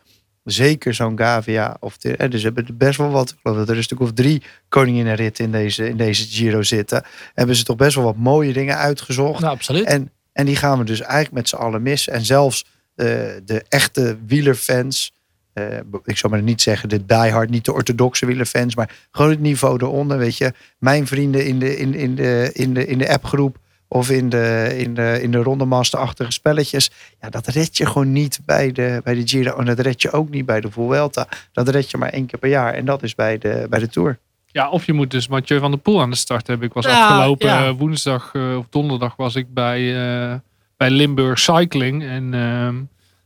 zeker 0.44 0.94
zo'n 0.94 1.18
Gavia. 1.18 1.78
Of 1.80 1.98
de, 1.98 2.18
eh, 2.18 2.30
dus 2.30 2.44
hebben 2.44 2.78
best 2.78 2.98
wel 2.98 3.12
wat. 3.12 3.30
Ik 3.30 3.38
geloof 3.42 3.58
dat 3.58 3.70
er 3.70 3.78
een 3.78 3.84
stuk 3.84 4.00
of 4.00 4.14
drie 4.14 4.44
koninginnenritten 4.70 5.46
in 5.46 5.52
deze, 5.52 5.90
in 5.90 5.98
deze 5.98 6.28
Giro 6.28 6.62
zitten. 6.62 7.04
Hebben 7.34 7.56
ze 7.56 7.64
toch 7.64 7.76
best 7.76 7.96
wel 7.96 8.04
wat 8.04 8.18
mooie 8.18 8.54
dingen 8.54 8.78
uitgezocht. 8.78 9.40
Nou, 9.40 9.54
absoluut. 9.54 9.86
En, 9.86 10.12
en 10.34 10.46
die 10.46 10.56
gaan 10.56 10.78
we 10.78 10.84
dus 10.84 11.02
eigenlijk 11.02 11.34
met 11.34 11.50
z'n 11.50 11.56
allen 11.56 11.82
missen. 11.82 12.14
En 12.14 12.26
zelfs 12.26 12.66
de 12.96 13.64
echte 13.70 14.18
wielerfans. 14.26 15.12
eh, 15.54 15.78
ik 16.04 16.18
zou 16.18 16.34
maar 16.34 16.42
niet 16.42 16.62
zeggen 16.62 16.90
de 16.90 17.06
diehard, 17.06 17.50
niet 17.50 17.66
de 17.66 17.74
orthodoxe 17.74 18.26
wielerfans. 18.26 18.76
Maar 18.76 18.90
gewoon 19.12 19.32
het 19.32 19.40
niveau 19.40 19.78
eronder. 19.84 20.18
Weet 20.18 20.38
je, 20.38 20.54
mijn 20.80 21.08
vrienden 21.08 21.46
in 21.46 21.60
de, 21.60 21.78
in, 21.78 21.94
in 21.94 22.16
de, 22.16 22.50
in 22.54 22.74
de, 22.74 22.86
in 22.86 22.98
de 22.98 23.10
appgroep. 23.10 23.58
Of 23.88 24.10
in 24.10 24.30
de, 24.30 24.74
in 24.78 24.94
de, 24.94 25.20
in 25.22 25.32
de 25.32 25.38
rondemaster-achtige 25.38 26.32
spelletjes. 26.32 26.92
Ja, 27.22 27.30
dat 27.30 27.48
red 27.48 27.78
je 27.78 27.86
gewoon 27.86 28.12
niet 28.12 28.40
bij 28.46 28.72
de, 28.72 29.02
bij 29.04 29.14
de 29.14 29.28
Giro. 29.28 29.58
En 29.58 29.66
dat 29.66 29.80
red 29.80 30.02
je 30.02 30.12
ook 30.12 30.30
niet 30.30 30.46
bij 30.46 30.62
de 30.62 30.72
Vuelta. 30.72 31.28
Dat 31.52 31.70
red 31.70 31.92
je 31.92 31.98
maar 31.98 32.10
één 32.10 32.26
keer 32.26 32.40
per 32.40 32.50
jaar. 32.50 32.74
En 32.74 32.86
dat 32.86 33.04
is 33.04 33.16
bij 33.16 33.38
de, 33.38 33.66
bij 33.70 33.80
de 33.80 33.88
Tour. 33.88 34.20
Ja, 34.48 34.70
of 34.70 34.86
je 34.86 34.94
moet 34.94 35.12
dus 35.12 35.28
Mathieu 35.28 35.60
van 35.60 35.72
der 35.72 35.80
Poel 35.80 36.02
aan 36.02 36.10
de 36.10 36.16
start 36.16 36.48
hebben. 36.48 36.68
Ik 36.68 36.74
was 36.74 36.86
Ja, 36.86 37.08
afgelopen 37.08 37.48
ja. 37.48 37.66
eh, 37.66 37.74
woensdag 37.78 38.30
eh, 38.34 38.58
of 38.58 38.66
donderdag 38.70 39.16
was 39.16 39.36
ik 39.36 39.54
bij, 39.54 39.96
eh, 40.32 40.36
bij 40.84 40.92
Limburg 40.92 41.40
Cycling. 41.40 42.04
En 42.04 42.34
ehm, 42.34 42.76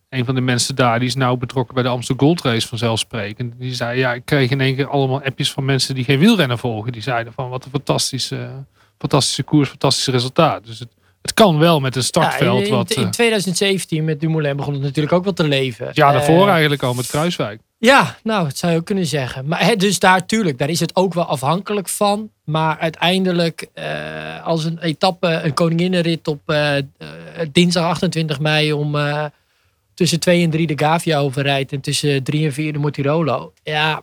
een 0.09 0.25
van 0.25 0.35
de 0.35 0.41
mensen 0.41 0.75
daar, 0.75 0.99
die 0.99 1.07
is 1.07 1.15
nou 1.15 1.37
betrokken 1.37 1.73
bij 1.73 1.83
de 1.83 1.89
Amsterdam 1.89 2.27
Gold 2.27 2.41
Race 2.41 2.67
vanzelfsprekend. 2.67 3.53
Die 3.59 3.73
zei, 3.73 3.99
ja, 3.99 4.13
ik 4.13 4.25
kreeg 4.25 4.49
in 4.49 4.61
één 4.61 4.75
keer 4.75 4.87
allemaal 4.87 5.21
appjes 5.21 5.51
van 5.51 5.65
mensen 5.65 5.95
die 5.95 6.03
geen 6.03 6.19
wielrennen 6.19 6.57
volgen. 6.57 6.91
Die 6.91 7.01
zeiden 7.01 7.33
van, 7.33 7.49
wat 7.49 7.65
een 7.65 7.71
fantastische, 7.71 8.49
fantastische 8.97 9.43
koers, 9.43 9.69
fantastisch 9.69 10.07
resultaat. 10.07 10.65
Dus 10.65 10.79
het, 10.79 10.89
het 11.21 11.33
kan 11.33 11.57
wel 11.59 11.79
met 11.79 11.95
een 11.95 12.03
startveld. 12.03 12.59
Ja, 12.59 12.65
in, 12.65 12.71
wat, 12.71 12.91
in, 12.91 13.03
eh, 13.03 13.09
2017 13.09 14.03
met 14.03 14.19
Dumoulin 14.19 14.55
begon 14.55 14.73
het 14.73 14.81
natuurlijk 14.81 15.15
ook 15.15 15.23
wel 15.23 15.33
te 15.33 15.47
leven. 15.47 15.89
ja, 15.93 16.11
daarvoor 16.11 16.45
Eh, 16.45 16.51
eigenlijk 16.51 16.83
al 16.83 16.93
met 16.93 17.07
Kruiswijk. 17.07 17.61
Ja, 17.79 18.17
nou, 18.23 18.43
dat 18.43 18.57
zou 18.57 18.71
je 18.71 18.79
ook 18.79 18.85
kunnen 18.85 19.05
zeggen. 19.05 19.47
Maar 19.47 19.77
dus 19.77 19.99
daar, 19.99 20.25
tuurlijk, 20.25 20.57
daar 20.57 20.69
is 20.69 20.79
het 20.79 20.95
ook 20.95 21.13
wel 21.13 21.25
afhankelijk 21.25 21.89
van. 21.89 22.29
Maar 22.43 22.77
uiteindelijk, 22.77 23.67
eh, 23.73 24.45
als 24.45 24.63
een 24.63 24.79
etappe, 24.79 25.27
een 25.27 25.53
koninginnenrit 25.53 26.27
op 26.27 26.39
eh, 26.45 26.77
eh, 26.77 26.83
dinsdag 27.51 27.85
28 27.85 28.39
mei 28.39 28.73
om 28.73 28.95
tussen 29.93 30.19
2 30.19 30.43
en 30.43 30.49
3 30.49 30.67
de 30.67 30.77
Gavia 30.77 31.19
overrijdt 31.19 31.71
en 31.71 31.81
tussen 31.81 32.23
3 32.23 32.45
en 32.45 32.53
4 32.53 32.73
de 32.73 32.79
Mortirolo. 32.79 33.53
Ja, 33.63 34.01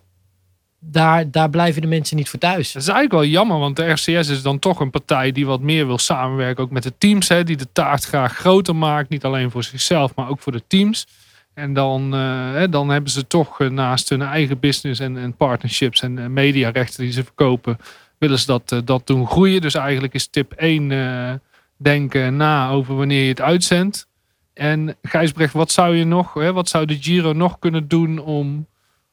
daar, 0.78 1.30
daar 1.30 1.50
blijven 1.50 1.82
de 1.82 1.88
mensen 1.88 2.16
niet 2.16 2.28
voor 2.28 2.38
thuis. 2.38 2.72
Dat 2.72 2.82
is 2.82 2.88
eigenlijk 2.88 3.20
wel 3.20 3.30
jammer, 3.30 3.58
want 3.58 3.76
de 3.76 3.90
RCS 3.90 4.06
is 4.06 4.42
dan 4.42 4.58
toch 4.58 4.80
een 4.80 4.90
partij 4.90 5.32
die 5.32 5.46
wat 5.46 5.60
meer 5.60 5.86
wil 5.86 5.98
samenwerken. 5.98 6.64
Ook 6.64 6.70
met 6.70 6.82
de 6.82 6.92
teams, 6.98 7.28
die 7.28 7.56
de 7.56 7.72
taart 7.72 8.04
graag 8.04 8.36
groter 8.36 8.76
maakt. 8.76 9.08
Niet 9.08 9.24
alleen 9.24 9.50
voor 9.50 9.64
zichzelf, 9.64 10.14
maar 10.14 10.28
ook 10.28 10.40
voor 10.40 10.52
de 10.52 10.62
teams. 10.66 11.06
En 11.54 11.72
dan, 11.72 12.14
eh, 12.14 12.62
dan 12.70 12.88
hebben 12.88 13.10
ze 13.10 13.26
toch 13.26 13.60
eh, 13.60 13.68
naast 13.68 14.08
hun 14.08 14.22
eigen 14.22 14.58
business 14.58 15.00
en, 15.00 15.16
en 15.16 15.36
partnerships 15.36 16.00
en 16.02 16.18
eh, 16.18 16.26
mediarechten 16.26 17.02
die 17.02 17.12
ze 17.12 17.24
verkopen, 17.24 17.78
willen 18.18 18.38
ze 18.38 18.46
dat, 18.46 18.82
dat 18.84 19.06
doen 19.06 19.26
groeien. 19.26 19.60
Dus 19.60 19.74
eigenlijk 19.74 20.14
is 20.14 20.26
tip 20.26 20.52
1 20.52 20.90
eh, 20.90 21.32
denken 21.76 22.36
na 22.36 22.70
over 22.70 22.96
wanneer 22.96 23.22
je 23.22 23.28
het 23.28 23.40
uitzendt. 23.40 24.06
En 24.54 24.96
Gijsbrecht, 25.02 25.52
wat 25.52 25.70
zou 25.70 25.96
je 25.96 26.04
nog, 26.04 26.34
hè, 26.34 26.52
wat 26.52 26.68
zou 26.68 26.86
de 26.86 26.98
Giro 27.00 27.32
nog 27.32 27.58
kunnen 27.58 27.88
doen 27.88 28.18
om, 28.18 28.66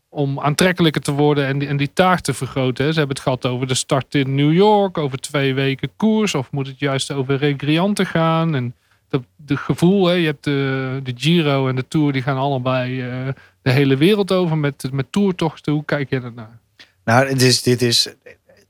om 0.10 0.40
aantrekkelijker 0.40 1.02
te 1.02 1.12
worden 1.12 1.46
en 1.46 1.60
die, 1.60 1.68
en 1.68 1.78
die 1.78 1.94
taart 1.94 2.24
te 2.24 2.34
vergroten? 2.34 2.94
Ze 2.94 3.00
hebben 3.00 3.16
het 3.16 3.26
gehad 3.26 3.46
over 3.46 3.68
de 3.68 3.74
start 3.74 4.16
in 4.16 4.36
New 4.36 4.54
York, 4.54 4.98
over 4.98 5.18
twee 5.18 5.54
weken 5.54 5.92
koers, 5.96 6.36
of 6.36 6.52
moet 6.52 6.68
het 6.68 6.80
juist 6.80 7.12
over 7.12 7.36
recreanten 7.36 8.06
gaan? 8.06 8.56
En 8.56 8.76
dat 9.12 9.24
de 9.36 9.58
gevoel, 9.58 10.06
hè, 10.06 10.14
je 10.14 10.26
hebt 10.26 10.44
de, 10.44 11.00
de 11.04 11.14
Giro 11.16 11.68
en 11.68 11.76
de 11.76 11.88
Tour, 11.88 12.12
die 12.12 12.22
gaan 12.22 12.38
allebei 12.38 13.02
eh, 13.02 13.28
de 13.62 13.72
hele 13.72 13.98
wereld 13.98 14.32
over 14.32 14.58
met, 14.58 14.88
met 14.92 15.12
toertochten. 15.12 15.74
Hoe 15.74 15.86
kijk 15.86 16.10
je 16.10 16.22
daarnaar? 16.22 16.60
Nou, 17.04 17.28
dit 17.28 17.42
is, 17.42 17.62
dit 17.62 17.82
is 17.82 18.14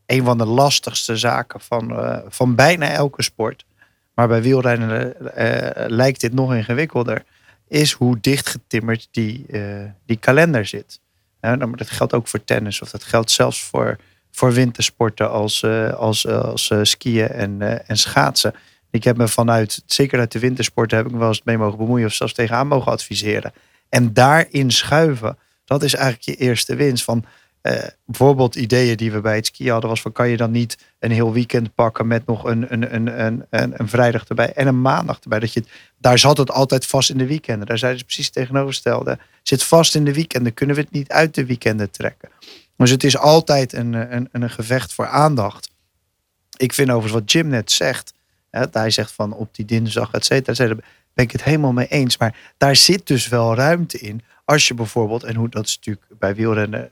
een 0.06 0.24
van 0.24 0.38
de 0.38 0.46
lastigste 0.46 1.18
zaken 1.18 1.60
van, 1.60 1.92
eh, 1.92 2.18
van 2.28 2.56
bijna 2.56 2.90
elke 2.90 3.24
sport. 3.24 3.66
Maar 4.14 4.28
bij 4.28 4.42
wielrennen 4.42 5.36
eh, 5.36 5.86
lijkt 5.88 6.22
dit 6.22 6.34
nog 6.34 6.56
ingewikkelder. 6.56 7.24
Is 7.68 7.92
hoe 7.92 8.18
dichtgetimmerd 8.22 9.08
die, 9.12 9.46
die 10.06 10.18
kalender 10.18 10.66
zit. 10.66 11.00
Maar 11.40 11.58
dat 11.58 11.90
geldt 11.90 12.14
ook 12.14 12.28
voor 12.28 12.44
tennis. 12.44 12.82
Of 12.82 12.90
dat 12.90 13.04
geldt 13.04 13.32
zelfs 13.32 13.64
voor, 13.64 13.98
voor 14.32 14.54
wintersporten 14.54 15.32
als, 15.32 15.66
als, 15.98 16.28
als 16.28 16.72
skiën 16.82 17.28
en, 17.28 17.88
en 17.88 17.98
schaatsen. 17.98 18.54
Ik 18.92 19.04
heb 19.04 19.18
me 19.18 19.28
vanuit, 19.28 19.84
zeker 19.86 20.20
uit 20.20 20.32
de 20.32 20.40
wintersporten, 20.40 20.98
heb 20.98 21.06
ik 21.06 21.12
me 21.12 21.20
wel 21.20 21.28
eens 21.28 21.42
mee 21.44 21.58
mogen 21.58 21.78
bemoeien. 21.78 22.06
Of 22.06 22.14
zelfs 22.14 22.34
tegenaan 22.34 22.68
mogen 22.68 22.92
adviseren. 22.92 23.54
En 23.90 24.14
daarin 24.14 24.72
schuiven, 24.72 25.38
dat 25.66 25.84
is 25.84 25.94
eigenlijk 25.94 26.24
je 26.24 26.46
eerste 26.46 26.76
winst. 26.76 27.04
Van, 27.04 27.26
eh, 27.62 27.84
bijvoorbeeld 28.06 28.56
ideeën 28.56 28.98
die 28.98 29.12
we 29.12 29.22
bij 29.22 29.36
het 29.36 29.46
skiën 29.46 29.72
hadden, 29.72 29.90
was 29.90 30.02
van 30.02 30.12
kan 30.12 30.30
je 30.30 30.38
dan 30.38 30.52
niet 30.52 30.78
een 31.00 31.12
heel 31.12 31.34
weekend 31.34 31.76
pakken 31.76 32.08
met 32.08 32.26
nog 32.26 32.44
een, 32.44 32.74
een, 32.74 32.96
een, 32.96 33.20
een, 33.50 33.74
een, 33.80 33.88
vrijdag 33.88 34.28
erbij 34.28 34.54
en 34.54 34.68
een 34.68 34.82
maandag 34.82 35.20
erbij. 35.20 35.40
Dat 35.40 35.54
je, 35.54 35.64
daar 35.98 36.20
zat 36.20 36.38
het 36.38 36.52
altijd 36.52 36.86
vast 36.86 37.10
in 37.10 37.18
de 37.18 37.28
weekenden. 37.28 37.68
Daar 37.68 37.78
zeiden 37.78 38.00
ze 38.00 38.06
precies 38.06 38.30
tegenovergestelde. 38.30 39.18
Zit 39.44 39.64
vast 39.64 39.96
in 39.96 40.04
de 40.04 40.14
weekenden, 40.14 40.54
kunnen 40.54 40.76
we 40.76 40.82
het 40.82 40.92
niet 40.92 41.10
uit 41.10 41.36
de 41.36 41.46
weekenden 41.46 41.92
trekken. 41.92 42.30
Dus 42.78 42.90
het 42.90 43.04
is 43.04 43.18
altijd 43.18 43.74
een, 43.74 43.94
een, 43.94 44.30
een 44.32 44.50
gevecht 44.50 44.94
voor 44.94 45.08
aandacht. 45.08 45.70
Ik 46.58 46.74
vind 46.74 46.90
overigens 46.90 47.20
wat 47.20 47.32
Jim 47.32 47.48
net 47.48 47.72
zegt. 47.72 48.14
Hij 48.52 48.90
zegt 48.90 49.12
van 49.12 49.34
op 49.34 49.56
die 49.56 49.66
dinsdag, 49.66 50.12
et 50.12 50.26
cetera. 50.26 50.52
et 50.52 50.58
cetera, 50.58 50.80
Ben 51.14 51.26
ik 51.26 51.32
het 51.32 51.44
helemaal 51.44 51.74
mee 51.74 51.88
eens. 51.88 52.18
Maar 52.18 52.36
daar 52.58 52.76
zit 52.76 53.08
dus 53.08 53.28
wel 53.28 53.56
ruimte 53.56 54.00
in. 54.00 54.22
Als 54.46 54.68
je 54.68 54.74
bijvoorbeeld, 54.74 55.24
en 55.24 55.36
hoe 55.36 55.50
dat 55.50 55.66
is 55.66 55.76
natuurlijk 55.76 56.06
bij 56.20 56.36
wielrennen 56.36 56.92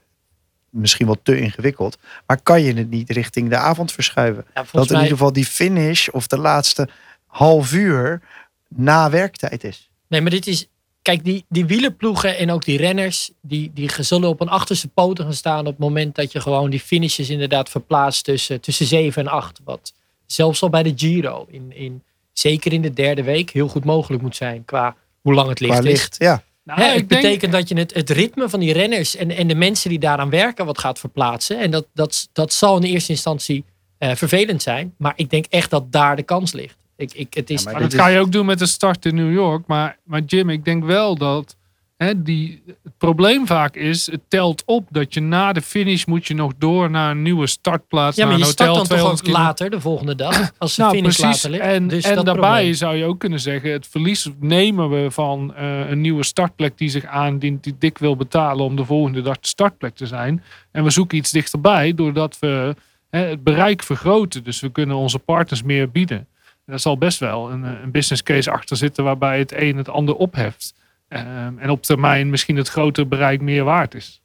misschien 0.70 1.06
wel 1.06 1.18
te 1.22 1.40
ingewikkeld. 1.40 1.98
Maar 2.26 2.40
kan 2.42 2.62
je 2.62 2.72
het 2.72 2.90
niet 2.90 3.10
richting 3.10 3.48
de 3.48 3.56
avond 3.56 3.92
verschuiven? 3.92 4.44
Ja, 4.54 4.64
Dat 4.72 4.86
in 4.86 4.92
mij, 4.92 5.02
ieder 5.02 5.16
geval 5.16 5.32
die 5.32 5.44
finish 5.46 6.08
of 6.08 6.26
de 6.26 6.38
laatste 6.38 6.88
half 7.26 7.72
uur 7.72 8.20
na 8.68 9.10
werktijd 9.10 9.64
is. 9.64 9.90
Nee, 10.08 10.20
maar 10.20 10.30
dit 10.30 10.46
is. 10.46 10.68
Kijk, 11.02 11.24
die, 11.24 11.44
die 11.48 11.66
wielerploegen 11.66 12.38
en 12.38 12.50
ook 12.50 12.64
die 12.64 12.76
renners, 12.78 13.30
die, 13.40 13.70
die 13.74 13.90
zullen 13.98 14.28
op 14.28 14.40
een 14.40 14.48
achterste 14.48 14.88
poten 14.88 15.24
gaan 15.24 15.34
staan 15.34 15.60
op 15.60 15.66
het 15.66 15.78
moment 15.78 16.14
dat 16.14 16.32
je 16.32 16.40
gewoon 16.40 16.70
die 16.70 16.80
finishes 16.80 17.30
inderdaad 17.30 17.68
verplaatst 17.68 18.24
tussen, 18.24 18.60
tussen 18.60 18.86
7 18.86 19.22
en 19.22 19.32
8. 19.32 19.60
Wat 19.64 19.92
zelfs 20.32 20.62
al 20.62 20.70
bij 20.70 20.82
de 20.82 20.92
Giro, 20.96 21.46
in, 21.50 21.72
in, 21.76 22.02
zeker 22.32 22.72
in 22.72 22.82
de 22.82 22.92
derde 22.92 23.22
week, 23.22 23.50
heel 23.50 23.68
goed 23.68 23.84
mogelijk 23.84 24.22
moet 24.22 24.36
zijn 24.36 24.64
qua 24.64 24.96
hoe 25.20 25.34
lang 25.34 25.48
het 25.48 25.60
licht 25.60 25.72
Qua 25.78 25.82
is. 25.82 25.92
licht, 25.92 26.16
ja. 26.18 26.42
Nou, 26.64 26.80
Hè, 26.80 26.86
het 26.86 27.08
denk- 27.08 27.22
betekent 27.22 27.52
dat 27.52 27.68
je 27.68 27.74
het, 27.74 27.94
het 27.94 28.10
ritme 28.10 28.48
van 28.48 28.60
die 28.60 28.72
renners 28.72 29.16
en, 29.16 29.30
en 29.30 29.46
de 29.46 29.54
mensen 29.54 29.90
die 29.90 29.98
daaraan 29.98 30.30
werken 30.30 30.66
wat 30.66 30.78
gaat 30.78 30.98
verplaatsen. 30.98 31.58
En 31.58 31.70
dat, 31.70 31.86
dat, 31.94 32.28
dat 32.32 32.52
zal 32.52 32.76
in 32.76 32.82
eerste 32.82 33.12
instantie 33.12 33.64
eh, 33.98 34.14
vervelend 34.14 34.62
zijn. 34.62 34.94
Maar 34.98 35.12
ik 35.16 35.30
denk 35.30 35.44
echt 35.48 35.70
dat 35.70 35.92
daar 35.92 36.16
de 36.16 36.22
kans 36.22 36.52
ligt. 36.52 36.76
Ik, 36.96 37.12
ik, 37.14 37.34
het 37.34 37.50
is, 37.50 37.62
Ja, 37.62 37.70
maar 37.70 37.80
dat 37.80 37.94
ga 37.94 38.06
je 38.06 38.18
ook 38.18 38.32
doen 38.32 38.46
met 38.46 38.58
de 38.58 38.66
start 38.66 39.06
in 39.06 39.14
New 39.14 39.32
York. 39.32 39.66
Maar, 39.66 39.98
maar 40.04 40.20
Jim, 40.20 40.50
ik 40.50 40.64
denk 40.64 40.84
wel 40.84 41.16
dat 41.16 41.56
hè, 42.04 42.22
die, 42.22 42.62
het 42.66 42.98
probleem 42.98 43.46
vaak 43.46 43.76
is, 43.76 44.10
het 44.10 44.20
telt 44.28 44.62
op 44.66 44.86
dat 44.90 45.14
je 45.14 45.20
na 45.20 45.52
de 45.52 45.62
finish 45.62 46.04
moet 46.04 46.26
je 46.26 46.34
nog 46.34 46.52
door 46.58 46.90
naar 46.90 47.10
een 47.10 47.22
nieuwe 47.22 47.46
startplaats. 47.46 48.16
ja, 48.16 48.26
maar 48.26 48.38
naar 48.38 48.46
je 48.46 48.52
start 48.52 48.74
dan 48.74 48.76
toch 48.76 48.82
ook 48.82 48.86
200 48.86 49.22
kilometer. 49.22 49.46
later, 49.46 49.70
de 49.70 49.80
volgende 49.80 50.14
dag. 50.14 50.50
Als 50.58 50.74
de 50.76 50.82
Nou, 50.82 50.94
finish 50.94 51.16
precies. 51.16 51.42
later 51.42 51.50
ligt. 51.50 51.62
En, 51.62 51.88
dus 51.88 52.04
en 52.04 52.24
daarbij 52.24 52.52
probleem. 52.52 52.74
zou 52.74 52.96
je 52.96 53.04
ook 53.04 53.18
kunnen 53.18 53.40
zeggen, 53.40 53.72
het 53.72 53.86
verlies 53.86 54.30
nemen 54.38 54.90
we 54.90 55.10
van 55.10 55.54
eh, 55.54 55.90
een 55.90 56.00
nieuwe 56.00 56.22
startplek 56.22 56.78
die 56.78 56.88
zich 56.88 57.04
aandient, 57.04 57.64
die 57.64 57.74
dik 57.78 57.98
wil 57.98 58.16
betalen 58.16 58.64
om 58.64 58.76
de 58.76 58.84
volgende 58.84 59.22
dag 59.22 59.38
de 59.38 59.48
startplek 59.48 59.94
te 59.94 60.06
zijn. 60.06 60.42
En 60.72 60.84
we 60.84 60.90
zoeken 60.90 61.18
iets 61.18 61.30
dichterbij, 61.30 61.94
doordat 61.94 62.38
we 62.38 62.74
hè, 63.10 63.20
het 63.20 63.42
bereik 63.42 63.82
vergroten. 63.82 64.44
Dus 64.44 64.60
we 64.60 64.70
kunnen 64.70 64.96
onze 64.96 65.18
partners 65.18 65.62
meer 65.62 65.90
bieden. 65.90 66.26
Daar 66.66 66.80
zal 66.80 66.98
best 66.98 67.18
wel 67.18 67.50
een, 67.50 67.64
eh, 67.64 67.70
een 67.82 67.90
business 67.90 68.22
case 68.22 68.50
achter 68.50 68.76
zitten 68.76 69.04
waarbij 69.04 69.38
het 69.38 69.52
een 69.56 69.76
het 69.76 69.88
ander 69.88 70.14
opheft. 70.14 70.78
Ehm, 71.10 71.58
en 71.58 71.70
op 71.70 71.82
termijn 71.82 72.30
misschien 72.30 72.56
het 72.56 72.68
grotere 72.68 73.06
bereik 73.06 73.40
meer 73.40 73.64
waard 73.64 73.94
is. 73.94 74.22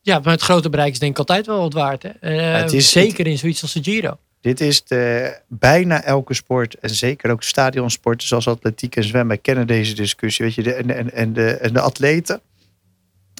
Ja, 0.00 0.18
maar 0.18 0.32
het 0.32 0.42
grote 0.42 0.70
bereik 0.70 0.92
is 0.92 0.98
denk 0.98 1.12
ik 1.12 1.18
altijd 1.18 1.46
wel 1.46 1.58
wat 1.58 1.72
waard. 1.72 2.02
Hè? 2.02 2.08
Eh, 2.08 2.60
het 2.60 2.72
is- 2.72 2.90
zeker 2.90 3.26
in 3.26 3.38
zoiets 3.38 3.62
als 3.62 3.72
de 3.72 3.82
Giro. 3.82 4.18
Dit 4.40 4.60
is 4.60 4.84
de, 4.84 5.36
bijna 5.48 6.02
elke 6.02 6.34
sport, 6.34 6.74
en 6.74 6.90
zeker 6.90 7.30
ook 7.30 7.40
de 7.40 7.46
stadionsporten 7.46 8.28
zoals 8.28 8.48
atletiek 8.48 8.96
en 8.96 9.04
zwemmen, 9.04 9.40
kennen 9.40 9.66
deze 9.66 9.94
discussie. 9.94 10.44
Weet 10.44 10.54
je, 10.54 10.62
de, 10.62 10.72
en, 10.72 10.90
en, 10.96 11.12
en, 11.12 11.32
de, 11.32 11.50
en 11.50 11.72
de 11.72 11.80
atleten 11.80 12.40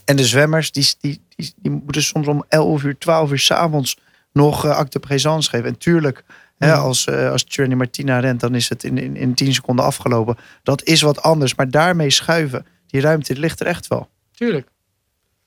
en 0.05 0.17
de 0.17 0.25
zwemmers, 0.25 0.73
die, 0.73 0.95
die, 1.01 1.21
die, 1.37 1.53
die 1.57 1.71
moeten 1.71 2.03
soms 2.03 2.27
om 2.27 2.45
11 2.49 2.83
uur, 2.83 2.99
12 2.99 3.31
uur 3.31 3.39
s'avonds 3.39 3.97
nog 4.33 4.65
uh, 4.67 4.77
acte 4.77 4.99
présence 4.99 5.51
geven. 5.51 5.67
En 5.67 5.79
tuurlijk, 5.79 6.25
hè, 6.65 6.75
als, 6.75 7.07
uh, 7.07 7.31
als 7.31 7.45
Trini 7.45 7.75
Martina 7.75 8.19
rent, 8.19 8.41
dan 8.41 8.55
is 8.55 8.69
het 8.69 8.85
in, 8.85 8.99
in, 8.99 9.17
in 9.17 9.35
10 9.35 9.55
seconden 9.55 9.85
afgelopen. 9.85 10.37
Dat 10.63 10.83
is 10.83 11.01
wat 11.01 11.23
anders, 11.23 11.55
maar 11.55 11.71
daarmee 11.71 12.11
schuiven, 12.11 12.67
die 12.87 13.01
ruimte 13.01 13.37
ligt 13.37 13.61
er 13.61 13.67
echt 13.67 13.87
wel. 13.87 14.09
Tuurlijk. 14.33 14.69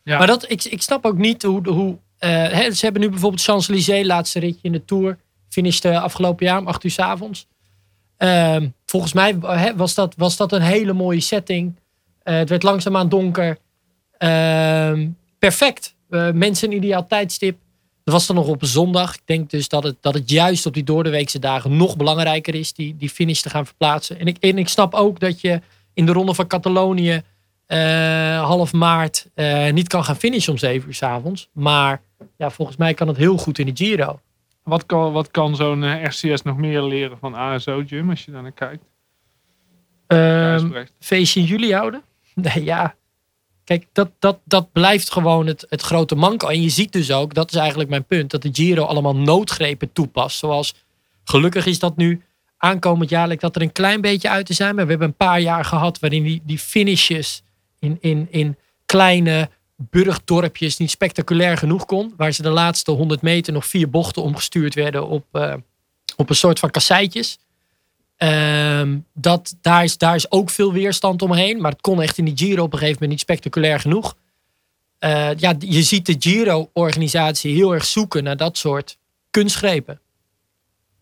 Ja. 0.03 0.18
Maar 0.18 0.28
dat, 0.28 0.49
ik, 0.49 0.63
ik 0.63 0.82
snap 0.82 1.05
ook 1.05 1.18
niet 1.18 1.43
hoe... 1.43 1.70
hoe 1.70 1.97
eh, 2.18 2.30
hè, 2.32 2.72
ze 2.72 2.86
hebben 2.86 3.01
nu 3.01 3.09
bijvoorbeeld 3.09 3.43
Champs-Élysées, 3.43 4.05
laatste 4.05 4.39
ritje 4.39 4.59
in 4.61 4.72
de 4.72 4.86
Tour. 4.86 5.18
finishte 5.49 5.99
afgelopen 5.99 6.45
jaar 6.45 6.59
om 6.59 6.68
8 6.68 6.84
uur 6.84 6.91
s 6.91 6.99
avonds. 6.99 7.47
Ehm, 8.18 8.68
volgens 8.86 9.13
mij 9.13 9.38
hè, 9.41 9.76
was, 9.76 9.93
dat, 9.93 10.13
was 10.18 10.38
dat 10.38 10.51
een 10.51 10.61
hele 10.61 10.93
mooie 10.93 11.20
setting. 11.20 11.76
Eh, 12.24 12.36
het 12.36 12.49
werd 12.49 12.63
langzaamaan 12.63 13.09
donker. 13.09 13.57
Ehm, 14.18 15.09
perfect. 15.39 15.95
Eh, 16.09 16.32
mensen 16.32 16.70
een 16.72 16.78
ideaal 16.78 17.07
tijdstip. 17.07 17.57
Dat 18.06 18.14
was 18.14 18.28
dan 18.28 18.36
nog 18.36 18.47
op 18.47 18.66
zondag. 18.66 19.16
Ik 19.16 19.22
denk 19.26 19.49
dus 19.49 19.70
dat 19.70 19.84
het, 19.84 19.95
dat 20.01 20.14
het 20.14 20.30
juist 20.30 20.66
op 20.66 20.74
die 20.74 20.84
doordeweekse 20.84 21.39
dagen 21.39 21.78
nog 21.78 21.97
belangrijker 21.97 22.56
is. 22.56 22.74
Die, 22.74 22.95
die 22.97 23.10
finish 23.10 23.41
te 23.41 23.49
gaan 23.49 23.66
verplaatsen. 23.66 24.20
En 24.20 24.28
ik, 24.28 24.38
en 24.38 24.58
ik 24.58 24.68
snap 24.68 24.93
ook 24.93 25.20
dat 25.20 25.41
je 25.41 25.62
in 25.93 26.06
de 26.06 26.12
ronde 26.12 26.34
van 26.34 26.47
Catalonië 26.47 27.22
eh, 27.66 28.43
half 28.43 28.74
maart 28.74 29.30
eh, 29.34 29.72
niet 29.72 29.88
kan 29.88 30.03
gaan 30.03 30.16
finishen 30.16 30.51
om 30.51 30.58
7 30.58 30.88
uur 30.88 30.93
s 30.93 31.03
avonds. 31.03 31.49
Maar 31.53 32.01
ja, 32.38 32.49
volgens 32.49 32.78
mij 32.78 32.93
kan 32.93 33.08
het 33.08 33.18
heel 33.18 33.38
goed 33.38 33.60
in 33.60 33.66
de 33.66 33.72
Giro. 33.86 34.20
Wat 34.64 34.86
kan, 34.86 35.12
wat 35.12 35.32
kan 35.32 35.56
zo'n 35.56 35.84
eh, 35.84 36.03
RCS 36.03 36.41
nog 36.41 36.58
meer 36.58 36.82
leren 36.82 37.18
van 37.18 37.36
ASO, 37.36 37.82
Jim, 37.82 38.10
als 38.10 38.26
je 38.26 38.32
daar 38.32 38.41
naar 38.41 38.51
kijkt? 38.51 38.84
Gijsbrecht. 40.08 40.93
feestje 40.99 41.39
in 41.39 41.45
juli 41.45 41.74
houden? 41.74 42.01
Nee, 42.34 42.64
ja. 42.64 42.95
Kijk, 43.66 43.88
dat, 43.91 44.11
dat, 44.20 44.39
dat 44.43 44.72
blijft 44.72 45.11
gewoon 45.11 45.47
het, 45.47 45.66
het 45.70 45.82
grote 45.82 46.16
manko. 46.16 46.47
En 46.47 46.61
je 46.61 46.70
ziet 46.70 46.91
dus 46.91 47.11
ook, 47.11 47.34
dat 47.34 47.51
is 47.51 47.57
eigenlijk 47.57 47.89
mijn 47.89 48.05
punt, 48.05 48.32
dat 48.32 48.41
de 48.41 48.49
Giro 48.51 48.84
allemaal 48.84 49.16
noodgrepen 49.16 49.93
toepast. 49.93 50.38
Zoals, 50.38 50.74
gelukkig 51.24 51.66
is 51.66 51.80
dat 51.80 51.97
nu 51.97 52.22
aankomend 52.57 53.09
jaar 53.09 53.28
lijkt 53.28 53.41
dat 53.41 53.55
er 53.55 53.61
een 53.61 53.72
klein 53.72 54.01
beetje 54.01 54.30
uit 54.30 54.45
te 54.45 54.53
zijn. 54.53 54.76
Maar 54.76 54.84
we 54.84 54.89
hebben 54.89 55.07
een 55.07 55.16
paar 55.16 55.39
jaar 55.39 55.66
gehad 55.66 55.99
waarin 55.99 56.24
die, 56.24 56.41
die 56.45 56.59
finishes 56.59 57.43
in, 57.80 57.97
in, 58.01 58.28
in 58.30 58.57
kleine 58.86 59.49
burgdorpjes 59.76 60.78
niet 60.78 60.89
spectaculair 60.89 61.57
genoeg 61.57 61.86
kon. 61.86 62.13
Waar 62.18 62.32
ze 62.32 62.41
de 62.41 62.49
laatste 62.49 62.91
100 62.91 63.22
meter 63.22 63.53
nog 63.53 63.66
vier 63.66 63.89
bochten 63.89 64.22
omgestuurd 64.22 64.74
werden 64.74 65.07
op, 65.07 65.26
eh, 65.32 65.53
op 66.16 66.30
een 66.30 66.36
soort 66.36 66.59
van 66.59 66.72
kasseitjes. 66.72 67.38
Ehm, 68.18 68.97
dat, 69.13 69.55
daar, 69.61 69.84
is, 69.84 69.97
daar 69.97 70.16
is 70.16 70.32
ook 70.32 70.49
veel 70.49 70.74
weerstand 70.74 71.22
omheen. 71.22 71.61
Maar 71.61 71.72
het 71.72 71.82
kon 71.82 72.01
echt 72.01 72.18
in 72.18 72.26
die 72.26 72.38
Giro 72.38 72.63
op 72.63 72.74
een 72.74 72.80
gegeven 72.80 73.01
moment 73.01 73.11
niet 73.11 73.20
spectaculair 73.20 73.80
genoeg. 73.80 74.16
Eh, 74.99 75.30
ja, 75.36 75.55
je 75.59 75.84
ziet 75.84 76.05
de 76.05 76.16
Giro-organisatie 76.20 77.55
heel 77.55 77.74
erg 77.74 77.86
zoeken 77.86 78.24
naar 78.24 78.38
dat 78.38 78.57
soort 78.57 78.97
kunstgrepen. 79.30 79.99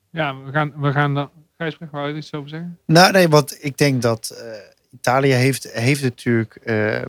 Ja, 0.09 0.43
we 0.43 0.51
gaan, 0.51 0.73
we 0.75 0.91
gaan 0.91 1.13
dan... 1.13 1.29
Gijsbrecht, 1.57 1.91
wou 1.91 2.07
je 2.09 2.15
iets 2.15 2.33
over 2.33 2.49
zeggen? 2.49 2.79
Nou, 2.85 3.11
nee, 3.11 3.29
want 3.29 3.57
ik 3.63 3.77
denk 3.77 4.01
dat 4.01 4.29
eh, 4.29 4.45
Italië 4.91 5.31
heeft, 5.31 5.71
heeft 5.71 6.01
natuurlijk, 6.01 6.55
eh, 6.55 7.01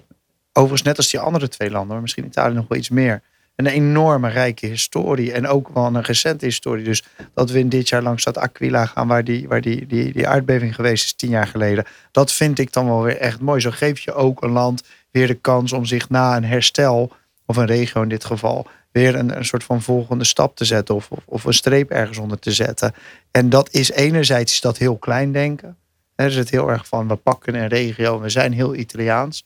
overigens 0.52 0.82
net 0.82 0.96
als 0.96 1.11
die 1.11 1.20
andere 1.20 1.48
twee 1.48 1.70
landen, 1.70 1.92
maar 1.92 2.00
misschien 2.00 2.24
Italië 2.24 2.55
nog 2.55 2.68
wel 2.68 2.78
iets 2.78 2.88
meer, 2.88 3.22
een 3.57 3.66
enorme 3.66 4.28
rijke 4.28 4.66
historie 4.66 5.32
en 5.32 5.46
ook 5.46 5.68
wel 5.68 5.86
een 5.86 6.02
recente 6.02 6.44
historie. 6.44 6.84
Dus 6.84 7.05
dat 7.34 7.50
we 7.50 7.59
in 7.59 7.68
dit 7.68 7.88
jaar 7.88 8.02
langs 8.02 8.24
dat 8.24 8.38
Aquila 8.38 8.86
gaan, 8.86 9.09
waar 9.09 9.24
die, 9.24 9.48
waar 9.48 9.61
die, 9.61 9.86
die, 9.86 10.12
die 10.12 10.28
aardbeving 10.28 10.74
geweest 10.74 11.05
is 11.05 11.12
tien 11.12 11.30
jaar 11.30 11.46
geleden, 11.46 11.84
dat 12.11 12.32
vind 12.32 12.59
ik 12.59 12.72
dan 12.72 12.86
wel 12.86 13.02
weer 13.02 13.16
echt 13.16 13.40
mooi. 13.40 13.61
Zo 13.61 13.70
geef 13.70 14.00
je 14.00 14.12
ook 14.12 14.42
een 14.42 14.50
land 14.50 14.82
weer 15.11 15.26
de 15.26 15.34
kans 15.34 15.72
om 15.72 15.84
zich 15.84 16.09
na 16.09 16.36
een 16.36 16.44
herstel, 16.44 17.12
of 17.46 17.57
een 17.57 17.66
regio 17.66 18.02
in 18.02 18.09
dit 18.09 18.24
geval, 18.24 18.66
weer 18.92 19.14
een, 19.14 19.36
een 19.36 19.44
soort 19.44 19.64
van 19.64 19.82
volgende 19.82 20.24
stap 20.24 20.57
te 20.57 20.64
zetten 20.64 20.94
of, 20.94 21.09
of, 21.24 21.44
een 21.44 21.55
streep 21.55 21.90
ergens 21.90 22.18
onder 22.18 22.38
te 22.38 22.52
zetten. 22.52 22.94
En 23.30 23.48
dat 23.48 23.72
is 23.72 23.90
enerzijds 23.90 24.52
is 24.52 24.61
dat 24.61 24.78
heel 24.78 24.96
klein 24.96 25.32
denken. 25.32 25.76
Er 26.14 26.26
is 26.26 26.36
het 26.36 26.50
heel 26.50 26.70
erg 26.70 26.86
van, 26.86 27.09
we 27.09 27.16
pakken 27.16 27.55
een 27.55 27.68
regio, 27.68 28.20
we 28.20 28.28
zijn 28.28 28.52
heel 28.52 28.74
Italiaans. 28.74 29.44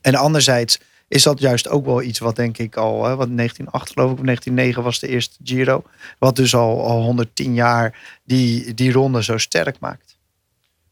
En 0.00 0.14
anderzijds 0.14 0.78
is 1.08 1.22
dat 1.22 1.40
juist 1.40 1.68
ook 1.68 1.84
wel 1.84 2.02
iets 2.02 2.18
wat 2.18 2.36
denk 2.36 2.58
ik 2.58 2.76
al, 2.76 3.04
hè, 3.04 3.16
wat 3.16 3.36
1908 3.36 3.92
geloof 3.92 4.10
ik, 4.12 4.18
of 4.18 4.24
1909 4.24 4.82
was 4.82 4.98
de 4.98 5.08
eerste 5.08 5.36
Giro. 5.44 5.84
Wat 6.18 6.36
dus 6.36 6.54
al, 6.54 6.86
al 6.86 7.02
110 7.02 7.54
jaar 7.54 8.18
die, 8.24 8.74
die 8.74 8.92
ronde 8.92 9.22
zo 9.22 9.38
sterk 9.38 9.78
maakt. 9.80 10.16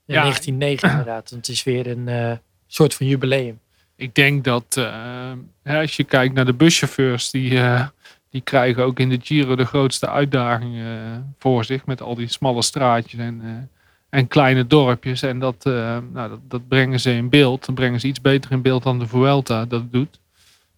In 0.07 0.15
Ja. 0.15 0.21
1909 0.21 0.91
inderdaad. 0.91 1.31
Want 1.31 1.47
het 1.47 1.57
is 1.57 1.63
weer 1.63 1.87
een 1.87 2.09
eh, 2.09 2.33
soort 2.67 2.95
van 2.95 3.07
jubileum. 3.07 3.61
Ik 3.97 4.15
denk 4.15 4.45
dat 4.45 4.65
eh, 4.69 5.33
hè, 5.63 5.81
als 5.81 5.97
je 5.97 6.05
kijkt 6.05 6.35
naar 6.35 6.45
de 6.45 6.55
buschauffeurs, 6.55 7.31
die, 7.31 7.59
eh, 7.59 7.87
die 8.31 8.41
krijgen 8.41 8.85
ook 8.85 8.99
in 8.99 9.09
de 9.09 9.19
Giro 9.23 9.57
de 9.57 9.65
grootste 9.65 10.09
uitdagingen 10.09 11.35
voor 11.39 11.65
zich. 11.65 11.87
Met 11.87 12.01
al 12.03 12.15
die 12.15 12.29
smalle 12.29 12.63
straatjes 12.63 13.21
en, 13.21 13.41
eh, 13.45 13.51
en 14.13 14.29
kleine 14.29 14.67
dorpjes. 14.67 15.23
En 15.23 15.39
dat, 15.39 15.67
eh, 15.67 15.99
nou, 16.13 16.29
dat, 16.29 16.41
dat 16.49 16.69
brengen 16.69 17.01
ze 17.01 17.13
in 17.13 17.29
beeld. 17.29 17.67
Dan 17.67 17.75
brengen 17.75 18.01
ze 18.01 18.07
iets 18.07 18.21
beter 18.21 18.53
in 18.53 18.63
beeld 18.63 18.83
dan 18.83 18.99
de 18.99 19.07
Vuelta 19.07 19.65
dat 19.65 19.93
doet. 19.93 20.21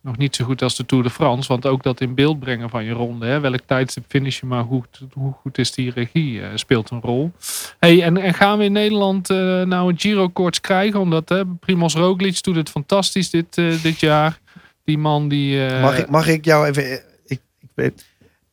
Nog 0.00 0.16
niet 0.16 0.36
zo 0.36 0.44
goed 0.44 0.62
als 0.62 0.76
de 0.76 0.86
Tour 0.86 1.04
de 1.04 1.10
France. 1.10 1.48
Want 1.48 1.66
ook 1.66 1.82
dat 1.82 2.00
in 2.00 2.14
beeld 2.14 2.40
brengen 2.40 2.70
van 2.70 2.84
je 2.84 2.92
ronde. 2.92 3.26
Hè, 3.26 3.40
welk 3.40 3.60
tijdstip 3.66 4.04
finish 4.08 4.40
je 4.40 4.46
maar 4.46 4.62
hoe, 4.62 4.82
hoe 5.12 5.32
goed 5.32 5.58
is 5.58 5.72
die 5.72 5.90
regie 5.90 6.42
eh, 6.42 6.48
speelt 6.54 6.90
een 6.90 7.00
rol. 7.00 7.32
Hey, 7.78 8.02
en, 8.02 8.16
en 8.16 8.34
gaan 8.34 8.58
we 8.58 8.64
in 8.64 8.72
Nederland 8.72 9.30
eh, 9.30 9.36
nou 9.62 9.90
een 9.90 9.98
Giro-koorts 9.98 10.60
krijgen? 10.60 11.00
Omdat 11.00 11.28
hè, 11.28 11.46
Primoz 11.46 11.94
Roglic 11.94 12.42
doet 12.42 12.56
het 12.56 12.70
fantastisch 12.70 13.30
dit, 13.30 13.54
dit 13.82 14.00
jaar. 14.00 14.38
Die 14.84 14.98
man 14.98 15.28
die... 15.28 15.80
Mag, 15.80 15.98
ik, 15.98 16.08
mag 16.08 16.26
ik 16.26 16.44
jou 16.44 16.66
even... 16.66 16.92
Ik, 17.26 17.40
ik, 17.58 17.68
weet- 17.74 18.06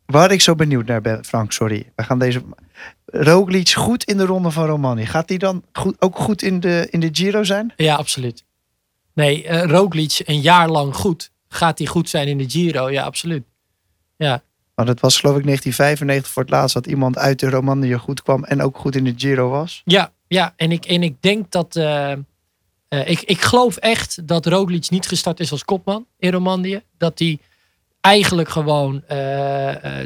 waar 0.05 0.31
ik 0.31 0.41
zo 0.41 0.55
benieuwd 0.55 0.85
naar 0.85 1.01
ben, 1.01 1.25
Frank, 1.25 1.51
sorry. 1.51 1.91
We 1.95 2.03
gaan 2.03 2.19
deze... 2.19 2.41
Roglic 3.11 3.69
goed 3.69 4.03
in 4.03 4.17
de 4.17 4.25
ronde 4.25 4.51
van 4.51 4.65
Romani. 4.65 5.05
Gaat 5.05 5.29
hij 5.29 5.37
dan 5.37 5.63
goed, 5.73 5.95
ook 5.99 6.15
goed 6.17 6.41
in 6.41 6.59
de, 6.59 6.87
in 6.89 6.99
de 6.99 7.09
Giro 7.11 7.43
zijn? 7.43 7.73
Ja, 7.75 7.95
absoluut. 7.95 8.43
Nee, 9.13 9.43
eh 9.47 9.69
Roglic 9.69 10.21
een 10.25 10.41
jaar 10.41 10.69
lang 10.69 10.95
goed. 10.95 11.31
Gaat 11.47 11.77
hij 11.77 11.87
goed 11.87 12.09
zijn 12.09 12.27
in 12.27 12.37
de 12.37 12.49
Giro? 12.49 12.89
Ja, 12.91 13.03
absoluut. 13.03 13.43
Ja, 14.17 14.41
Want 14.75 14.87
het 14.89 14.99
was 14.99 15.19
geloof 15.19 15.37
ik 15.37 15.43
1995 15.43 16.31
voor 16.33 16.41
het 16.41 16.51
laatst 16.51 16.73
dat 16.73 16.87
iemand 16.87 17.17
uit 17.17 17.39
de 17.39 17.49
Romandie 17.49 17.97
goed 17.99 18.21
kwam 18.23 18.43
en 18.43 18.61
ook 18.61 18.77
goed 18.77 18.95
in 18.95 19.03
de 19.03 19.13
Giro 19.17 19.49
was. 19.49 19.81
ja, 19.85 20.11
ja. 20.27 20.53
En, 20.55 20.71
ik, 20.71 20.85
en 20.85 21.03
ik 21.03 21.15
denk 21.21 21.51
dat... 21.51 21.75
eh, 21.75 22.11
eh, 22.11 22.19
ik, 22.89 23.21
ik 23.21 23.41
geloof 23.41 23.77
echt 23.77 24.27
dat 24.27 24.45
Roglic 24.45 24.89
niet 24.89 25.07
gestart 25.07 25.39
is 25.39 25.51
als 25.51 25.65
kopman 25.65 26.05
in 26.17 26.31
Romandie. 26.31 26.83
Dat 26.97 27.19
hij 27.19 27.39
eigenlijk 28.01 28.49
gewoon 28.49 29.03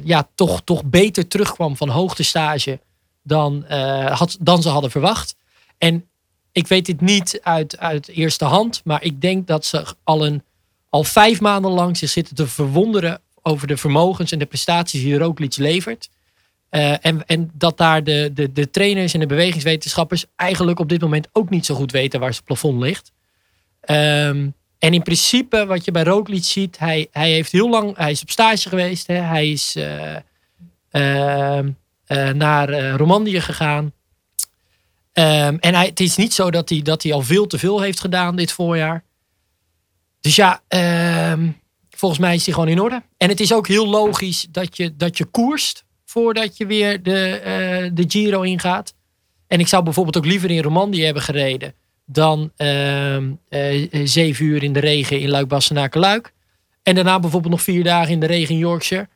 ja, 0.04 0.28
toch, 0.36 0.62
toch 0.64 0.84
beter 0.86 1.28
terugkwam 1.28 1.78
van 1.78 1.90
hoogtestage 1.90 2.80
dan, 3.26 3.66
eh, 3.66 4.18
had, 4.18 4.38
dan 4.40 4.62
ze 4.62 4.70
hadden 4.70 4.92
verwacht. 4.92 5.36
En 5.78 6.06
ik 6.52 6.68
weet 6.68 6.86
dit 6.86 7.02
niet 7.02 7.40
uit, 7.44 7.78
uit 7.78 8.08
eerste 8.08 8.46
hand, 8.46 8.82
maar 8.84 9.04
ik 9.04 9.22
denk 9.22 9.48
dat 9.48 9.66
ze 9.66 9.86
al, 10.04 10.26
een, 10.26 10.44
al 10.90 11.04
vijf 11.04 11.42
maanden 11.42 11.72
lang 11.72 11.98
zich 11.98 12.10
zitten 12.10 12.36
te 12.36 12.48
verwonderen 12.48 13.22
over 13.42 13.68
de 13.68 13.78
vermogens 13.78 14.32
en 14.32 14.40
de 14.40 14.46
prestaties 14.46 15.02
die 15.02 15.18
Roglic 15.18 15.58
levert. 15.58 16.10
Eh, 16.70 17.06
en, 17.06 17.26
en 17.26 17.52
dat 17.54 17.78
daar 17.78 18.04
de, 18.04 18.32
de, 18.34 18.52
de 18.52 18.70
trainers 18.70 19.14
en 19.14 19.20
de 19.20 19.26
bewegingswetenschappers 19.26 20.26
eigenlijk 20.36 20.80
op 20.80 20.90
dit 20.90 21.02
moment 21.02 21.28
ook 21.32 21.50
niet 21.50 21.66
zo 21.66 21.76
goed 21.76 21.92
weten 21.92 22.20
waar 22.20 22.34
zijn 22.34 22.46
plafond 22.46 22.82
ligt. 22.82 23.12
Ehm, 23.82 24.48
en 24.80 24.94
in 24.94 25.04
principe, 25.04 25.66
wat 25.66 25.86
je 25.86 25.92
bij 25.92 26.04
Roglic 26.04 26.44
ziet, 26.44 26.80
hij, 26.80 27.08
hij 27.12 27.32
heeft 27.32 27.52
heel 27.52 27.70
lang, 27.70 27.98
hij 27.98 28.12
is 28.12 28.22
op 28.22 28.30
stage 28.30 28.70
geweest. 28.70 29.08
Hè, 29.08 29.16
hij 29.16 29.52
is 29.52 29.76
eh, 29.76 30.16
ehm, 30.90 31.68
eh, 31.68 31.74
naar 32.08 32.70
eh, 32.70 32.96
Romandie 32.96 33.42
gegaan. 33.42 33.92
Ehm, 35.14 35.58
en 35.60 35.76
hij, 35.76 35.86
het 35.86 36.00
is 36.00 36.16
niet 36.16 36.34
zo 36.34 36.52
dat 36.52 36.70
hij, 36.70 36.82
dat 36.82 37.04
hij 37.04 37.14
al 37.14 37.22
veel 37.22 37.48
te 37.48 37.58
veel 37.58 37.82
heeft 37.82 38.00
gedaan 38.00 38.36
dit 38.36 38.52
voorjaar. 38.52 39.04
Dus 40.22 40.36
ja, 40.36 40.62
ehm, 40.68 41.50
volgens 41.90 42.22
mij 42.22 42.36
is 42.36 42.46
hij 42.46 42.54
gewoon 42.54 42.70
in 42.70 42.82
orde. 42.82 43.04
En 43.18 43.30
het 43.30 43.40
is 43.40 43.54
ook 43.54 43.68
heel 43.68 43.88
logisch 43.88 44.48
dat 44.50 44.78
je, 44.78 44.96
dat 44.96 45.18
je 45.18 45.26
koerst 45.26 45.86
voordat 46.06 46.58
je 46.58 46.66
weer 46.66 47.04
de, 47.04 47.30
eh, 47.30 47.90
de 47.94 48.04
Giro 48.08 48.42
ingaat. 48.42 48.94
En 49.48 49.60
ik 49.60 49.68
zou 49.68 49.84
bijvoorbeeld 49.84 50.18
ook 50.18 50.26
liever 50.26 50.52
in 50.52 50.62
Romandie 50.62 51.06
hebben 51.06 51.24
gereden 51.24 51.74
dan 52.06 52.52
ehm, 52.56 53.32
eh, 53.50 53.94
eh, 53.94 54.02
zeven 54.08 54.46
uur 54.46 54.64
in 54.64 54.74
de 54.74 54.80
regen 54.80 55.20
in 55.20 55.30
Luik-Bastenaken-Luik. 55.30 56.34
En 56.84 56.96
daarna 56.96 57.20
bijvoorbeeld 57.20 57.54
nog 57.54 57.62
vier 57.62 57.84
dagen 57.84 58.12
in 58.12 58.20
de 58.20 58.26
regen 58.26 58.54
in 58.54 58.60
Yorkshire. 58.60 59.08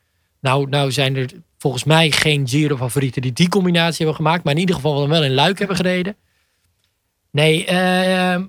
Nou, 0.41 0.69
nou 0.69 0.91
zijn 0.91 1.15
er 1.15 1.29
volgens 1.59 1.83
mij 1.83 2.11
geen 2.11 2.47
Giro-favorieten 2.47 3.21
die 3.21 3.33
die 3.33 3.49
combinatie 3.49 3.97
hebben 3.97 4.15
gemaakt. 4.15 4.43
Maar 4.43 4.53
in 4.53 4.59
ieder 4.59 4.75
geval 4.75 5.09
wel 5.09 5.23
in 5.23 5.33
Luik 5.33 5.59
hebben 5.59 5.75
gereden. 5.75 6.15
Nee, 7.31 7.65
ehm, 7.65 8.43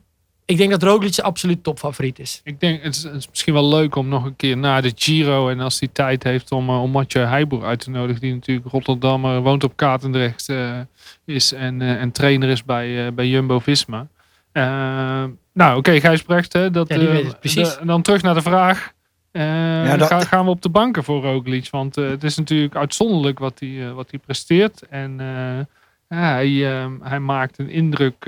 ik 0.44 0.56
denk 0.56 0.70
dat 0.70 0.82
Roglic 0.82 1.18
absoluut 1.18 1.62
topfavoriet 1.62 2.18
is. 2.18 2.40
Ik 2.44 2.60
denk, 2.60 2.82
het 2.82 2.96
is, 2.96 3.02
het 3.02 3.14
is 3.14 3.28
misschien 3.28 3.54
wel 3.54 3.68
leuk 3.68 3.96
om 3.96 4.08
nog 4.08 4.24
een 4.24 4.36
keer 4.36 4.56
na 4.56 4.80
de 4.80 4.92
Giro 4.94 5.48
en 5.48 5.60
als 5.60 5.80
hij 5.80 5.88
tijd 5.92 6.22
heeft 6.22 6.52
om, 6.52 6.68
uh, 6.68 6.82
om 6.82 6.90
Mathieu 6.90 7.24
Heijboer 7.24 7.64
uit 7.64 7.80
te 7.80 7.90
nodigen, 7.90 8.20
die 8.20 8.34
natuurlijk 8.34 8.68
Rotterdammer, 8.68 9.40
woont 9.40 9.64
op 9.64 9.76
Katendrecht 9.76 10.48
uh, 10.48 10.78
is 11.24 11.52
en, 11.52 11.82
en 11.82 12.12
trainer 12.12 12.48
is 12.48 12.64
bij, 12.64 13.14
bij 13.14 13.26
Jumbo-Visma. 13.26 14.08
Uh, 14.52 14.62
nou, 15.52 15.78
oké, 15.78 15.78
okay, 15.78 16.00
Gijsbrecht, 16.00 16.52
hè, 16.52 16.70
dat, 16.70 16.88
ja, 16.88 17.22
precies. 17.40 17.78
De, 17.78 17.86
dan 17.86 18.02
terug 18.02 18.22
naar 18.22 18.34
de 18.34 18.42
vraag. 18.42 18.92
Ja, 19.32 19.96
dat... 19.96 20.08
ga, 20.08 20.20
gaan 20.20 20.44
we 20.44 20.50
op 20.50 20.62
de 20.62 20.68
banken 20.68 21.04
voor 21.04 21.22
Roglic? 21.22 21.68
Want 21.70 21.94
het 21.94 22.24
is 22.24 22.36
natuurlijk 22.36 22.76
uitzonderlijk 22.76 23.38
wat 23.38 23.58
hij, 23.58 23.92
wat 23.92 24.10
hij 24.10 24.20
presteert. 24.20 24.86
En 24.88 25.18
hij, 26.08 26.72
ehm, 26.72 26.92
hij 27.02 27.20
maakt 27.20 27.58
een 27.58 27.70
indruk 27.70 28.24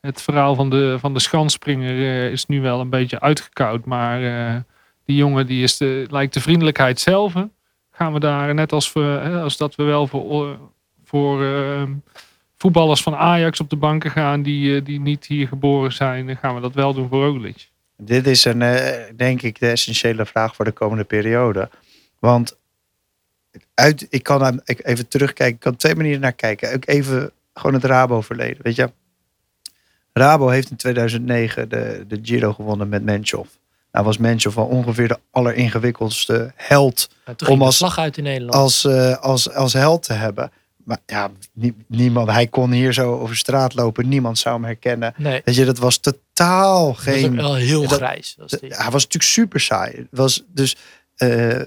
het 0.00 0.22
verhaal 0.22 0.54
van 0.54 0.70
de, 0.70 0.96
van 0.98 1.14
de 1.14 1.20
schansspringer 1.20 1.94
uh, 1.94 2.30
is 2.30 2.46
nu 2.46 2.60
wel 2.60 2.80
een 2.80 2.90
beetje 2.90 3.20
uitgekoud. 3.20 3.84
Maar 3.84 4.22
uh, 4.22 4.56
die 5.04 5.16
jongen 5.16 5.46
die 5.46 5.62
is 5.62 5.76
de, 5.76 6.06
lijkt 6.10 6.34
de 6.34 6.40
vriendelijkheid 6.40 7.00
zelf. 7.00 7.32
Gaan 7.90 8.12
we 8.12 8.20
daar, 8.20 8.54
net 8.54 8.72
als, 8.72 8.92
we, 8.92 9.38
als 9.42 9.56
dat 9.56 9.74
we 9.74 9.82
wel 9.82 10.06
voor, 10.06 10.58
voor 11.04 11.42
uh, 11.42 11.82
voetballers 12.56 13.02
van 13.02 13.16
Ajax 13.16 13.60
op 13.60 13.70
de 13.70 13.76
banken 13.76 14.10
gaan 14.10 14.42
die, 14.42 14.76
uh, 14.76 14.84
die 14.84 15.00
niet 15.00 15.26
hier 15.26 15.48
geboren 15.48 15.92
zijn, 15.92 16.36
gaan 16.36 16.54
we 16.54 16.60
dat 16.60 16.74
wel 16.74 16.94
doen 16.94 17.08
voor 17.08 17.24
Roglic. 17.24 17.70
Dit 18.02 18.26
is 18.26 18.44
een, 18.44 18.60
uh, 18.60 18.90
denk 19.16 19.42
ik, 19.42 19.60
de 19.60 19.70
essentiële 19.70 20.26
vraag 20.26 20.54
voor 20.54 20.64
de 20.64 20.72
komende 20.72 21.04
periode. 21.04 21.70
Want 22.18 22.56
uit, 23.74 24.06
ik 24.10 24.22
kan 24.22 24.60
even 24.64 25.08
terugkijken, 25.08 25.54
ik 25.54 25.60
kan 25.60 25.76
twee 25.76 25.94
manieren 25.94 26.20
naar 26.20 26.32
kijken. 26.32 26.74
Ook 26.74 26.86
even 26.86 27.30
gewoon 27.54 27.74
het 27.74 27.84
Rabo 27.84 28.20
verleden. 28.20 28.62
Weet 28.62 28.76
je, 28.76 28.90
Rabo 30.12 30.48
heeft 30.48 30.70
in 30.70 30.76
2009 30.76 31.68
de, 31.68 32.04
de 32.08 32.18
Giro 32.22 32.52
gewonnen 32.52 32.88
met 32.88 33.02
Menchov. 33.02 33.48
Nou 33.92 34.04
was 34.04 34.18
Menchov 34.18 34.54
wel 34.54 34.66
ongeveer 34.66 35.08
de 35.08 35.18
alleringewikkeldste 35.30 36.52
held 36.54 37.10
om 37.48 37.62
als, 37.62 37.76
slag 37.76 37.98
uit 37.98 38.16
in 38.16 38.22
Nederland. 38.22 38.54
Als, 38.54 38.84
uh, 38.84 39.16
als, 39.16 39.50
als 39.52 39.72
held 39.72 40.02
te 40.02 40.12
hebben. 40.12 40.52
Maar 40.88 40.98
ja, 41.06 41.30
niemand, 41.86 42.30
hij 42.30 42.46
kon 42.46 42.70
hier 42.70 42.92
zo 42.92 43.18
over 43.18 43.36
straat 43.36 43.74
lopen. 43.74 44.08
Niemand 44.08 44.38
zou 44.38 44.54
hem 44.54 44.64
herkennen. 44.64 45.14
Nee. 45.16 45.40
Weet 45.44 45.54
je, 45.54 45.64
dat 45.64 45.78
was 45.78 45.98
totaal 45.98 46.94
geen... 46.94 47.22
Dat 47.22 47.30
was 47.30 47.44
wel 47.44 47.54
heel 47.54 47.86
grijs. 47.86 48.34
Was 48.38 48.50
hij 48.50 48.70
was 48.70 49.02
natuurlijk 49.02 49.22
super 49.22 49.60
saai. 49.60 49.96
Het 49.96 50.06
was 50.10 50.44
dus... 50.52 50.76
Uh, 51.18 51.58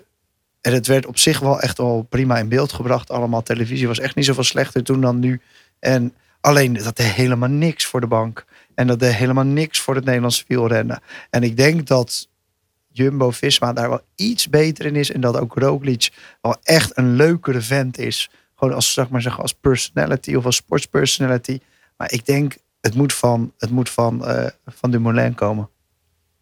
en 0.61 0.73
het 0.73 0.87
werd 0.87 1.05
op 1.05 1.17
zich 1.17 1.39
wel 1.39 1.59
echt 1.59 1.79
al 1.79 2.05
prima 2.09 2.37
in 2.37 2.47
beeld 2.47 2.73
gebracht. 2.73 3.11
Allemaal 3.11 3.43
televisie 3.43 3.87
was 3.87 3.99
echt 3.99 4.15
niet 4.15 4.25
zoveel 4.25 4.43
slechter 4.43 4.83
toen 4.83 5.01
dan 5.01 5.19
nu. 5.19 5.41
En 5.79 6.13
alleen 6.39 6.73
dat 6.73 6.95
deed 6.95 7.07
helemaal 7.07 7.49
niks 7.49 7.85
voor 7.85 8.01
de 8.01 8.07
bank. 8.07 8.45
En 8.75 8.87
dat 8.87 8.99
deed 8.99 9.13
helemaal 9.13 9.43
niks 9.43 9.79
voor 9.79 9.95
het 9.95 10.05
Nederlandse 10.05 10.43
wielrennen. 10.47 11.01
En 11.29 11.43
ik 11.43 11.57
denk 11.57 11.87
dat 11.87 12.27
Jumbo-Visma 12.87 13.73
daar 13.73 13.89
wel 13.89 14.01
iets 14.15 14.49
beter 14.49 14.85
in 14.85 14.95
is. 14.95 15.11
En 15.11 15.21
dat 15.21 15.37
ook 15.37 15.53
Roglic 15.55 16.09
wel 16.41 16.57
echt 16.63 16.97
een 16.97 17.15
leukere 17.15 17.61
vent 17.61 17.97
is. 17.97 18.29
Gewoon 18.61 18.75
als, 18.75 18.93
zeg 18.93 19.09
maar 19.09 19.21
zeggen, 19.21 19.41
als 19.41 19.53
personality 19.53 20.35
of 20.35 20.45
als 20.45 20.55
sportspersonality. 20.55 21.59
Maar 21.97 22.11
ik 22.11 22.25
denk, 22.25 22.57
het 22.81 22.95
moet 22.95 23.13
van, 23.13 23.53
het 23.57 23.69
moet 23.69 23.89
van, 23.89 24.21
uh, 24.23 24.45
van 24.65 24.91
Dumoulin 24.91 25.35
komen. 25.35 25.69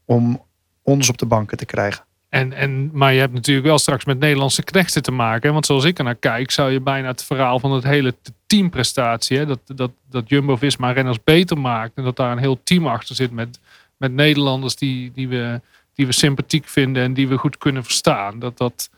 Om 0.06 0.46
ons 0.82 1.10
op 1.10 1.18
de 1.18 1.26
banken 1.26 1.58
te 1.58 1.66
krijgen. 1.66 2.04
En, 2.30 2.54
en, 2.54 2.90
maar 2.94 3.14
je 3.14 3.20
hebt 3.20 3.34
natuurlijk 3.34 3.68
wel 3.68 3.78
straks 3.78 4.06
met 4.06 4.20
Nederlandse 4.20 4.64
knechten 4.64 5.04
te 5.04 5.12
maken. 5.12 5.54
Want 5.54 5.66
zoals 5.66 5.84
ik 5.84 5.98
er 5.98 6.04
naar 6.04 6.16
kijk, 6.16 6.52
zou 6.52 6.72
je 6.72 6.80
bijna 6.80 7.08
het 7.08 7.24
verhaal 7.24 7.60
van 7.60 7.72
het 7.72 7.84
hele 7.84 8.16
teamprestatie. 8.48 9.38
Hè, 9.38 9.46
dat, 9.46 9.60
dat, 9.66 9.92
dat 10.10 10.30
Jumbo-Visma 10.30 10.92
renners 10.92 11.24
beter 11.24 11.58
maakt. 11.58 11.92
En 11.96 12.04
dat 12.04 12.16
daar 12.16 12.32
een 12.32 12.38
heel 12.38 12.60
team 12.64 12.88
achter 12.88 13.16
zit 13.16 13.32
met, 13.32 13.60
met 13.98 14.14
Nederlanders 14.14 14.76
die, 14.76 15.12
die, 15.12 15.28
we, 15.28 15.62
die 15.94 16.06
we 16.06 16.12
sympathiek 16.12 16.68
vinden 16.68 17.04
en 17.04 17.14
die 17.14 17.28
we 17.28 17.38
goed 17.38 17.58
kunnen 17.58 17.84
verstaan. 17.84 18.40
Dat 18.40 18.58
dat, 18.58 18.90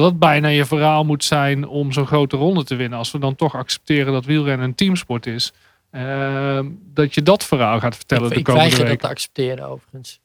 dat 0.00 0.10
dat 0.10 0.18
bijna 0.18 0.48
je 0.48 0.64
verhaal 0.64 1.04
moet 1.04 1.24
zijn 1.24 1.66
om 1.66 1.92
zo'n 1.92 2.06
grote 2.06 2.36
ronde 2.36 2.64
te 2.64 2.74
winnen. 2.74 2.98
Als 2.98 3.10
we 3.10 3.18
dan 3.18 3.34
toch 3.34 3.54
accepteren 3.54 4.12
dat 4.12 4.24
wielrennen 4.24 4.66
een 4.66 4.74
teamsport 4.74 5.26
is. 5.26 5.52
Uh, 5.92 6.60
dat 6.94 7.14
je 7.14 7.22
dat 7.22 7.44
verhaal 7.44 7.80
gaat 7.80 7.96
vertellen 7.96 8.30
ik, 8.30 8.36
de 8.36 8.42
komende 8.42 8.64
week. 8.64 8.72
Ik 8.72 8.78
weiger 8.78 8.98
dat 8.98 9.08
te 9.08 9.14
accepteren 9.14 9.68
overigens. 9.68 10.20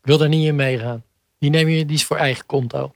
Ik 0.00 0.06
wil 0.06 0.18
daar 0.18 0.28
niet 0.28 0.46
in 0.46 0.54
meegaan. 0.54 1.02
Die 1.38 1.50
neem 1.50 1.68
je, 1.68 1.86
die 1.86 1.96
is 1.96 2.04
voor 2.04 2.16
eigen 2.16 2.46
konto. 2.46 2.92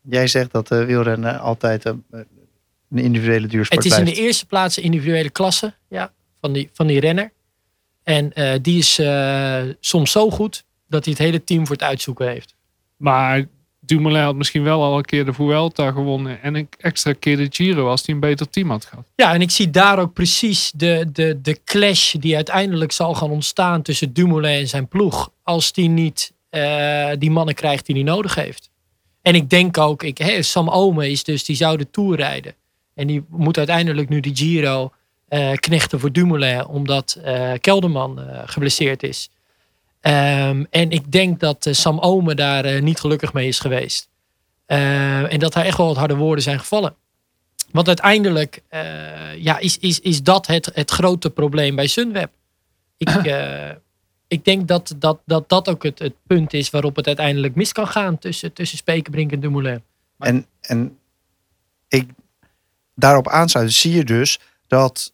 Jij 0.00 0.26
zegt 0.26 0.52
dat 0.52 0.72
uh, 0.72 0.84
wielrennen 0.84 1.40
altijd 1.40 1.84
een, 1.84 2.04
een 2.10 2.28
individuele 2.90 3.46
duursport 3.46 3.84
Het 3.84 3.92
is 3.92 3.98
in 3.98 4.04
de 4.04 4.14
eerste 4.14 4.46
plaats 4.46 4.76
een 4.76 4.82
individuele 4.82 5.30
klasse 5.30 5.74
ja, 5.88 6.12
van, 6.40 6.52
die, 6.52 6.70
van 6.72 6.86
die 6.86 7.00
renner. 7.00 7.32
En 8.02 8.30
uh, 8.34 8.52
die 8.62 8.78
is 8.78 8.98
uh, 8.98 9.62
soms 9.80 10.10
zo 10.10 10.30
goed 10.30 10.64
dat 10.88 11.04
hij 11.04 11.12
het 11.12 11.22
hele 11.22 11.44
team 11.44 11.66
voor 11.66 11.76
het 11.76 11.84
uitzoeken 11.84 12.28
heeft. 12.28 12.54
Maar 12.96 13.46
Dumoulin 13.84 14.22
had 14.22 14.34
misschien 14.34 14.62
wel 14.62 14.82
al 14.82 14.96
een 14.96 15.04
keer 15.04 15.24
de 15.24 15.32
Vuelta 15.32 15.90
gewonnen 15.90 16.42
en 16.42 16.54
een 16.54 16.68
extra 16.78 17.12
keer 17.12 17.36
de 17.36 17.46
Giro 17.50 17.88
als 17.88 18.06
hij 18.06 18.14
een 18.14 18.20
beter 18.20 18.50
team 18.50 18.70
had 18.70 18.84
gehad. 18.84 19.04
Ja, 19.14 19.34
en 19.34 19.40
ik 19.40 19.50
zie 19.50 19.70
daar 19.70 19.98
ook 19.98 20.12
precies 20.12 20.72
de, 20.74 21.08
de, 21.12 21.40
de 21.40 21.60
clash 21.64 22.12
die 22.14 22.34
uiteindelijk 22.34 22.92
zal 22.92 23.14
gaan 23.14 23.30
ontstaan 23.30 23.82
tussen 23.82 24.12
Dumoulin 24.12 24.58
en 24.58 24.68
zijn 24.68 24.88
ploeg. 24.88 25.30
Als 25.42 25.72
die 25.72 25.88
niet 25.88 26.32
uh, 26.50 27.10
die 27.18 27.30
mannen 27.30 27.54
krijgt 27.54 27.86
die 27.86 27.94
hij 27.94 28.04
nodig 28.04 28.34
heeft. 28.34 28.70
En 29.22 29.34
ik 29.34 29.50
denk 29.50 29.78
ook, 29.78 30.02
ik, 30.02 30.38
Sam 30.40 30.68
Ome 30.68 31.10
is 31.10 31.24
dus, 31.24 31.44
die 31.44 31.56
zou 31.56 31.76
de 31.76 31.90
Tour 31.90 32.16
rijden. 32.16 32.54
En 32.94 33.06
die 33.06 33.24
moet 33.28 33.58
uiteindelijk 33.58 34.08
nu 34.08 34.20
die 34.20 34.36
Giro 34.36 34.92
uh, 35.28 35.52
knechten 35.52 36.00
voor 36.00 36.12
Dumoulin, 36.12 36.66
omdat 36.66 37.18
uh, 37.24 37.52
Kelderman 37.60 38.20
geblesseerd 38.46 39.02
is. 39.02 39.30
Um, 40.04 40.66
en 40.70 40.90
ik 40.90 41.12
denk 41.12 41.40
dat 41.40 41.68
Sam 41.70 41.98
Ome 41.98 42.34
daar 42.34 42.82
niet 42.82 43.00
gelukkig 43.00 43.32
mee 43.32 43.48
is 43.48 43.58
geweest. 43.58 44.08
en 44.66 45.38
dat 45.38 45.52
daar 45.52 45.64
echt 45.64 45.76
wel 45.76 45.86
wat 45.86 45.96
harde 45.96 46.16
woorden 46.16 46.44
zijn 46.44 46.58
gevallen. 46.58 46.94
Want 47.70 47.86
uiteindelijk 47.86 48.62
ja, 49.36 49.58
is, 49.58 49.78
is, 49.78 50.00
is 50.00 50.22
dat 50.22 50.46
het, 50.46 50.70
het 50.74 50.90
grote 50.90 51.30
probleem 51.30 51.76
bij 51.76 51.86
Sunweb. 51.86 52.30
Ik, 52.96 53.08
ik 54.32 54.44
denk 54.44 54.68
dat 54.68 54.94
dat, 54.98 55.20
dat, 55.26 55.48
dat 55.48 55.68
ook 55.68 55.82
het, 55.82 55.98
het 55.98 56.14
punt 56.26 56.52
is 56.52 56.70
waarop 56.70 56.96
het 56.96 57.06
uiteindelijk 57.06 57.54
mis 57.54 57.72
kan 57.72 57.86
gaan 57.86 58.18
tussen, 58.18 58.52
tussen 58.52 58.78
Spekerbrink 58.78 59.32
en 59.32 59.40
Dumoulin. 59.40 59.82
Maar... 60.16 60.28
En, 60.28 60.46
en 60.60 60.98
ik 61.88 62.10
daarop 62.94 63.28
aansluiten 63.28 63.74
zie 63.74 63.92
je 63.92 64.04
dus 64.04 64.38
dat 64.66 65.12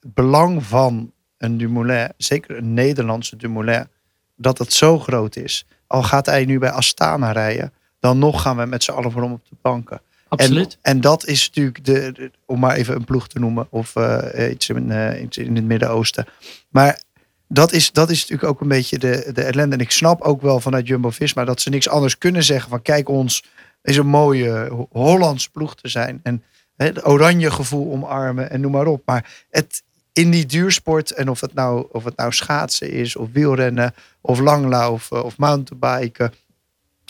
het 0.00 0.14
belang 0.14 0.64
van 0.64 1.12
een 1.38 1.58
Dumoulin, 1.58 2.12
zeker 2.16 2.56
een 2.56 2.74
Nederlandse 2.74 3.36
Dumoulin, 3.36 3.88
dat 4.36 4.58
het 4.58 4.72
zo 4.72 4.98
groot 4.98 5.36
is. 5.36 5.66
Al 5.86 6.02
gaat 6.02 6.26
hij 6.26 6.44
nu 6.44 6.58
bij 6.58 6.70
Astana 6.70 7.32
rijden, 7.32 7.72
dan 8.00 8.18
nog 8.18 8.42
gaan 8.42 8.56
we 8.56 8.66
met 8.66 8.82
z'n 8.82 8.90
allen 8.90 9.12
voor 9.12 9.22
hem 9.22 9.32
op 9.32 9.48
de 9.48 9.56
banken. 9.62 10.00
Absoluut. 10.28 10.78
En, 10.82 10.92
en 10.92 11.00
dat 11.00 11.26
is 11.26 11.46
natuurlijk, 11.46 11.84
de, 11.84 12.30
om 12.46 12.58
maar 12.58 12.76
even 12.76 12.94
een 12.94 13.04
ploeg 13.04 13.28
te 13.28 13.38
noemen, 13.38 13.66
of 13.70 13.94
uh, 13.96 14.50
iets, 14.50 14.68
in, 14.68 14.90
uh, 14.90 15.22
iets 15.22 15.38
in 15.38 15.56
het 15.56 15.64
Midden-Oosten. 15.64 16.26
Maar 16.68 17.02
dat 17.48 17.72
is, 17.72 17.92
dat 17.92 18.10
is 18.10 18.20
natuurlijk 18.20 18.48
ook 18.48 18.60
een 18.60 18.68
beetje 18.68 18.98
de, 18.98 19.30
de 19.32 19.42
ellende. 19.42 19.76
En 19.76 19.82
ik 19.82 19.90
snap 19.90 20.20
ook 20.20 20.42
wel 20.42 20.60
vanuit 20.60 20.86
Jumbo-Visma 20.86 21.44
dat 21.44 21.60
ze 21.60 21.70
niks 21.70 21.88
anders 21.88 22.18
kunnen 22.18 22.44
zeggen 22.44 22.70
van 22.70 22.82
kijk 22.82 23.08
ons 23.08 23.44
is 23.82 23.96
een 23.96 24.06
mooie 24.06 24.86
Hollandse 24.90 25.50
ploeg 25.50 25.76
te 25.76 25.88
zijn. 25.88 26.20
En 26.22 26.42
het 26.76 27.06
oranje 27.06 27.50
gevoel 27.50 27.92
omarmen 27.92 28.50
en 28.50 28.60
noem 28.60 28.72
maar 28.72 28.86
op. 28.86 29.02
Maar 29.06 29.44
het, 29.50 29.82
in 30.14 30.30
die 30.30 30.46
duursport, 30.46 31.10
en 31.10 31.28
of 31.28 31.40
het, 31.40 31.54
nou, 31.54 31.86
of 31.90 32.04
het 32.04 32.16
nou 32.16 32.32
schaatsen 32.32 32.90
is, 32.90 33.16
of 33.16 33.28
wielrennen, 33.32 33.94
of 34.20 34.38
langlaufen, 34.38 35.24
of 35.24 35.38
mountainbiken, 35.38 36.32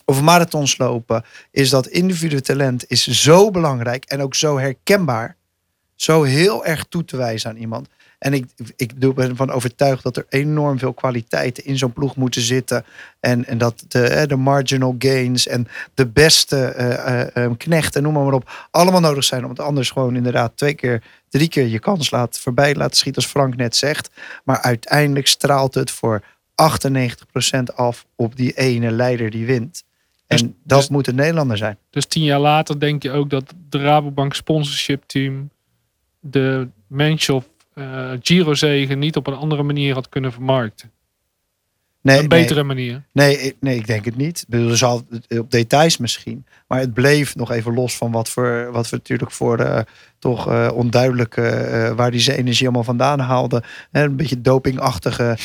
of 0.05 0.21
marathons 0.21 0.79
lopen, 0.79 1.25
is 1.51 1.71
dat 1.71 1.87
individuele 1.87 2.43
talent 2.43 2.91
is 2.91 3.07
zo 3.07 3.51
belangrijk 3.51 4.05
en 4.05 4.21
ook 4.21 4.35
zo 4.35 4.59
herkenbaar. 4.59 5.37
Zo 5.95 6.23
heel 6.23 6.65
erg 6.65 6.85
toe 6.89 7.05
te 7.05 7.17
wijzen 7.17 7.51
aan 7.51 7.57
iemand. 7.57 7.89
En 8.25 8.33
ik, 8.33 8.47
ik 8.77 8.99
ben 9.14 9.29
ervan 9.29 9.51
overtuigd 9.51 10.03
dat 10.03 10.16
er 10.16 10.27
enorm 10.29 10.79
veel 10.79 10.93
kwaliteiten 10.93 11.64
in 11.64 11.79
zo'n 11.79 11.93
ploeg 11.93 12.16
moeten 12.16 12.43
zitten. 12.43 12.85
En, 13.20 13.45
en 13.47 13.59
dat 13.59 13.85
de, 13.89 14.25
de 14.27 14.37
marginal 14.37 14.95
gains 14.99 15.47
en 15.47 15.68
de 15.95 16.07
beste 16.07 16.75
uh, 17.37 17.45
uh, 17.45 17.53
knechten, 17.57 18.03
noem 18.03 18.12
maar, 18.12 18.25
maar 18.25 18.33
op, 18.33 18.68
allemaal 18.70 19.01
nodig 19.01 19.25
zijn. 19.25 19.45
Om 19.45 19.51
het 19.51 19.61
anders 19.61 19.91
gewoon 19.91 20.16
inderdaad 20.16 20.57
twee 20.57 20.75
keer, 20.75 21.03
drie 21.29 21.49
keer 21.49 21.66
je 21.66 21.79
kans 21.79 22.11
laat, 22.11 22.39
voorbij 22.39 22.75
laten 22.75 22.97
schieten, 22.97 23.22
als 23.22 23.31
Frank 23.31 23.57
net 23.57 23.77
zegt. 23.77 24.11
Maar 24.45 24.61
uiteindelijk 24.61 25.27
straalt 25.27 25.75
het 25.75 25.91
voor 25.91 26.22
98% 26.22 27.75
af 27.75 28.07
op 28.16 28.37
die 28.37 28.53
ene 28.53 28.91
leider 28.91 29.31
die 29.31 29.47
wint. 29.47 29.85
En 30.27 30.37
dus, 30.37 30.49
dat 30.62 30.79
dus, 30.79 30.89
moet 30.89 31.07
een 31.07 31.14
Nederlander 31.14 31.57
zijn. 31.57 31.79
Dus 31.91 32.07
tien 32.07 32.25
jaar 32.25 32.41
later 32.41 32.81
denk 32.81 33.03
je 33.03 33.11
ook 33.11 33.31
dat 33.31 33.55
de 33.68 33.79
Rabobank 33.79 34.35
sponsorship 34.35 35.03
team 35.07 35.51
de 36.20 36.68
Menschel 36.87 37.45
Giro-zegen 38.20 38.99
niet 38.99 39.16
op 39.16 39.27
een 39.27 39.35
andere 39.35 39.62
manier 39.62 39.95
had 39.95 40.09
kunnen 40.09 40.33
vermarkten. 40.33 40.94
Nee, 42.05 42.19
een 42.19 42.29
betere 42.29 42.63
manier. 42.63 43.03
Nee, 43.13 43.57
nee, 43.61 43.77
ik 43.77 43.87
denk 43.87 44.05
het 44.05 44.17
niet. 44.17 44.47
Er 44.49 44.77
zal 44.77 45.07
op 45.29 45.51
details 45.51 45.97
misschien. 45.97 46.47
Maar 46.67 46.81
het 46.81 46.95
bleef 46.95 47.37
nog 47.37 47.51
even 47.51 47.75
los 47.75 47.97
van 47.97 48.13
wat 48.13 48.29
voor, 48.29 48.69
wat 48.73 48.89
we 48.89 48.97
natuurlijk 48.97 49.31
voor 49.31 49.61
uh, 49.61 49.79
toch 50.19 50.49
uh, 50.49 50.71
onduidelijke, 50.75 51.69
uh, 51.71 51.97
waar 51.97 52.11
die 52.11 52.21
zijn 52.21 52.39
energie 52.39 52.65
allemaal 52.65 52.85
vandaan 52.85 53.19
haalde. 53.19 53.63
een 53.93 54.17
beetje 54.17 54.41
dopingachtige 54.41 55.39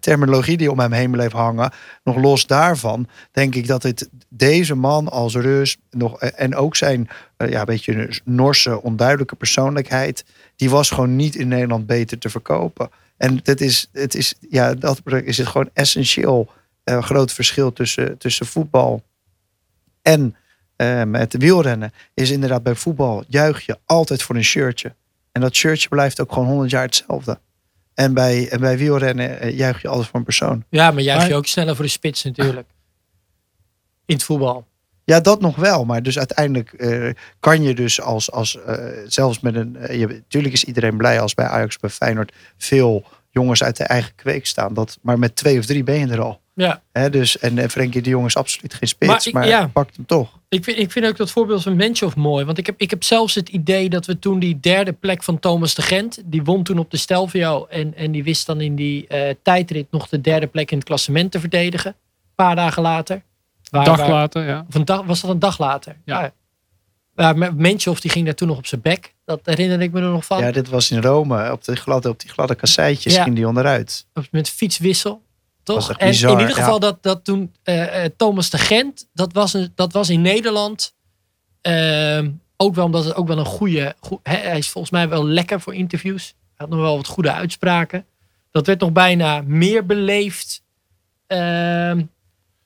terminologie 0.00 0.56
die 0.56 0.70
om 0.70 0.78
hem 0.78 0.92
heen 0.92 1.10
bleef 1.10 1.32
hangen. 1.32 1.72
Nog 2.04 2.16
los 2.16 2.46
daarvan 2.46 3.08
denk 3.32 3.54
ik 3.54 3.66
dat 3.66 3.82
het 3.82 4.08
deze 4.28 4.74
man 4.74 5.08
als 5.08 5.34
Rus 5.34 5.76
nog, 5.90 6.20
en 6.20 6.54
ook 6.54 6.76
zijn 6.76 7.08
ja, 7.36 7.60
een 7.60 7.64
beetje 7.64 8.20
Norse 8.24 8.82
onduidelijke 8.82 9.36
persoonlijkheid, 9.36 10.24
die 10.56 10.70
was 10.70 10.90
gewoon 10.90 11.16
niet 11.16 11.34
in 11.34 11.48
Nederland 11.48 11.86
beter 11.86 12.18
te 12.18 12.30
verkopen. 12.30 12.90
En 13.16 13.40
dat 13.42 13.60
is, 13.60 13.88
het 13.92 14.14
is, 14.14 14.34
ja, 14.50 14.74
dat 14.74 15.00
is 15.04 15.38
het 15.38 15.46
gewoon 15.46 15.70
essentieel 15.72 16.52
uh, 16.84 17.02
groot 17.02 17.32
verschil 17.32 17.72
tussen, 17.72 18.18
tussen 18.18 18.46
voetbal 18.46 19.02
en 20.02 20.36
uh, 20.76 21.02
met 21.02 21.36
wielrennen. 21.36 21.92
Is 22.14 22.30
inderdaad 22.30 22.62
bij 22.62 22.74
voetbal 22.74 23.24
juich 23.28 23.66
je 23.66 23.78
altijd 23.84 24.22
voor 24.22 24.36
een 24.36 24.44
shirtje. 24.44 24.94
En 25.32 25.40
dat 25.40 25.54
shirtje 25.54 25.88
blijft 25.88 26.20
ook 26.20 26.32
gewoon 26.32 26.48
100 26.48 26.70
jaar 26.70 26.82
hetzelfde. 26.82 27.38
En 27.94 28.14
bij, 28.14 28.48
en 28.48 28.60
bij 28.60 28.78
wielrennen 28.78 29.44
uh, 29.44 29.56
juich 29.58 29.82
je 29.82 29.88
altijd 29.88 30.08
voor 30.08 30.18
een 30.18 30.24
persoon. 30.24 30.64
Ja, 30.68 30.90
maar 30.90 31.02
juich 31.02 31.28
je 31.28 31.34
ook 31.34 31.46
sneller 31.46 31.74
voor 31.74 31.84
de 31.84 31.90
spits 31.90 32.22
natuurlijk. 32.22 32.68
In 34.06 34.14
het 34.14 34.24
voetbal. 34.24 34.66
Ja, 35.04 35.20
dat 35.20 35.40
nog 35.40 35.56
wel. 35.56 35.84
Maar 35.84 36.02
dus 36.02 36.18
uiteindelijk 36.18 36.72
eh, 36.72 37.10
kan 37.40 37.62
je 37.62 37.74
dus 37.74 38.00
als, 38.00 38.30
als 38.30 38.62
eh, 38.62 38.76
zelfs 39.06 39.40
met 39.40 39.54
een. 39.54 39.76
eh, 39.76 39.98
je, 40.00 40.06
natuurlijk 40.06 40.54
is 40.54 40.64
iedereen 40.64 40.96
blij 40.96 41.20
als 41.20 41.34
bij 41.34 41.46
Ajax, 41.46 41.78
bij 41.78 41.90
Feyenoord 41.90 42.32
veel 42.56 43.04
jongens 43.30 43.62
uit 43.62 43.76
de 43.76 43.84
eigen 43.84 44.14
kweek 44.14 44.46
staan. 44.46 44.74
Dat, 44.74 44.98
maar 45.02 45.18
met 45.18 45.36
twee 45.36 45.58
of 45.58 45.64
drie 45.66 45.82
ben 45.84 45.98
je 45.98 46.06
er 46.06 46.20
al. 46.20 46.40
Ja. 46.54 46.82
Dus, 47.08 47.38
en 47.38 47.58
en 47.58 47.70
Frenkie 47.70 48.02
de 48.02 48.10
Jong 48.10 48.26
is 48.26 48.36
absoluut 48.36 48.74
geen 48.74 48.88
spits, 48.88 49.24
Maar 49.24 49.32
maar, 49.34 49.44
ik- 49.44 49.50
ja. 49.50 49.66
pakt 49.66 49.96
hem 49.96 50.06
toch. 50.06 50.38
Ik 50.48 50.64
vind, 50.64 50.78
ik 50.78 50.90
vind 50.92 51.06
ook 51.06 51.16
dat 51.16 51.30
voorbeeld 51.30 51.62
van 51.62 51.76
Menchoff 51.76 52.16
mooi. 52.16 52.44
Want 52.44 52.58
ik 52.58 52.66
heb, 52.66 52.74
ik 52.78 52.90
heb 52.90 53.02
zelfs 53.04 53.34
het 53.34 53.48
idee 53.48 53.88
dat 53.88 54.06
we 54.06 54.18
toen 54.18 54.38
die 54.38 54.60
derde 54.60 54.92
plek 54.92 55.22
van 55.22 55.38
Thomas 55.38 55.74
de 55.74 55.82
Gent. 55.82 56.22
Die 56.24 56.42
won 56.42 56.62
toen 56.62 56.78
op 56.78 56.90
de 56.90 56.96
Stelvio. 56.96 57.66
En, 57.66 57.94
en 57.96 58.12
die 58.12 58.24
wist 58.24 58.46
dan 58.46 58.60
in 58.60 58.74
die 58.74 59.06
tijdrit 59.42 59.86
nog 59.90 60.08
de 60.08 60.20
derde 60.20 60.46
plek 60.46 60.70
in 60.70 60.76
het 60.78 60.86
klassement 60.86 61.30
te 61.32 61.40
verdedigen. 61.40 61.90
Een 61.90 62.44
paar 62.44 62.56
dagen 62.56 62.82
later. 62.82 63.22
Waar- 63.74 63.84
dag 63.84 63.96
waar- 63.96 64.10
later, 64.10 64.46
ja. 64.46 64.64
Of 64.68 64.74
een 64.74 64.84
dag, 64.84 65.02
was 65.04 65.20
dat 65.20 65.30
een 65.30 65.38
dag 65.38 65.58
later? 65.58 65.96
Ja. 66.04 66.32
Ja, 67.16 67.32
maar 67.32 67.54
Menchoff 67.54 68.00
die 68.00 68.10
ging 68.10 68.24
daar 68.24 68.34
toen 68.34 68.48
nog 68.48 68.56
op 68.56 68.66
zijn 68.66 68.80
bek. 68.80 69.14
Dat 69.24 69.40
herinner 69.44 69.80
ik 69.80 69.92
me 69.92 70.00
er 70.00 70.08
nog 70.08 70.24
van. 70.24 70.38
Ja, 70.40 70.50
dit 70.50 70.68
was 70.68 70.90
in 70.90 71.02
Rome, 71.02 71.52
op, 71.52 71.64
de 71.64 71.76
gladde, 71.76 72.08
op 72.08 72.20
die 72.20 72.30
gladde 72.30 72.54
kasseitjes 72.54 73.14
Ja. 73.14 73.22
ging 73.22 73.36
die 73.36 73.48
onderuit. 73.48 74.06
Met 74.30 74.50
fietswissel. 74.50 75.22
Was 75.64 75.86
Toch? 75.86 75.98
En 75.98 76.08
bizar, 76.08 76.32
in 76.32 76.38
ieder 76.38 76.56
ja. 76.56 76.62
geval 76.62 76.78
dat, 76.80 77.02
dat 77.02 77.24
toen 77.24 77.52
eh, 77.62 78.04
eh, 78.04 78.10
Thomas 78.16 78.50
de 78.50 78.58
Gent, 78.58 79.08
dat 79.12 79.32
was, 79.32 79.52
een, 79.54 79.72
dat 79.74 79.92
was 79.92 80.10
in 80.10 80.20
Nederland. 80.20 80.94
ehm, 81.60 82.30
ook 82.56 82.74
wel 82.74 82.84
omdat 82.84 83.04
het 83.04 83.14
ook 83.14 83.26
wel 83.28 83.38
een 83.38 83.44
goede. 83.44 83.94
hij 84.22 84.58
is 84.58 84.68
volgens 84.70 84.92
mij 84.92 85.08
wel 85.08 85.26
lekker 85.26 85.60
voor 85.60 85.74
interviews. 85.74 86.24
Hij 86.26 86.34
had 86.56 86.68
nog 86.68 86.80
wel 86.80 86.96
wat 86.96 87.06
goede 87.06 87.32
uitspraken. 87.32 88.06
Dat 88.50 88.66
werd 88.66 88.80
nog 88.80 88.92
bijna 88.92 89.42
meer 89.46 89.86
beleefd 89.86 90.62
ehm, 91.26 92.02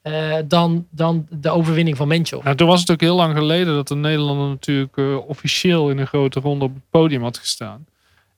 eh, 0.08 0.38
dan, 0.46 0.86
dan 0.90 1.26
de 1.30 1.50
overwinning 1.50 1.96
van 1.96 2.08
Menchov. 2.08 2.44
Nou, 2.44 2.56
toen 2.56 2.68
was 2.68 2.80
het 2.80 2.90
ook 2.90 3.00
heel 3.00 3.16
lang 3.16 3.36
geleden 3.36 3.74
dat 3.74 3.88
de 3.88 3.94
Nederlander 3.94 4.48
natuurlijk 4.48 4.96
eh, 4.96 5.28
officieel 5.28 5.90
in 5.90 5.98
een 5.98 6.06
grote 6.06 6.40
ronde 6.40 6.64
op 6.64 6.74
het 6.74 6.90
podium 6.90 7.22
had 7.22 7.38
gestaan. 7.38 7.86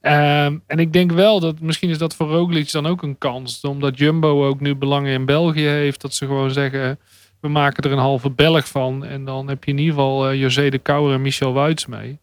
Ehm, 0.01 0.57
en 0.67 0.79
ik 0.79 0.93
denk 0.93 1.13
wel 1.13 1.41
dat 1.41 1.61
misschien 1.61 1.91
is 1.91 1.99
dat 1.99 2.15
voor 2.15 2.29
Roglic 2.29 2.71
dan 2.71 2.87
ook 2.87 3.03
een 3.03 3.19
kans. 3.19 3.61
Omdat 3.61 3.99
Jumbo 3.99 4.47
ook 4.47 4.61
nu 4.61 4.75
belangen 4.75 5.13
in 5.13 5.25
België 5.25 5.67
heeft. 5.67 6.01
Dat 6.01 6.15
ze 6.15 6.27
gewoon 6.27 6.51
zeggen, 6.51 6.99
we 7.41 7.49
maken 7.49 7.83
er 7.83 7.93
een 7.93 7.99
halve 7.99 8.31
Belg 8.31 8.69
van. 8.69 9.05
En 9.05 9.25
dan 9.25 9.49
heb 9.49 9.65
je 9.65 9.71
in 9.71 9.79
ieder 9.79 9.95
geval 9.95 10.29
eh, 10.29 10.41
José 10.41 10.69
de 10.69 10.79
Kouwer 10.79 11.15
en 11.15 11.23
Michel 11.23 11.53
Wuits 11.53 11.87
mee. 11.87 12.19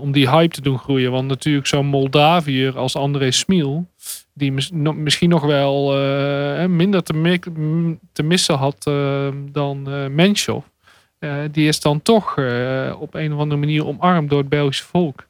Om 0.00 0.12
die 0.12 0.30
hype 0.30 0.54
te 0.54 0.60
doen 0.60 0.78
groeien. 0.78 1.10
Want 1.10 1.28
natuurlijk 1.28 1.66
zo'n 1.66 1.86
Moldaviër 1.86 2.78
als 2.78 2.96
André 2.96 3.30
Smiel. 3.30 3.86
Die 4.36 4.52
misschien 4.94 5.28
nog 5.28 5.42
wel 5.42 5.98
eh, 5.98 6.66
minder 6.66 7.02
te, 7.02 7.38
te 8.12 8.22
missen 8.22 8.54
had 8.54 8.86
eh, 8.86 9.28
dan. 9.50 9.88
Eh, 9.88 11.40
die 11.50 11.68
is 11.68 11.80
dan 11.80 12.02
toch 12.02 12.30
op 12.98 13.14
een 13.14 13.32
of 13.32 13.38
andere 13.38 13.60
manier 13.60 13.86
omarmd 13.86 14.30
door 14.30 14.38
het 14.38 14.48
Belgische 14.48 14.84
volk. 14.84 15.26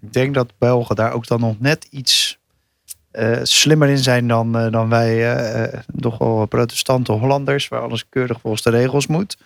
Ik 0.00 0.12
denk 0.12 0.34
dat 0.34 0.52
Belgen 0.58 0.96
daar 0.96 1.12
ook 1.12 1.26
dan 1.26 1.40
nog 1.40 1.60
net 1.60 1.86
iets 1.90 2.38
slimmer 3.42 3.88
in 3.88 3.98
zijn 3.98 4.28
dan, 4.28 4.52
dan 4.52 4.88
wij, 4.88 5.82
wel 5.96 6.46
protestante 6.48 7.12
Hollanders, 7.12 7.68
waar 7.68 7.80
alles 7.80 8.08
keurig 8.08 8.40
volgens 8.40 8.62
de 8.62 8.70
regels 8.70 9.06
moet. 9.06 9.36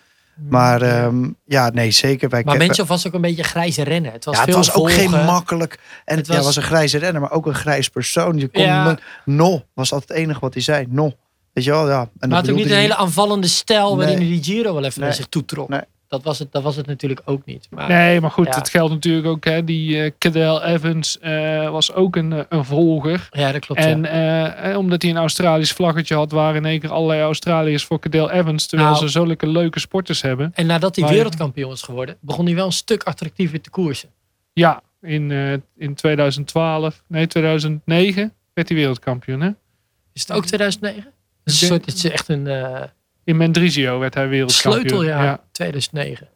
Maar 0.49 0.81
ehm, 0.81 1.29
ja, 1.45 1.69
nee, 1.69 1.91
zeker. 1.91 2.29
Wij 2.29 2.43
maar 2.43 2.57
Menchov 2.57 2.87
was 2.87 3.07
ook 3.07 3.13
een 3.13 3.21
beetje 3.21 3.43
grijze 3.43 3.83
rennen. 3.83 4.11
Het 4.11 4.25
was 4.25 4.33
ja, 4.35 4.39
het 4.41 4.49
veel 4.49 4.57
was 4.59 4.73
ook 4.73 4.91
geen 4.91 5.09
makkelijk. 5.09 5.73
En 6.05 6.17
Het 6.17 6.17
het 6.17 6.27
was, 6.27 6.35
was- 6.35 6.37
ja, 6.37 6.43
was 6.45 6.55
een 6.55 6.75
grijze 6.75 6.97
renner, 6.97 7.21
maar 7.21 7.31
ook 7.31 7.45
een 7.45 7.53
grijs 7.55 7.89
persoon. 7.89 8.37
Je 8.37 8.47
kon 8.47 8.63
Ja. 8.63 8.83
no, 8.83 8.95
no 9.25 9.63
was 9.73 9.91
altijd 9.91 10.09
het 10.09 10.17
enige 10.19 10.39
wat 10.39 10.53
hij 10.53 10.63
zei. 10.63 10.85
No. 10.89 11.13
Weet 11.53 11.63
je 11.63 11.71
wel, 11.71 11.87
ja. 11.89 11.99
En 11.99 12.09
dat 12.19 12.29
Maar 12.29 12.39
had 12.39 12.49
ook 12.49 12.55
niet 12.55 12.65
een 12.69 12.77
hele 12.77 12.95
aanvallende 12.95 13.47
stijl 13.47 13.97
waarin 13.97 14.17
hij 14.17 14.25
die 14.25 14.43
Giro 14.43 14.73
wel 14.73 14.83
even 14.83 14.99
Nee. 14.99 15.07
naar 15.09 15.17
zich 15.17 15.27
toe 15.27 15.45
trok. 15.45 15.69
Nee. 15.69 15.81
Dat, 16.07 16.23
was 16.23 16.39
het, 16.39 16.51
dat 16.51 16.63
was 16.63 16.75
het 16.75 16.85
natuurlijk 16.85 17.21
ook 17.25 17.45
niet. 17.45 17.67
Maar, 17.69 17.87
Nee, 17.87 18.21
maar 18.21 18.31
goed, 18.31 18.45
Ja. 18.47 18.55
het 18.55 18.69
geldt 18.69 18.93
natuurlijk 18.93 19.27
ook. 19.27 19.43
Hè, 19.43 19.63
die 19.63 20.01
eh 20.03 20.11
Cadel 20.17 20.63
Evans 20.63 21.19
eh, 21.19 21.69
was 21.69 21.93
ook 21.93 22.15
een, 22.15 22.33
eh, 22.33 22.43
een 22.49 22.65
volger. 22.65 23.27
Ja, 23.31 23.51
dat 23.51 23.65
klopt. 23.65 23.81
En 23.81 24.01
ja. 24.03 24.77
omdat 24.77 25.01
hij 25.01 25.11
een 25.11 25.17
Australisch 25.17 25.71
vlaggetje 25.71 26.15
had, 26.15 26.31
waren 26.31 26.55
in 26.55 26.65
één 26.65 26.79
keer 26.79 26.91
allerlei 26.91 27.21
Australiërs 27.21 27.85
voor 27.85 27.99
Cadel 27.99 28.31
Evans. 28.31 28.67
Terwijl 28.67 28.89
Nou. 28.91 29.01
ze 29.01 29.07
zulke 29.11 29.47
leuke 29.47 29.79
sporters 29.79 30.21
hebben. 30.21 30.51
en 30.53 30.65
nadat 30.65 30.95
hij 30.95 31.07
wereldkampioen 31.09 31.71
is 31.71 31.81
geworden, 31.81 32.17
begon 32.21 32.45
hij 32.45 32.55
wel 32.55 32.65
een 32.65 32.71
stuk 32.71 33.03
attractiever 33.03 33.61
te 33.61 33.69
koersen. 33.69 34.09
Ja, 34.53 34.81
in, 35.01 35.31
in 35.77 35.95
2012, 35.95 37.03
nee 37.07 37.27
2009 37.27 38.33
werd 38.53 38.67
hij 38.69 38.77
wereldkampioen. 38.77 39.41
Hè? 39.41 39.49
Is 40.13 40.21
het 40.21 40.31
ook 40.31 40.45
2009? 40.45 41.11
Het 41.43 41.53
is, 41.53 41.67
soort, 41.67 41.85
het 41.85 41.95
is 41.95 42.03
echt 42.09 42.27
een 42.29 42.47
In 43.25 43.37
Mendrisio 43.37 43.99
werd 43.99 44.13
hij 44.13 44.27
wereldkampioen. 44.27 44.87
sleuteljaar. 44.87 45.23
Ja. 45.23 45.43
2009. 45.51 46.27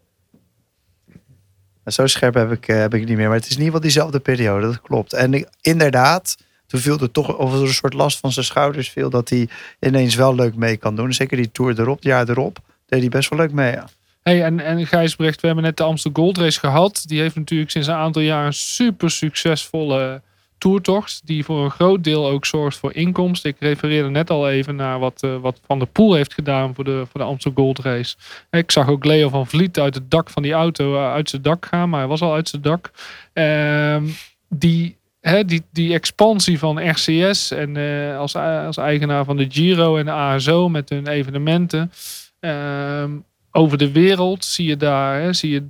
Zo 1.86 2.08
scherp 2.08 2.34
heb 2.34 2.52
ik, 2.52 2.68
eh, 2.68 2.78
heb 2.80 2.94
ik 2.94 3.06
niet 3.08 3.18
meer. 3.18 3.28
Maar 3.28 3.36
het 3.38 3.46
is 3.46 3.56
in 3.56 3.58
ieder 3.58 3.66
geval 3.66 3.82
diezelfde 3.82 4.20
periode, 4.20 4.66
dat 4.66 4.82
klopt. 4.82 5.14
En 5.14 5.34
ik- 5.34 5.48
inderdaad, 5.62 6.38
toen 6.68 6.80
viel 6.80 7.00
er 7.00 7.12
toch 7.12 7.38
over 7.38 7.62
een 7.62 7.74
soort 7.74 7.94
last 7.94 8.20
van 8.20 8.32
zijn 8.32 8.46
schouders 8.46 8.90
viel 8.90 9.10
dat 9.10 9.30
hij 9.30 9.50
ineens 9.80 10.16
wel 10.16 10.36
leuk 10.36 10.56
mee 10.56 10.78
kan 10.78 10.96
doen. 10.96 11.14
Zeker 11.14 11.38
die 11.38 11.52
Tour 11.52 11.80
erop, 11.80 11.96
het 11.96 12.04
jaar 12.06 12.30
erop, 12.30 12.60
deed 12.86 13.00
hij 13.00 13.10
best 13.10 13.30
wel 13.30 13.40
leuk 13.40 13.52
mee. 13.52 13.72
Ja. 13.72 13.88
Hey, 14.24 14.44
en, 14.44 14.60
en 14.60 14.88
Gijsbrecht, 14.88 15.42
we 15.42 15.48
hebben 15.48 15.66
net 15.66 15.78
de 15.78 15.84
Amsterdam 15.84 16.24
Gold 16.24 16.38
Race 16.38 16.60
gehad. 16.60 17.04
Die 17.08 17.20
heeft 17.22 17.36
natuurlijk 17.36 17.72
sinds 17.72 17.88
een 17.88 17.94
aantal 17.94 18.22
jaar 18.22 18.46
een 18.46 18.54
super 18.54 19.12
succesvolle 19.12 20.22
toertocht. 20.60 21.22
Die 21.26 21.44
voor 21.44 21.64
een 21.64 21.72
groot 21.72 22.04
deel 22.04 22.28
ook 22.28 22.46
zorgt 22.46 22.78
voor 22.78 22.94
inkomsten. 22.94 23.50
Ik 23.50 23.56
refereerde 23.60 24.10
net 24.10 24.30
al 24.30 24.50
even 24.50 24.76
naar 24.76 25.00
wat, 25.00 25.24
eh, 25.24 25.38
wat 25.38 25.60
Van 25.66 25.80
der 25.80 25.88
Poel 25.88 26.14
heeft 26.14 26.34
gedaan 26.34 26.76
voor 26.76 26.84
de, 26.84 27.04
voor 27.12 27.20
de 27.20 27.28
Amsterdam 27.28 27.64
Gold 27.64 27.80
Race. 27.80 28.16
Ik 28.50 28.72
zag 28.72 28.90
ook 28.90 29.06
Leo 29.06 29.30
van 29.30 29.48
Vliet 29.48 29.80
uit 29.80 29.96
het 29.96 30.12
dak 30.12 30.30
van 30.30 30.44
die 30.44 30.54
auto 30.54 30.96
eh, 30.96 31.12
uit 31.12 31.30
zijn 31.30 31.42
dak 31.42 31.66
gaan. 31.66 31.90
Maar 31.90 32.00
hij 32.00 32.10
was 32.10 32.22
al 32.22 32.34
uit 32.34 32.50
zijn 32.50 32.62
dak. 32.62 32.92
Ehm, 33.34 34.08
die, 34.50 34.98
hè, 35.22 35.46
die, 35.46 35.64
die 35.72 35.94
expansie 35.94 36.60
van 36.60 36.90
RCS 36.90 37.52
en 37.52 37.78
eh, 37.78 38.18
als, 38.18 38.36
als 38.36 38.78
eigenaar 38.78 39.26
van 39.26 39.38
de 39.38 39.46
Giro 39.50 39.98
en 39.98 40.06
de 40.06 40.12
ASO 40.12 40.70
met 40.70 40.90
hun 40.90 41.08
evenementen. 41.08 41.92
Ehm, 42.40 43.12
over 43.52 43.78
de 43.78 43.92
wereld 43.92 44.46
zie 44.46 44.68
je 44.68 44.78
daar, 44.78 45.22
hè, 45.22 45.34
zie 45.34 45.52
je, 45.52 45.68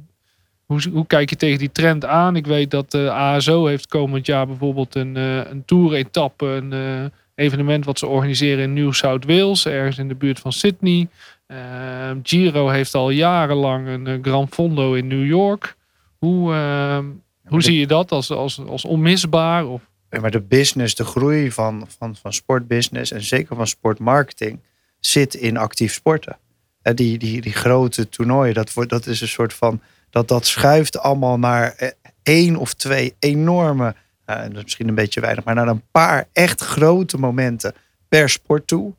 hoe, 0.70 0.82
hoe 0.91 1.07
kijk 1.07 1.30
je 1.30 1.36
tegen 1.36 1.59
die 1.59 1.72
trend 1.72 2.05
aan? 2.05 2.36
Ik 2.36 2.45
weet 2.47 2.72
dat 2.72 2.91
de 2.91 3.11
ASO 3.11 3.65
heeft 3.65 3.88
komend 3.88 4.26
jaar 4.26 4.47
bijvoorbeeld 4.47 4.95
een, 4.95 5.17
eh 5.17 5.38
een 5.49 5.65
tour-etappe, 5.65 6.45
een 6.45 6.74
eh, 6.74 7.05
evenement 7.36 7.86
wat 7.86 7.99
ze 7.99 8.07
organiseren 8.07 8.63
in 8.63 8.74
New 8.74 8.93
South 8.93 9.26
Wales, 9.26 9.65
ergens 9.65 9.97
in 9.97 10.07
de 10.07 10.15
buurt 10.15 10.39
van 10.39 10.53
Sydney. 10.53 11.07
Ehm, 11.47 12.17
Giro 12.24 12.67
heeft 12.70 12.93
al 12.95 13.09
jarenlang 13.09 13.88
een 13.88 14.07
eh, 14.07 14.17
Gran 14.22 14.47
Fondo 14.49 14.93
in 14.93 15.07
New 15.07 15.26
York. 15.26 15.76
Hoe, 16.17 16.53
ehm, 16.53 17.05
hoe 17.45 17.57
de- 17.57 17.63
zie 17.63 17.80
je 17.80 17.88
dat 17.88 18.11
als, 18.11 18.32
als, 18.32 18.59
als 18.67 18.86
onmisbaar? 18.86 19.67
Of, 19.67 19.82
Maar 20.22 20.32
de 20.32 20.41
business, 20.41 20.95
de 20.95 21.03
groei 21.05 21.51
van, 21.51 21.86
van, 21.97 22.15
van 22.15 22.34
sportbusiness 22.34 23.11
en 23.11 23.22
zeker 23.24 23.55
van 23.55 23.67
sportmarketing 23.67 24.59
zit 24.99 25.34
in 25.34 25.57
actief 25.57 25.93
sporten. 25.93 26.38
En 26.82 26.95
die, 26.95 27.17
die, 27.17 27.41
die 27.41 27.53
grote 27.53 28.09
toernooien, 28.09 28.53
dat, 28.53 28.74
wordt, 28.74 28.89
dat 28.89 29.05
is 29.07 29.22
een 29.22 29.28
soort 29.28 29.53
van. 29.53 29.82
Dat, 30.10 30.28
dat 30.28 30.45
schuift 30.45 30.99
allemaal 30.99 31.39
naar 31.39 31.74
eh, 31.76 31.89
één 32.24 32.55
of 32.55 32.74
twee 32.74 33.16
enorme. 33.20 33.95
eh, 34.26 34.43
misschien 34.64 34.88
een 34.88 34.95
beetje 34.95 35.22
weinig, 35.22 35.43
maar 35.43 35.55
naar 35.55 35.68
een 35.68 35.84
paar 35.91 36.28
echt 36.34 36.62
grote 36.62 37.18
momenten 37.18 37.74
per 38.07 38.30
sport 38.30 38.68
toe. 38.68 38.93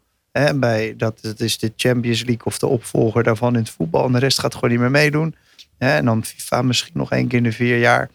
Bij, 0.54 0.94
dat, 0.96 1.18
dat 1.22 1.40
is 1.40 1.58
de 1.58 1.72
Champions 1.76 2.24
League 2.24 2.44
of 2.44 2.58
de 2.58 2.66
opvolger 2.66 3.22
daarvan 3.22 3.52
in 3.52 3.60
het 3.60 3.70
voetbal. 3.70 4.04
En 4.06 4.12
de 4.12 4.18
rest 4.18 4.38
gaat 4.40 4.54
gewoon 4.54 4.70
niet 4.70 4.78
meer 4.78 4.90
meedoen. 4.90 5.34
En 5.78 6.04
dan 6.04 6.24
FIFA 6.24 6.62
misschien 6.62 6.98
nog 6.98 7.12
één 7.12 7.28
keer 7.28 7.38
in 7.38 7.44
de 7.44 7.52
vier 7.52 7.78
jaar. 7.78 8.10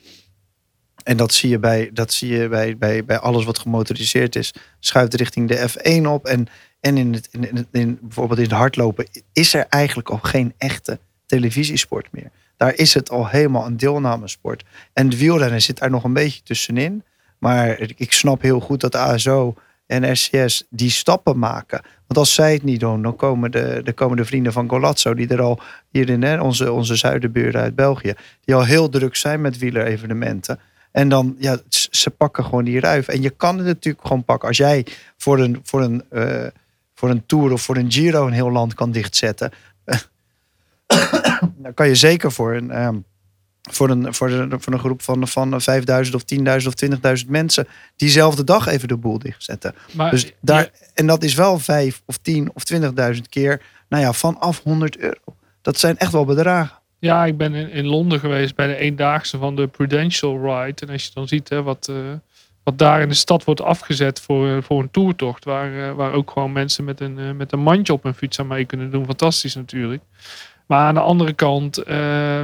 En 1.03 1.17
dat 1.17 1.33
zie 1.33 1.49
je 1.49 1.59
bij, 1.59 1.89
dat 1.93 2.13
zie 2.13 2.31
je 2.37 2.47
bij, 2.47 2.77
bij, 2.77 3.05
bij 3.05 3.19
alles 3.19 3.45
wat 3.45 3.59
gemotoriseerd 3.59 4.35
is. 4.35 4.53
Schuift 4.79 5.13
richting 5.13 5.47
de 5.47 5.69
F1 5.69 6.07
op. 6.07 6.25
En, 6.25 6.47
en 6.79 6.97
in 6.97 7.13
het, 7.13 7.27
in, 7.31 7.67
in, 7.71 7.97
bijvoorbeeld 8.01 8.39
in 8.39 8.45
het 8.45 8.53
hardlopen 8.53 9.07
is 9.33 9.53
er 9.53 9.65
eigenlijk 9.69 10.09
al 10.09 10.19
geen 10.21 10.53
echte 10.57 10.99
televisiesport 11.25 12.07
meer. 12.11 12.31
Daar 12.57 12.75
is 12.75 12.93
het 12.93 13.09
al 13.09 13.27
helemaal 13.27 13.65
een 13.65 13.77
deelnamesport. 13.77 14.63
En 14.93 15.09
de 15.09 15.17
wielrennen 15.17 15.61
zit 15.61 15.77
daar 15.77 15.89
nog 15.89 16.03
een 16.03 16.13
beetje 16.13 16.41
tussenin. 16.43 17.03
Maar 17.37 17.79
ik 17.95 18.11
snap 18.11 18.41
heel 18.41 18.59
goed 18.59 18.81
dat 18.81 18.95
ASO 18.95 19.55
en 19.85 20.11
RCS 20.11 20.63
die 20.69 20.89
stappen 20.89 21.39
maken. 21.39 21.81
Want 21.81 22.19
als 22.19 22.33
zij 22.33 22.53
het 22.53 22.63
niet 22.63 22.79
doen, 22.79 23.01
dan 23.01 23.15
komen 23.15 23.51
de, 23.51 23.81
de 24.15 24.25
vrienden 24.25 24.53
van 24.53 24.69
Golazzo... 24.69 25.13
die 25.13 25.27
er 25.27 25.41
al 25.41 25.59
hierin, 25.89 26.23
hè, 26.23 26.41
onze, 26.41 26.71
onze 26.71 27.03
uit 27.03 27.75
België... 27.75 28.13
die 28.41 28.55
al 28.55 28.65
heel 28.65 28.89
druk 28.89 29.15
zijn 29.15 29.41
met 29.41 29.57
wielerevenementen... 29.57 30.59
En 30.95 31.09
dan, 31.09 31.35
ja, 31.39 31.57
ze 31.69 32.09
pakken 32.09 32.43
gewoon 32.43 32.63
die 32.63 32.79
ruif. 32.79 33.07
En 33.07 33.21
je 33.21 33.29
kan 33.29 33.57
het 33.57 33.65
natuurlijk 33.65 34.07
gewoon 34.07 34.23
pakken. 34.23 34.47
Als 34.47 34.57
jij 34.57 34.85
voor 35.17 35.39
een, 35.39 35.59
voor 35.63 35.81
een, 35.81 36.03
eh, 36.09 36.45
voor 36.93 37.09
een 37.09 37.25
Tour 37.25 37.51
of 37.51 37.61
voor 37.61 37.75
een 37.77 37.91
Giro 37.91 38.27
een 38.27 38.33
heel 38.33 38.51
land 38.51 38.73
kan 38.73 38.91
dichtzetten. 38.91 39.51
dan 41.63 41.73
kan 41.73 41.87
je 41.87 41.95
zeker 41.95 42.31
voor 42.31 42.55
een, 42.55 42.71
ehm, 42.71 42.97
voor 43.61 43.89
een, 43.89 44.13
voor 44.13 44.31
een, 44.31 44.61
voor 44.61 44.73
een 44.73 44.79
groep 44.79 45.01
van, 45.01 45.27
van 45.27 45.61
5000 45.61 46.15
of 46.15 46.23
10.000 46.61 46.67
of 46.67 46.73
20.000 47.23 47.29
mensen... 47.29 47.67
diezelfde 47.95 48.43
dag 48.43 48.67
even 48.67 48.87
de 48.87 48.97
boel 48.97 49.19
dichtzetten. 49.19 49.75
maar 49.91 50.11
Dus 50.11 50.33
daar, 50.41 50.69
En 50.93 51.07
dat 51.07 51.23
is 51.23 51.33
wel 51.33 51.59
5 51.59 52.01
of 52.05 52.17
10 52.17 52.51
of 52.53 52.63
20.000 52.73 53.21
keer, 53.29 53.61
nou 53.89 54.03
ja, 54.03 54.13
vanaf 54.13 54.63
100 54.63 54.97
euro. 54.97 55.35
dat 55.61 55.79
zijn 55.79 55.97
echt 55.97 56.11
wel 56.11 56.25
bedragen. 56.25 56.83
Ja, 56.99 57.25
ik 57.25 57.37
ben 57.37 57.53
in, 57.53 57.69
in 57.69 57.85
Londen 57.85 58.19
geweest 58.19 58.55
bij 58.55 58.67
de 58.67 58.75
eendaagse 58.75 59.37
van 59.37 59.55
de 59.55 59.67
Prudential 59.67 60.41
Ride. 60.41 60.85
En 60.85 60.91
als 60.91 61.03
je 61.03 61.11
dan 61.13 61.27
ziet 61.27 61.49
hè, 61.49 61.63
wat, 61.63 61.87
eh, 61.87 61.95
wat 62.63 62.77
daar 62.77 63.01
in 63.01 63.09
de 63.09 63.15
stad 63.15 63.43
wordt 63.43 63.61
afgezet 63.61 64.21
voor, 64.21 64.47
eh, 64.49 64.57
voor 64.61 64.81
een 64.81 64.91
toertocht. 64.91 65.45
Waar, 65.45 65.89
eh, 65.89 65.95
waar 65.95 66.13
ook 66.13 66.31
gewoon 66.31 66.51
mensen 66.51 66.83
met 66.83 66.99
een, 66.99 67.37
met 67.37 67.51
een 67.51 67.59
mandje 67.59 67.93
op 67.93 68.03
hun 68.03 68.13
fiets 68.13 68.39
aan 68.39 68.47
mee 68.47 68.65
kunnen 68.65 68.91
doen. 68.91 69.05
Fantastisch 69.05 69.55
natuurlijk. 69.55 70.03
Maar 70.67 70.79
aan 70.87 70.93
de 70.93 70.99
andere 70.99 71.33
kant 71.33 71.77
eh, 71.77 71.97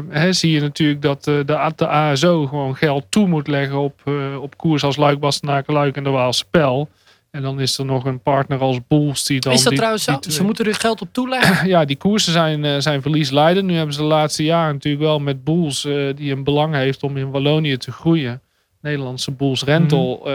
hè, 0.09 0.33
zie 0.33 0.51
je 0.51 0.61
natuurlijk 0.61 1.01
dat 1.01 1.27
eh, 1.27 1.33
de, 1.45 1.71
de 1.75 1.87
ASO 1.87 2.45
gewoon 2.47 2.75
geld 2.75 3.05
toe 3.09 3.27
moet 3.27 3.47
leggen 3.47 3.77
op, 3.79 4.01
eh, 4.05 4.41
op 4.41 4.57
koers 4.57 4.83
als 4.83 4.95
Luik, 4.97 5.19
Bastenaken, 5.19 5.73
Luik 5.73 5.95
en 5.97 6.03
de 6.03 6.09
Waalse 6.09 6.45
Pijl. 6.51 6.89
En 7.31 7.41
dan 7.41 7.59
is 7.59 7.77
er 7.77 7.85
nog 7.85 8.05
een 8.05 8.19
partner 8.21 8.59
als 8.59 8.79
Bulls 8.87 9.25
die 9.25 9.39
dan... 9.39 9.53
is 9.53 9.59
dat 9.59 9.67
die- 9.67 9.77
trouwens 9.77 10.03
zo? 10.03 10.17
die- 10.19 10.31
Ze 10.31 10.43
moeten 10.43 10.65
er 10.65 10.75
geld 10.75 11.01
op 11.01 11.07
toeleggen. 11.11 11.67
ja, 11.73 11.85
die 11.85 11.95
koersen 11.97 12.33
zijn, 12.33 12.81
zijn 12.81 13.01
verliesleidend. 13.01 13.67
Nu 13.67 13.75
hebben 13.75 13.93
ze 13.93 13.99
de 14.01 14.05
laatste 14.07 14.43
jaren 14.43 14.73
natuurlijk 14.73 15.03
wel 15.03 15.19
met 15.19 15.43
Bulls 15.43 15.85
eh, 15.85 15.93
die 16.15 16.31
een 16.31 16.43
belang 16.43 16.73
heeft 16.75 17.03
om 17.03 17.17
in 17.17 17.31
Wallonië 17.31 17.77
te 17.77 17.91
groeien. 17.91 18.41
Nederlandse 18.81 19.31
Bulls 19.31 19.63
Rental. 19.63 20.21
eh, 20.25 20.33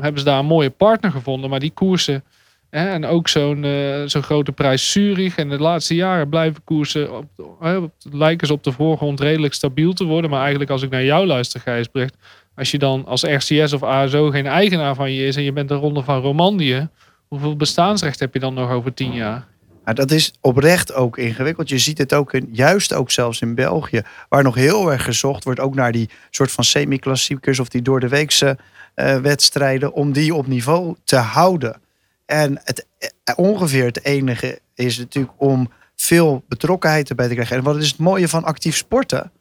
hebben 0.00 0.18
ze 0.18 0.24
daar 0.24 0.38
een 0.38 0.46
mooie 0.46 0.70
partner 0.70 1.10
gevonden. 1.10 1.50
Maar 1.50 1.60
die 1.60 1.70
koersen 1.74 2.24
en 2.74 3.06
ook 3.06 3.28
zo'n 3.28 3.64
eh, 3.64 4.02
zo'n 4.04 4.22
grote 4.22 4.52
prijs 4.52 4.92
Zurich. 4.92 5.36
En 5.36 5.48
de 5.48 5.58
laatste 5.58 5.94
jaren 5.94 6.28
blijven 6.28 6.64
koersen 6.64 7.16
op, 7.16 7.26
lijken 8.10 8.46
ze 8.46 8.52
op 8.52 8.64
de 8.64 8.72
voorgrond 8.72 9.20
redelijk 9.20 9.54
stabiel 9.54 9.92
te 9.92 10.04
worden. 10.04 10.30
Maar 10.30 10.40
eigenlijk 10.40 10.70
als 10.70 10.82
ik 10.82 10.90
naar 10.90 11.04
jou 11.04 11.26
luister 11.26 11.60
Gijsbrecht. 11.60 12.16
Als 12.56 12.70
je 12.70 12.78
dan 12.78 13.04
als 13.06 13.22
RCS 13.22 13.72
of 13.72 13.82
ASO 13.82 14.30
geen 14.30 14.46
eigenaar 14.46 14.94
van 14.94 15.12
je 15.12 15.26
is 15.26 15.36
en 15.36 15.42
je 15.42 15.52
bent 15.52 15.68
de 15.68 15.74
ronde 15.74 16.02
van 16.02 16.20
Romandie. 16.20 16.88
Hoeveel 17.28 17.56
bestaansrecht 17.56 18.20
heb 18.20 18.34
je 18.34 18.40
dan 18.40 18.54
nog 18.54 18.70
over 18.70 18.94
tien 18.94 19.12
jaar? 19.12 19.46
Dat 19.84 20.10
is 20.10 20.32
oprecht 20.40 20.94
ook 20.94 21.18
ingewikkeld. 21.18 21.68
Je 21.68 21.78
ziet 21.78 21.98
het 21.98 22.14
ook 22.14 22.32
juist 22.52 22.94
ook 22.94 23.10
zelfs 23.10 23.40
in 23.40 23.54
België, 23.54 24.02
waar 24.28 24.42
nog 24.42 24.54
heel 24.54 24.92
erg 24.92 25.04
gezocht 25.04 25.44
wordt, 25.44 25.60
ook 25.60 25.74
naar 25.74 25.92
die 25.92 26.10
soort 26.30 26.52
van 26.52 26.64
semi-klassiekers 26.64 27.58
of 27.58 27.68
die 27.68 27.82
door 27.82 28.00
de 28.00 28.08
weekse 28.08 28.58
eh, 28.94 29.16
wedstrijden, 29.16 29.92
om 29.92 30.12
die 30.12 30.34
op 30.34 30.46
niveau 30.46 30.94
te 31.04 31.16
houden. 31.16 31.82
En 32.26 32.60
het, 32.64 32.86
eh, 32.98 33.34
ongeveer 33.36 33.84
het 33.84 34.04
enige 34.04 34.60
is 34.74 34.98
natuurlijk 34.98 35.34
om 35.36 35.70
veel 35.96 36.44
betrokkenheid 36.48 37.08
erbij 37.08 37.28
te 37.28 37.34
krijgen. 37.34 37.56
En 37.56 37.62
wat 37.62 37.76
is 37.76 37.88
het 37.88 37.98
mooie 37.98 38.28
van 38.28 38.44
actief 38.44 38.76
sporten? 38.76 39.32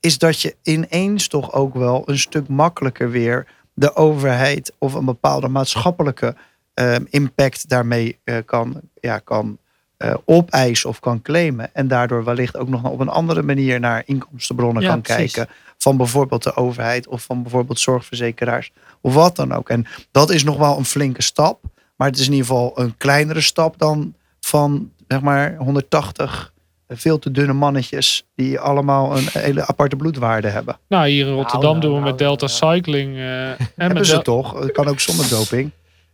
Is 0.00 0.18
dat 0.18 0.40
je 0.40 0.56
ineens 0.62 1.28
toch 1.28 1.52
ook 1.52 1.74
wel 1.74 2.02
een 2.06 2.18
stuk 2.18 2.48
makkelijker 2.48 3.10
weer 3.10 3.46
de 3.74 3.94
overheid 3.94 4.72
of 4.78 4.94
een 4.94 5.04
bepaalde 5.04 5.48
maatschappelijke 5.48 6.36
eh, 6.74 6.96
impact 7.08 7.68
daarmee 7.68 8.18
eh, 8.24 8.36
kan, 8.44 8.80
ja, 9.00 9.18
kan 9.18 9.58
eh, 9.96 10.14
opeisen 10.24 10.88
of 10.88 11.00
kan 11.00 11.22
claimen. 11.22 11.74
En 11.74 11.88
daardoor 11.88 12.24
wellicht 12.24 12.56
ook 12.56 12.68
nog 12.68 12.84
op 12.84 13.00
een 13.00 13.08
andere 13.08 13.42
manier 13.42 13.80
naar 13.80 14.02
inkomstenbronnen 14.06 14.82
Ja, 14.82 14.88
kan 14.88 15.00
precies. 15.00 15.32
kijken. 15.32 15.54
Van 15.78 15.96
bijvoorbeeld 15.96 16.42
de 16.42 16.54
overheid 16.54 17.06
of 17.06 17.22
van 17.22 17.42
bijvoorbeeld 17.42 17.80
zorgverzekeraars. 17.80 18.72
Of 19.00 19.14
wat 19.14 19.36
dan 19.36 19.52
ook. 19.52 19.68
En 19.68 19.86
dat 20.10 20.30
is 20.30 20.44
nog 20.44 20.56
wel 20.56 20.78
een 20.78 20.84
flinke 20.84 21.22
stap. 21.22 21.60
Maar 21.98 22.08
het 22.08 22.18
is 22.18 22.26
in 22.26 22.32
ieder 22.32 22.46
geval 22.46 22.72
een 22.74 22.94
kleinere 22.96 23.40
stap 23.40 23.78
dan 23.78 24.14
van 24.40 24.90
zeg 25.08 25.20
maar 25.20 25.56
180 25.56 26.52
veel 26.88 27.18
te 27.18 27.30
dunne 27.30 27.52
mannetjes. 27.52 28.24
Die 28.34 28.58
allemaal 28.60 29.16
een 29.16 29.26
hele 29.32 29.66
aparte 29.66 29.96
bloedwaarde 29.96 30.48
hebben. 30.48 30.78
Nou, 30.88 31.08
hier 31.08 31.26
in 31.26 31.32
Rotterdam 31.32 31.70
nou, 31.70 31.80
doen 31.80 31.90
we 31.92 31.98
nou, 31.98 32.10
met 32.10 32.18
Delta 32.18 32.46
nou. 32.46 32.74
Cycling. 32.76 33.16
eh, 33.16 33.50
en 33.50 33.56
Hebben 33.76 33.96
met 33.98 34.06
ze 34.06 34.12
Del- 34.12 34.22
toch? 34.22 34.58
Het 34.60 34.72
kan 34.72 34.88
ook 34.88 35.00
zonder 35.00 35.28
doping. 35.28 35.70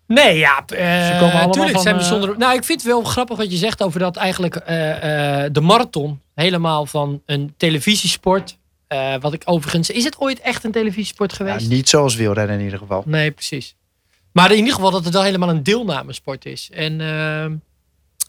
Nee, 0.06 0.38
ja. 0.38 0.64
eh 0.66 1.06
Ze 1.06 1.12
komen 1.18 1.32
allemaal 1.34 1.50
tuurlijk 1.50 1.74
van, 1.80 2.00
zijn 2.00 2.22
eh. 2.22 2.36
Nou, 2.36 2.54
ik 2.56 2.64
vind 2.64 2.78
het 2.82 2.90
wel 2.90 3.02
grappig 3.04 3.36
wat 3.36 3.50
je 3.50 3.56
zegt 3.56 3.82
over 3.82 4.00
dat 4.00 4.16
eigenlijk 4.16 4.56
eh, 4.56 5.44
eh, 5.44 5.52
de 5.52 5.60
marathon 5.60 6.20
helemaal 6.34 6.86
van 6.86 7.22
een 7.26 7.54
televisiesport. 7.56 8.58
eh, 8.86 9.14
wat 9.20 9.32
ik 9.32 9.42
overigens. 9.44 9.90
Is 9.90 10.04
het 10.04 10.18
ooit 10.20 10.40
echt 10.40 10.64
een 10.64 10.72
televisiesport 10.72 11.30
Ja, 11.30 11.36
geweest? 11.36 11.68
niet 11.68 11.88
zoals 11.88 12.14
wielrennen 12.14 12.58
in 12.58 12.64
ieder 12.64 12.78
geval. 12.78 13.02
Nee, 13.06 13.30
precies. 13.30 13.74
Maar 14.34 14.50
in 14.50 14.56
ieder 14.56 14.74
geval 14.74 14.90
dat 14.90 15.04
het 15.04 15.12
wel 15.12 15.22
helemaal 15.22 15.48
een 15.48 15.62
deelnamesport 15.62 16.44
is. 16.44 16.68
En 16.72 17.00
ehm, 17.00 17.54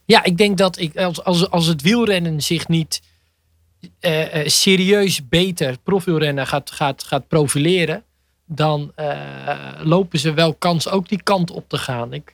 ja, 0.05 0.23
ik 0.23 0.37
denk 0.37 0.57
dat 0.57 0.77
ik, 0.79 0.97
als, 0.97 1.23
als, 1.23 1.49
als 1.49 1.65
het 1.65 1.81
wielrennen 1.81 2.41
zich 2.41 2.67
niet 2.67 3.01
eh, 3.99 4.39
eh, 4.39 4.47
serieus 4.47 5.27
beter, 5.27 5.77
profielrennen, 5.83 6.47
gaat, 6.47 6.71
gaat, 6.71 7.03
gaat 7.03 7.27
profileren, 7.27 8.03
dan 8.45 8.91
eh, 8.95 9.57
lopen 9.83 10.19
ze 10.19 10.33
wel 10.33 10.53
kans 10.53 10.89
ook 10.89 11.09
die 11.09 11.23
kant 11.23 11.51
op 11.51 11.69
te 11.69 11.77
gaan. 11.77 12.13
Ik, 12.13 12.31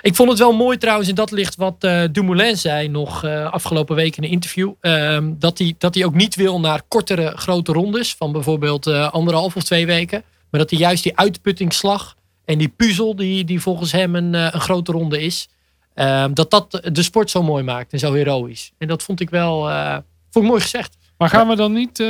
ik 0.00 0.14
vond 0.14 0.28
het 0.28 0.38
wel 0.38 0.52
mooi 0.52 0.78
trouwens 0.78 1.08
in 1.08 1.14
dat 1.14 1.30
licht 1.30 1.56
wat 1.56 1.80
Dumoulin 2.12 2.56
zei 2.56 2.88
nog 2.88 3.24
afgelopen 3.24 3.96
week 3.96 4.16
in 4.16 4.24
een 4.24 4.30
interview. 4.30 4.72
ehm, 4.80 5.32
dat 5.38 5.58
hij 5.58 5.74
dat 5.78 5.94
hij 5.94 6.04
ook 6.04 6.14
niet 6.14 6.34
wil 6.34 6.60
naar 6.60 6.82
kortere 6.88 7.36
grote 7.36 7.72
rondes 7.72 8.14
van 8.14 8.32
bijvoorbeeld 8.32 8.86
anderhalf 8.86 9.56
of 9.56 9.62
twee 9.62 9.86
weken. 9.86 10.22
Maar 10.50 10.60
dat 10.60 10.70
hij 10.70 10.78
juist 10.78 11.02
die 11.02 11.16
uitputtingsslag 11.16 12.16
en 12.48 12.58
die 12.58 12.68
puzzel 12.68 13.16
die, 13.16 13.44
die 13.44 13.60
volgens 13.60 13.92
hem 13.92 14.14
een, 14.14 14.34
eh, 14.34 14.48
een 14.50 14.60
grote 14.60 14.92
ronde 14.92 15.22
is. 15.22 15.48
ehm, 15.94 16.32
dat 16.34 16.50
dat 16.50 16.88
de 16.92 17.02
sport 17.02 17.30
zo 17.30 17.42
mooi 17.42 17.64
maakt 17.64 17.92
en 17.92 17.98
zo 17.98 18.12
heroïs. 18.12 18.72
En 18.78 18.88
dat 18.88 19.02
vond 19.02 19.20
ik 19.20 19.30
wel 19.30 19.70
eh, 19.70 19.96
vond 20.30 20.44
ik 20.44 20.50
mooi 20.50 20.60
gezegd. 20.62 20.96
Maar 21.16 21.28
gaan 21.28 21.48
we 21.48 21.56
dan 21.56 21.72
niet, 21.72 22.00
eh, 22.00 22.06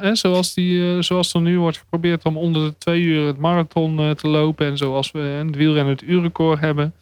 hè, 0.00 0.14
zoals, 0.14 0.54
die, 0.54 1.02
zoals 1.02 1.34
er 1.34 1.40
nu 1.40 1.58
wordt 1.58 1.78
geprobeerd 1.78 2.24
om 2.24 2.36
onder 2.36 2.68
de 2.68 2.78
twee 2.78 3.00
uur 3.00 3.26
het 3.26 3.38
marathon 3.38 4.14
te 4.14 4.28
lopen 4.28 4.66
en 4.66 4.76
zoals 4.76 5.10
we 5.10 5.36
in 5.40 5.46
het 5.46 5.56
wielrennen 5.56 5.92
het 5.92 6.02
uurrecord 6.02 6.60
hebben, 6.60 6.94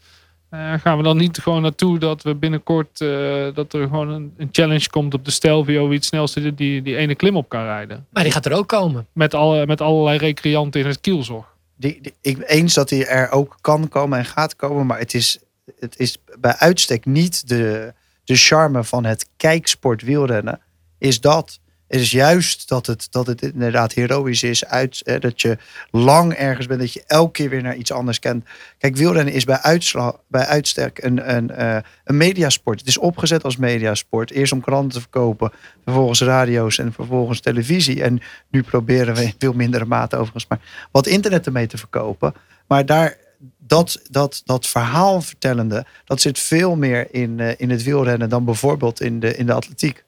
gaan 0.51 0.97
we 0.97 1.03
dan 1.03 1.17
niet 1.17 1.39
gewoon 1.39 1.63
naartoe 1.63 1.99
dat 1.99 2.23
we 2.23 2.35
binnenkort 2.35 2.99
dat 3.55 3.73
er 3.73 3.83
gewoon 3.83 4.09
een, 4.09 4.33
een 4.37 4.49
challenge 4.53 4.91
komt 4.91 5.15
op 5.15 5.25
de 5.25 5.31
Stelvio 5.31 5.87
wie 5.87 5.97
het 5.97 6.05
snelste 6.05 6.55
die, 6.55 6.83
die 6.83 6.97
ene 6.97 7.15
klim 7.15 7.37
op 7.37 7.49
kan 7.49 7.63
rijden. 7.63 8.07
Maar 8.13 8.23
die 8.23 8.33
gaat 8.33 8.47
er 8.47 8.53
ook 8.53 8.69
komen. 8.69 9.07
Met, 9.13 9.35
alle, 9.35 9.67
met 9.67 9.81
allerlei 9.81 10.19
recreanten 10.19 10.81
in 10.81 10.87
het 10.87 11.01
kielzog. 11.01 11.57
Die, 11.79 11.99
die- 12.03 12.15
ik 12.21 12.43
eens 12.47 12.75
dat 12.75 12.91
hij 12.91 13.07
er 13.07 13.31
ook 13.31 13.59
kan 13.61 13.89
komen 13.89 14.19
en 14.19 14.25
gaat 14.25 14.57
komen, 14.57 14.87
maar 14.87 14.99
het 14.99 15.15
is, 15.15 15.39
het 15.79 15.99
is 15.99 16.23
bij 16.39 16.57
uitstek 16.57 17.05
niet 17.05 17.49
de, 17.49 17.95
de 18.25 18.37
charme 18.37 18.85
van 18.85 19.05
het 19.05 19.29
kijksport 19.37 20.03
wielrennen. 20.03 20.61
Is 20.99 21.21
dat. 21.21 21.61
Het 21.89 22.01
is 22.01 22.11
juist 22.11 22.69
dat 22.69 22.87
het, 22.87 23.07
dat 23.11 23.27
het 23.27 23.43
inderdaad 23.43 23.93
heroïs 23.93 24.43
is. 24.43 24.65
Uit, 24.65 25.03
eh, 25.03 25.21
dat 25.21 25.41
je 25.41 25.59
lang 25.91 26.33
ergens 26.33 26.67
bent. 26.67 26.81
Dat 26.81 26.93
je 26.93 27.05
elke 27.07 27.33
keer 27.33 27.51
weer 27.51 27.63
naar 27.63 27.77
iets 27.77 27.93
anders 27.93 28.19
kent. 28.19 28.45
Kijk, 28.79 28.97
wielrennen 28.97 29.35
is 29.35 29.45
bij, 29.45 29.59
uitsla, 29.59 30.15
bij 30.27 30.47
uitstek 30.47 31.03
een, 31.03 31.37
een, 31.37 31.51
eh, 31.51 31.77
een 32.05 32.17
mediasport. 32.17 32.79
Het 32.79 32.89
is 32.89 32.99
opgezet 32.99 33.45
als 33.45 33.57
mediasport. 33.57 34.31
Eerst 34.31 34.53
om 34.53 34.61
kranten 34.61 34.93
te 34.93 35.01
verkopen. 35.01 35.53
Vervolgens 35.85 36.21
radio's 36.21 36.79
en 36.79 36.93
vervolgens 36.93 37.41
televisie. 37.41 38.03
En 38.03 38.21
nu 38.51 38.63
proberen 38.63 39.15
we 39.15 39.23
in 39.23 39.35
veel 39.39 39.53
mindere 39.53 39.85
mate 39.85 40.17
overigens. 40.17 40.47
Maar 40.49 40.89
wat 40.91 41.07
internet 41.07 41.47
ermee 41.47 41.67
te 41.67 41.79
verkopen. 41.79 42.35
Maar 42.67 42.87
daar, 42.87 43.17
dat, 43.59 44.01
dat, 44.11 44.43
dat 44.45 44.67
verhaal 44.67 45.21
vertellende, 45.21 45.85
dat 46.05 46.21
zit 46.21 46.39
veel 46.39 46.77
meer 46.77 47.15
in, 47.15 47.41
eh, 47.41 47.55
in 47.57 47.71
het 47.71 47.83
wielrennen 47.83 48.29
dan 48.29 48.45
bijvoorbeeld 48.45 49.01
in 49.01 49.21
de, 49.21 49.37
in 49.37 49.47
de 49.47 49.53
atletiek. 49.53 50.07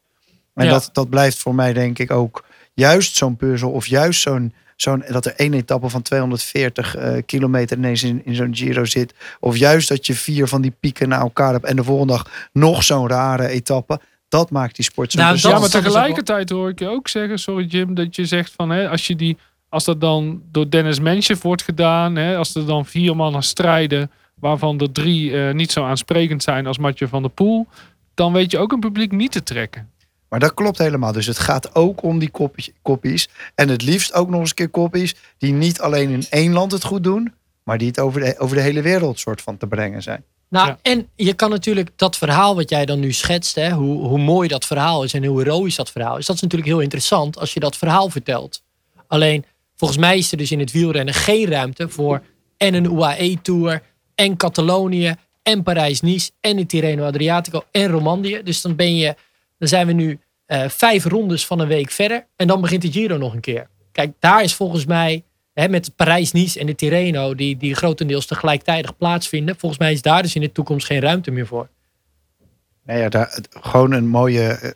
En 0.60 0.66
Ja. 0.66 0.72
dat, 0.72 0.90
dat 0.92 1.08
blijft 1.10 1.38
voor 1.38 1.54
mij 1.54 1.72
denk 1.72 1.98
ik 1.98 2.10
ook 2.10 2.44
juist 2.74 3.16
zo'n 3.16 3.36
puzzel 3.36 3.70
of 3.70 3.86
juist 3.86 4.20
zo'n, 4.20 4.54
zo'n 4.76 5.04
dat 5.08 5.26
er 5.26 5.34
één 5.36 5.54
etappe 5.54 5.88
van 5.88 6.02
240 6.02 6.96
eh, 6.96 7.12
kilometer 7.26 7.76
ineens 7.76 8.02
in, 8.02 8.22
in 8.24 8.34
zo'n 8.34 8.56
Giro 8.56 8.84
zit. 8.84 9.14
Of 9.40 9.56
juist 9.56 9.88
dat 9.88 10.06
je 10.06 10.14
vier 10.14 10.46
van 10.46 10.60
die 10.60 10.74
pieken 10.80 11.08
na 11.08 11.18
elkaar 11.18 11.52
hebt 11.52 11.64
en 11.64 11.76
de 11.76 11.84
volgende 11.84 12.12
dag 12.12 12.48
nog 12.52 12.82
zo'n 12.84 13.08
rare 13.08 13.48
etappe. 13.48 14.00
Dat 14.28 14.50
maakt 14.50 14.76
die 14.76 14.84
sport 14.84 15.12
zo 15.12 15.18
Nou. 15.18 15.36
Ja, 15.40 15.58
maar 15.58 15.68
tegelijkertijd 15.68 16.50
hoor 16.50 16.68
ik 16.68 16.78
je 16.78 16.88
ook 16.88 17.08
zeggen, 17.08 17.38
sorry 17.38 17.64
Jim, 17.64 17.94
dat 17.94 18.16
je 18.16 18.24
zegt 18.24 18.52
van 18.56 18.70
hè, 18.70 18.88
als 18.88 19.06
je 19.06 19.16
die, 19.16 19.36
als 19.68 19.84
dat 19.84 20.00
dan 20.00 20.42
door 20.50 20.70
Dennis 20.70 21.00
Mensjev 21.00 21.42
wordt 21.42 21.62
gedaan, 21.62 22.16
hè, 22.16 22.36
als 22.36 22.54
er 22.54 22.66
dan 22.66 22.86
vier 22.86 23.16
mannen 23.16 23.42
strijden, 23.42 24.10
waarvan 24.34 24.80
er 24.80 24.92
drie 24.92 25.36
eh, 25.36 25.54
niet 25.54 25.72
zo 25.72 25.84
aansprekend 25.84 26.42
zijn 26.42 26.66
als 26.66 26.78
Matje 26.78 27.08
van 27.08 27.22
der 27.22 27.30
Poel, 27.30 27.66
dan 28.14 28.32
weet 28.32 28.50
je 28.50 28.58
ook 28.58 28.72
een 28.72 28.80
publiek 28.80 29.12
niet 29.12 29.32
te 29.32 29.42
trekken. 29.42 29.90
Maar 30.30 30.40
dat 30.40 30.54
klopt 30.54 30.78
helemaal. 30.78 31.12
Dus 31.12 31.26
het 31.26 31.38
gaat 31.38 31.74
ook 31.74 32.02
om 32.02 32.18
die 32.18 32.30
kopjes- 32.30 32.70
koppies. 32.82 33.28
En 33.54 33.68
het 33.68 33.82
liefst 33.82 34.12
ook 34.14 34.28
nog 34.28 34.40
eens 34.40 34.48
een 34.48 34.54
keer 34.54 34.68
koppies 34.68 35.14
die 35.38 35.52
niet 35.52 35.80
alleen 35.80 36.10
in 36.10 36.24
één 36.30 36.52
land 36.52 36.72
het 36.72 36.84
goed 36.84 37.04
doen, 37.04 37.32
maar 37.62 37.78
die 37.78 37.88
het 37.88 38.00
over 38.00 38.20
de, 38.20 38.34
over 38.38 38.56
de 38.56 38.62
hele 38.62 38.82
wereld 38.82 39.18
soort 39.18 39.42
van 39.42 39.56
te 39.56 39.66
brengen 39.66 40.02
zijn. 40.02 40.24
Nou, 40.48 40.66
Ja. 40.68 40.78
en 40.82 41.08
je 41.16 41.32
kan 41.34 41.50
natuurlijk 41.50 41.90
dat 41.96 42.16
verhaal 42.16 42.54
wat 42.54 42.70
jij 42.70 42.86
dan 42.86 43.00
nu 43.00 43.12
schetst, 43.12 43.54
hè, 43.54 43.70
hoe, 43.70 44.06
hoe 44.06 44.18
mooi 44.18 44.48
dat 44.48 44.66
verhaal 44.66 45.02
is 45.02 45.14
en 45.14 45.24
hoe 45.24 45.38
heroïs 45.42 45.76
dat 45.76 45.90
verhaal 45.90 46.16
is, 46.16 46.26
dat 46.26 46.36
is 46.36 46.42
natuurlijk 46.42 46.70
heel 46.70 46.80
interessant 46.80 47.38
als 47.38 47.54
je 47.54 47.60
dat 47.60 47.76
verhaal 47.76 48.10
vertelt. 48.10 48.62
Alleen, 49.06 49.44
volgens 49.76 50.00
mij 50.00 50.18
is 50.18 50.30
er 50.32 50.38
dus 50.38 50.52
in 50.52 50.58
het 50.58 50.72
wielrennen 50.72 51.14
geen 51.14 51.46
ruimte 51.46 51.88
voor 51.88 52.22
en 52.56 52.74
een 52.74 52.84
UAE-tour 52.84 53.82
en 54.14 54.36
Catalonië 54.36 55.14
en 55.42 55.62
Parijs-Nice 55.62 56.30
en 56.40 56.56
de 56.56 56.66
Tirreno 56.66 57.04
Adriatico 57.04 57.62
en 57.70 57.86
Romandie. 57.88 58.42
Dus 58.42 58.60
dan 58.60 58.76
ben 58.76 58.96
je, 58.96 59.14
dan 59.60 59.68
zijn 59.68 59.86
we 59.86 59.92
nu 59.92 60.18
eh, 60.46 60.68
vijf 60.68 61.04
rondes 61.04 61.46
van 61.46 61.58
een 61.58 61.68
week 61.68 61.90
verder 61.90 62.26
en 62.36 62.46
dan 62.46 62.60
begint 62.60 62.82
de 62.82 62.92
Giro 62.92 63.16
nog 63.16 63.34
een 63.34 63.40
keer. 63.40 63.68
Kijk, 63.92 64.12
daar 64.18 64.42
is 64.42 64.54
volgens 64.54 64.86
mij 64.86 65.24
hè, 65.52 65.68
met 65.68 65.96
Parijs-Nice 65.96 66.60
en 66.60 66.66
de 66.66 66.74
Tirreno, 66.74 67.34
die, 67.34 67.56
die 67.56 67.74
grotendeels 67.74 68.26
tegelijkertijd 68.26 68.96
plaatsvinden. 68.96 69.56
Volgens 69.58 69.80
mij 69.80 69.92
is 69.92 70.02
daar 70.02 70.22
dus 70.22 70.34
in 70.34 70.40
de 70.40 70.52
toekomst 70.52 70.86
geen 70.86 71.00
ruimte 71.00 71.30
meer 71.30 71.46
voor. 71.46 71.68
Nee, 72.84 72.98
ja, 72.98 73.08
daar, 73.08 73.38
gewoon 73.50 73.92
een 73.92 74.08
mooie, 74.08 74.48
eh, 74.48 74.70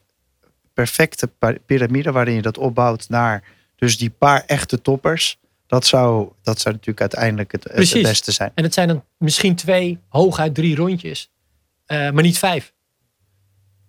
perfecte 0.75 1.31
piramide 1.67 2.13
waarin 2.13 2.35
je 2.35 2.43
dat 2.43 2.59
opbouwt 2.59 3.09
naar 3.09 3.45
dus 3.77 3.99
die 3.99 4.11
paar 4.11 4.45
echte 4.47 4.81
toppers. 4.81 5.39
Dat 5.67 5.87
zou, 5.87 6.33
dat 6.43 6.61
zou 6.61 6.75
natuurlijk 6.75 7.01
uiteindelijk 7.01 7.53
het, 7.53 7.63
beste 8.03 8.33
zijn. 8.33 8.53
En 8.55 8.65
het 8.65 8.75
zijn 8.75 8.89
dan 8.89 9.05
misschien 9.19 9.55
twee, 9.55 9.99
hooguit 10.09 10.55
drie 10.55 10.77
rondjes. 10.77 11.31
Eh, 11.87 12.11
maar 12.11 12.23
niet 12.23 12.39
vijf. 12.39 12.74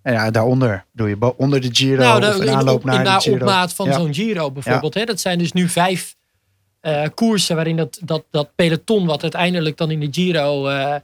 En 0.05 0.13
ja, 0.13 0.31
daaronder 0.31 0.85
doe 0.91 1.09
je 1.09 1.33
onder 1.37 1.61
de 1.61 1.69
Giro 1.71 2.01
nou, 2.01 2.23
of 2.23 2.35
de, 2.35 2.41
een 2.41 2.47
in, 2.47 2.53
aanloop 2.55 2.75
op, 2.75 2.83
naar 2.83 2.95
in 2.95 3.03
de 3.03 3.09
na 3.09 3.19
Giro. 3.19 3.35
opmaat 3.35 3.73
van 3.73 3.85
Ja. 3.85 3.93
zo'n 3.93 4.13
Giro 4.13 4.51
bijvoorbeeld. 4.51 4.93
Hè? 4.93 5.03
Dat 5.05 5.19
zijn 5.19 5.37
dus 5.37 5.51
nu 5.51 5.69
vijf 5.69 6.15
eh, 6.79 7.03
koersen 7.13 7.55
waarin 7.55 7.75
dat, 7.75 7.99
dat, 8.03 8.23
dat 8.31 8.49
peloton 8.55 9.05
wat 9.05 9.21
uiteindelijk 9.21 9.77
dan 9.77 9.91
in 9.91 9.99
de 9.99 10.07
Giro 10.11 10.67
eh, 10.67 10.95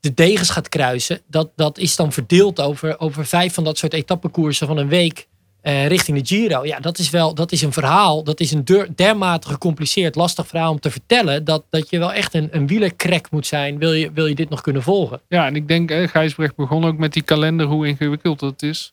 de 0.00 0.14
degens 0.14 0.50
gaat 0.50 0.68
kruisen. 0.68 1.20
Dat, 1.26 1.50
dat 1.56 1.78
is 1.78 1.96
dan 1.96 2.12
verdeeld 2.12 2.60
over, 2.60 3.00
over 3.00 3.26
vijf 3.26 3.54
van 3.54 3.64
dat 3.64 3.78
soort 3.78 3.92
etappekoersen 3.92 4.66
van 4.66 4.76
een 4.76 4.88
week 4.88 5.26
eh, 5.66 5.86
richting 5.86 6.18
de 6.18 6.26
Giro. 6.34 6.64
Ja, 6.64 6.80
dat 6.80 6.98
is 6.98 7.10
wel 7.10 7.34
dat 7.34 7.52
is 7.52 7.62
een 7.62 7.72
verhaal. 7.72 8.24
Dat 8.24 8.40
is 8.40 8.52
een 8.52 8.64
der- 8.64 8.88
dermate 8.94 9.48
gecompliceerd, 9.48 10.14
lastig 10.14 10.46
verhaal 10.46 10.70
om 10.70 10.80
te 10.80 10.90
vertellen. 10.90 11.44
Dat, 11.44 11.64
dat 11.70 11.90
je 11.90 11.98
wel 11.98 12.12
echt 12.12 12.34
een, 12.34 12.48
een 12.50 12.92
moet 13.30 13.46
zijn. 13.46 13.78
Wil 13.78 13.92
je, 13.92 14.10
wil 14.12 14.26
je 14.26 14.34
dit 14.34 14.48
nog 14.48 14.60
kunnen 14.60 14.82
volgen? 14.82 15.20
Ja, 15.28 15.46
en 15.46 15.56
ik 15.56 15.68
denk, 15.68 15.90
eh, 15.90 16.08
Gijsbrecht 16.08 16.56
begon 16.56 16.84
ook 16.84 16.96
met 16.96 17.12
die 17.12 17.22
kalender, 17.22 17.66
hoe 17.66 17.86
ingewikkeld 17.86 18.40
dat 18.40 18.62
is. 18.62 18.92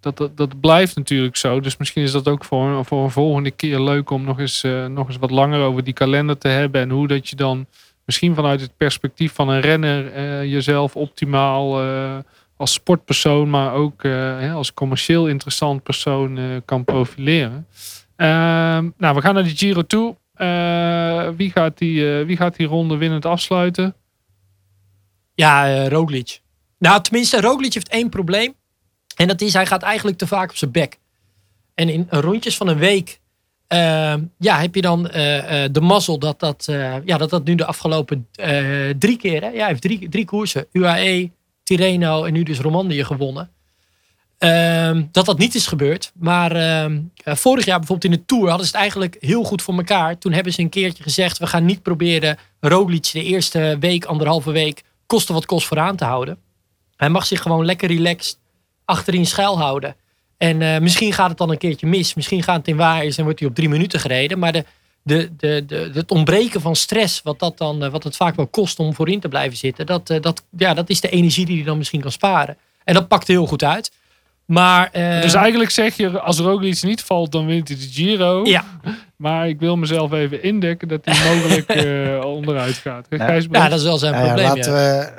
Dat, 0.00 0.16
dat, 0.16 0.36
dat 0.36 0.60
blijft 0.60 0.96
natuurlijk 0.96 1.36
zo. 1.36 1.60
Dus 1.60 1.76
misschien 1.76 2.02
is 2.02 2.12
dat 2.12 2.28
ook 2.28 2.44
voor, 2.44 2.84
voor 2.84 3.04
een 3.04 3.10
volgende 3.10 3.50
keer 3.50 3.80
leuk 3.80 4.10
om 4.10 4.24
nog 4.24 4.38
eens, 4.38 4.62
eh, 4.62 4.86
nog 4.86 5.06
eens 5.08 5.18
wat 5.18 5.30
langer 5.30 5.60
over 5.60 5.84
die 5.84 5.94
kalender 5.94 6.38
te 6.38 6.48
hebben. 6.48 6.80
En 6.80 6.90
hoe 6.90 7.08
dat 7.08 7.28
je 7.28 7.36
dan 7.36 7.66
misschien 8.04 8.34
vanuit 8.34 8.60
het 8.60 8.76
perspectief 8.76 9.32
van 9.32 9.48
een 9.48 9.60
renner 9.60 10.12
eh, 10.12 10.42
jezelf 10.42 10.96
optimaal 10.96 11.80
als 12.56 12.72
sportpersoon, 12.72 13.50
maar 13.50 13.72
ook 13.72 14.04
eh, 14.04 14.54
als 14.54 14.74
commercieel 14.74 15.26
interessant 15.28 15.82
persoon 15.82 16.38
eh, 16.38 16.44
kan 16.64 16.84
profileren. 16.84 17.66
Ehm, 18.16 18.90
nou, 18.96 19.14
we 19.14 19.20
gaan 19.20 19.34
naar 19.34 19.42
de 19.42 19.56
Giro 19.56 19.82
toe. 19.82 20.16
Eh, 20.34 21.28
wie, 21.36 21.50
gaat 21.50 21.78
die, 21.78 22.04
wie 22.04 22.36
gaat 22.36 22.56
die 22.56 22.66
ronde 22.66 22.96
winnend 22.96 23.24
afsluiten? 23.24 23.94
Ja, 25.34 25.88
Roglic. 25.88 26.40
Nou, 26.78 27.02
tenminste, 27.02 27.40
Roglic 27.40 27.74
heeft 27.74 27.88
één 27.88 28.08
probleem. 28.08 28.54
En 29.16 29.28
dat 29.28 29.40
is, 29.40 29.52
hij 29.52 29.66
gaat 29.66 29.82
eigenlijk 29.82 30.18
te 30.18 30.26
vaak 30.26 30.50
op 30.50 30.56
zijn 30.56 30.70
bek. 30.70 30.98
En 31.74 31.88
in 31.88 32.06
rondjes 32.10 32.56
van 32.56 32.68
een 32.68 32.78
week 32.78 33.20
eh, 33.66 34.14
ja, 34.38 34.58
heb 34.60 34.74
je 34.74 34.80
dan 34.80 35.02
de 35.72 35.80
mazzel 35.82 36.18
dat 36.18 36.40
dat, 36.40 36.64
ja, 37.04 37.16
dat 37.18 37.30
dat 37.30 37.44
nu 37.44 37.54
de 37.54 37.66
afgelopen 37.66 38.28
drie 38.98 39.16
keer... 39.16 39.42
Hè? 39.42 39.48
Ja, 39.48 39.58
hij 39.58 39.68
heeft 39.68 39.82
drie, 39.82 40.08
drie 40.08 40.24
koersen. 40.24 40.66
UAE, 40.72 41.30
Tirreno 41.66 42.24
en 42.24 42.32
nu 42.32 42.42
dus 42.42 42.58
Romandie 42.58 43.04
gewonnen. 43.04 43.50
Ehm, 44.38 45.04
dat 45.12 45.26
dat 45.26 45.38
niet 45.38 45.54
is 45.54 45.66
gebeurd. 45.66 46.12
Maar 46.14 46.52
ehm, 46.52 47.00
eh, 47.24 47.34
vorig 47.34 47.64
jaar 47.64 47.78
bijvoorbeeld 47.78 48.12
in 48.12 48.18
de 48.18 48.24
Tour 48.26 48.48
hadden 48.48 48.66
ze 48.66 48.72
het 48.72 48.80
eigenlijk 48.80 49.16
heel 49.20 49.44
goed 49.44 49.62
voor 49.62 49.74
elkaar. 49.74 50.18
Toen 50.18 50.32
hebben 50.32 50.52
ze 50.52 50.60
een 50.60 50.68
keertje 50.68 51.02
gezegd, 51.02 51.38
we 51.38 51.46
gaan 51.46 51.64
niet 51.64 51.82
proberen 51.82 52.38
Roglic 52.60 53.12
de 53.12 53.22
eerste 53.22 53.76
week, 53.80 54.04
anderhalve 54.04 54.50
week, 54.50 54.82
kosten 55.06 55.34
wat 55.34 55.46
kost 55.46 55.66
vooraan 55.66 55.96
te 55.96 56.04
houden. 56.04 56.38
Hij 56.96 57.08
mag 57.08 57.26
zich 57.26 57.42
gewoon 57.42 57.64
lekker 57.64 57.88
relaxed 57.88 58.38
achterin 58.84 59.26
schuil 59.26 59.58
houden. 59.58 59.96
En 60.36 60.62
eh, 60.62 60.80
misschien 60.80 61.12
gaat 61.12 61.28
het 61.28 61.38
dan 61.38 61.50
een 61.50 61.58
keertje 61.58 61.86
mis. 61.86 62.14
Misschien 62.14 62.42
gaat 62.42 62.56
het 62.56 62.68
in 62.68 62.76
waar 62.76 63.04
is 63.04 63.18
en 63.18 63.24
wordt 63.24 63.38
hij 63.38 63.48
op 63.48 63.54
drie 63.54 63.68
minuten 63.68 64.00
gereden. 64.00 64.38
Maar 64.38 64.52
de, 64.52 64.64
de, 65.06 65.30
de, 65.36 65.64
de, 65.66 65.90
het 65.94 66.10
ontbreken 66.10 66.60
van 66.60 66.76
stress, 66.76 67.22
wat, 67.22 67.38
dat 67.38 67.58
dan, 67.58 67.84
eh, 67.84 67.90
wat 67.90 68.04
het 68.04 68.16
vaak 68.16 68.36
wel 68.36 68.46
kost 68.46 68.78
om 68.78 68.94
voorin 68.94 69.20
te 69.20 69.28
blijven 69.28 69.56
zitten. 69.56 69.86
Dat, 69.86 70.10
eh, 70.10 70.20
dat, 70.20 70.44
ja, 70.56 70.74
dat 70.74 70.90
is 70.90 71.00
de 71.00 71.08
energie 71.08 71.46
die 71.46 71.56
hij 71.56 71.64
dan 71.64 71.78
misschien 71.78 72.00
kan 72.00 72.12
sparen. 72.12 72.56
En 72.84 72.94
dat 72.94 73.08
pakt 73.08 73.26
heel 73.26 73.46
goed 73.46 73.64
uit. 73.64 73.92
Maar, 74.44 74.90
eh, 74.92 75.20
Dus 75.20 75.34
eigenlijk 75.34 75.70
zeg 75.70 75.96
je, 75.96 76.20
als 76.20 76.38
Roglic 76.38 76.82
niet 76.82 77.02
valt, 77.02 77.32
dan 77.32 77.46
wint 77.46 77.68
hij 77.68 77.76
de 77.76 77.88
Giro. 77.92 78.44
Ja. 78.44 78.64
Maar 79.16 79.48
ik 79.48 79.60
wil 79.60 79.76
mezelf 79.76 80.12
even 80.12 80.42
indekken 80.42 80.88
dat 80.88 81.04
hij 81.04 81.34
mogelijk 81.34 81.68
eh, 81.84 82.24
onderuit 82.24 82.74
gaat. 82.74 83.06
Ja. 83.10 83.68
Dat 83.68 83.78
is 83.78 83.84
wel 83.84 83.98
zijn 83.98 84.12
Nou 84.12 84.26
ja, 84.26 84.32
probleem. 84.32 84.56
laten 84.56 84.72
ja. 84.72 85.14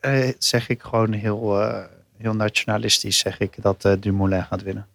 we, 0.00 0.08
eh, 0.08 0.32
zeg 0.38 0.68
ik 0.68 0.82
gewoon 0.82 1.12
heel, 1.12 1.60
eh, 1.60 1.84
heel 2.18 2.34
nationalistisch, 2.34 3.18
zeg 3.18 3.38
ik 3.38 3.52
dat 3.62 3.84
eh 3.84 3.92
Dumoulin 4.00 4.44
gaat 4.44 4.62
winnen. 4.62 4.86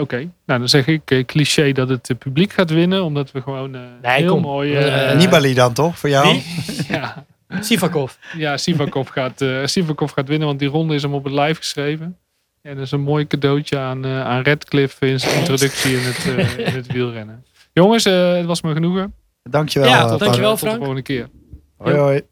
Oké, 0.00 0.16
nou 0.46 0.58
dan 0.58 0.68
zeg 0.68 0.86
ik 0.86 1.10
eh, 1.10 1.24
cliché 1.24 1.72
dat 1.72 1.88
het 1.88 2.10
eh, 2.10 2.16
publiek 2.16 2.52
gaat 2.52 2.70
winnen. 2.70 3.04
Omdat 3.04 3.32
we 3.32 3.40
gewoon 3.42 3.74
eh, 3.74 3.80
Nee, 4.02 4.20
heel 4.20 4.32
kom. 4.32 4.42
mooi... 4.42 4.74
Nibali 5.16 5.54
dan 5.54 5.72
toch, 5.72 5.98
voor 5.98 6.08
jou? 6.08 6.40
Ja, 6.88 7.24
Sivakov. 7.60 8.14
ja 8.36 8.56
Sivakov, 8.56 9.08
gaat, 9.10 9.40
eh, 9.40 9.58
Sivakov 9.64 10.12
gaat 10.12 10.28
winnen, 10.28 10.46
want 10.48 10.58
die 10.58 10.68
ronde 10.68 10.94
is 10.94 11.02
hem 11.02 11.14
op 11.14 11.24
het 11.24 11.32
lijf 11.32 11.56
geschreven. 11.58 12.16
En 12.62 12.74
dat 12.74 12.84
is 12.84 12.90
een 12.90 13.00
mooi 13.00 13.26
cadeautje 13.26 13.78
aan, 13.78 14.04
eh 14.04 14.24
aan 14.24 14.42
Redcliffe 14.42 15.06
in 15.06 15.20
zijn 15.20 15.38
introductie 15.38 15.92
in 15.96 16.02
het, 16.02 16.36
eh, 16.36 16.66
in 16.66 16.74
het 16.74 16.86
wielrennen. 16.92 17.44
Jongens, 17.72 18.04
eh, 18.04 18.32
het 18.32 18.46
was 18.46 18.62
me 18.62 18.72
genoegen. 18.72 19.14
Dankjewel. 19.42 19.88
Ja, 19.88 20.02
eh, 20.02 20.18
dankjewel. 20.18 20.38
Paul. 20.38 20.50
Tot 20.50 20.60
de 20.60 20.64
Frank. 20.66 20.76
volgende 20.76 21.02
keer. 21.02 21.28
Hoi 21.76 21.96
hoi. 21.96 22.22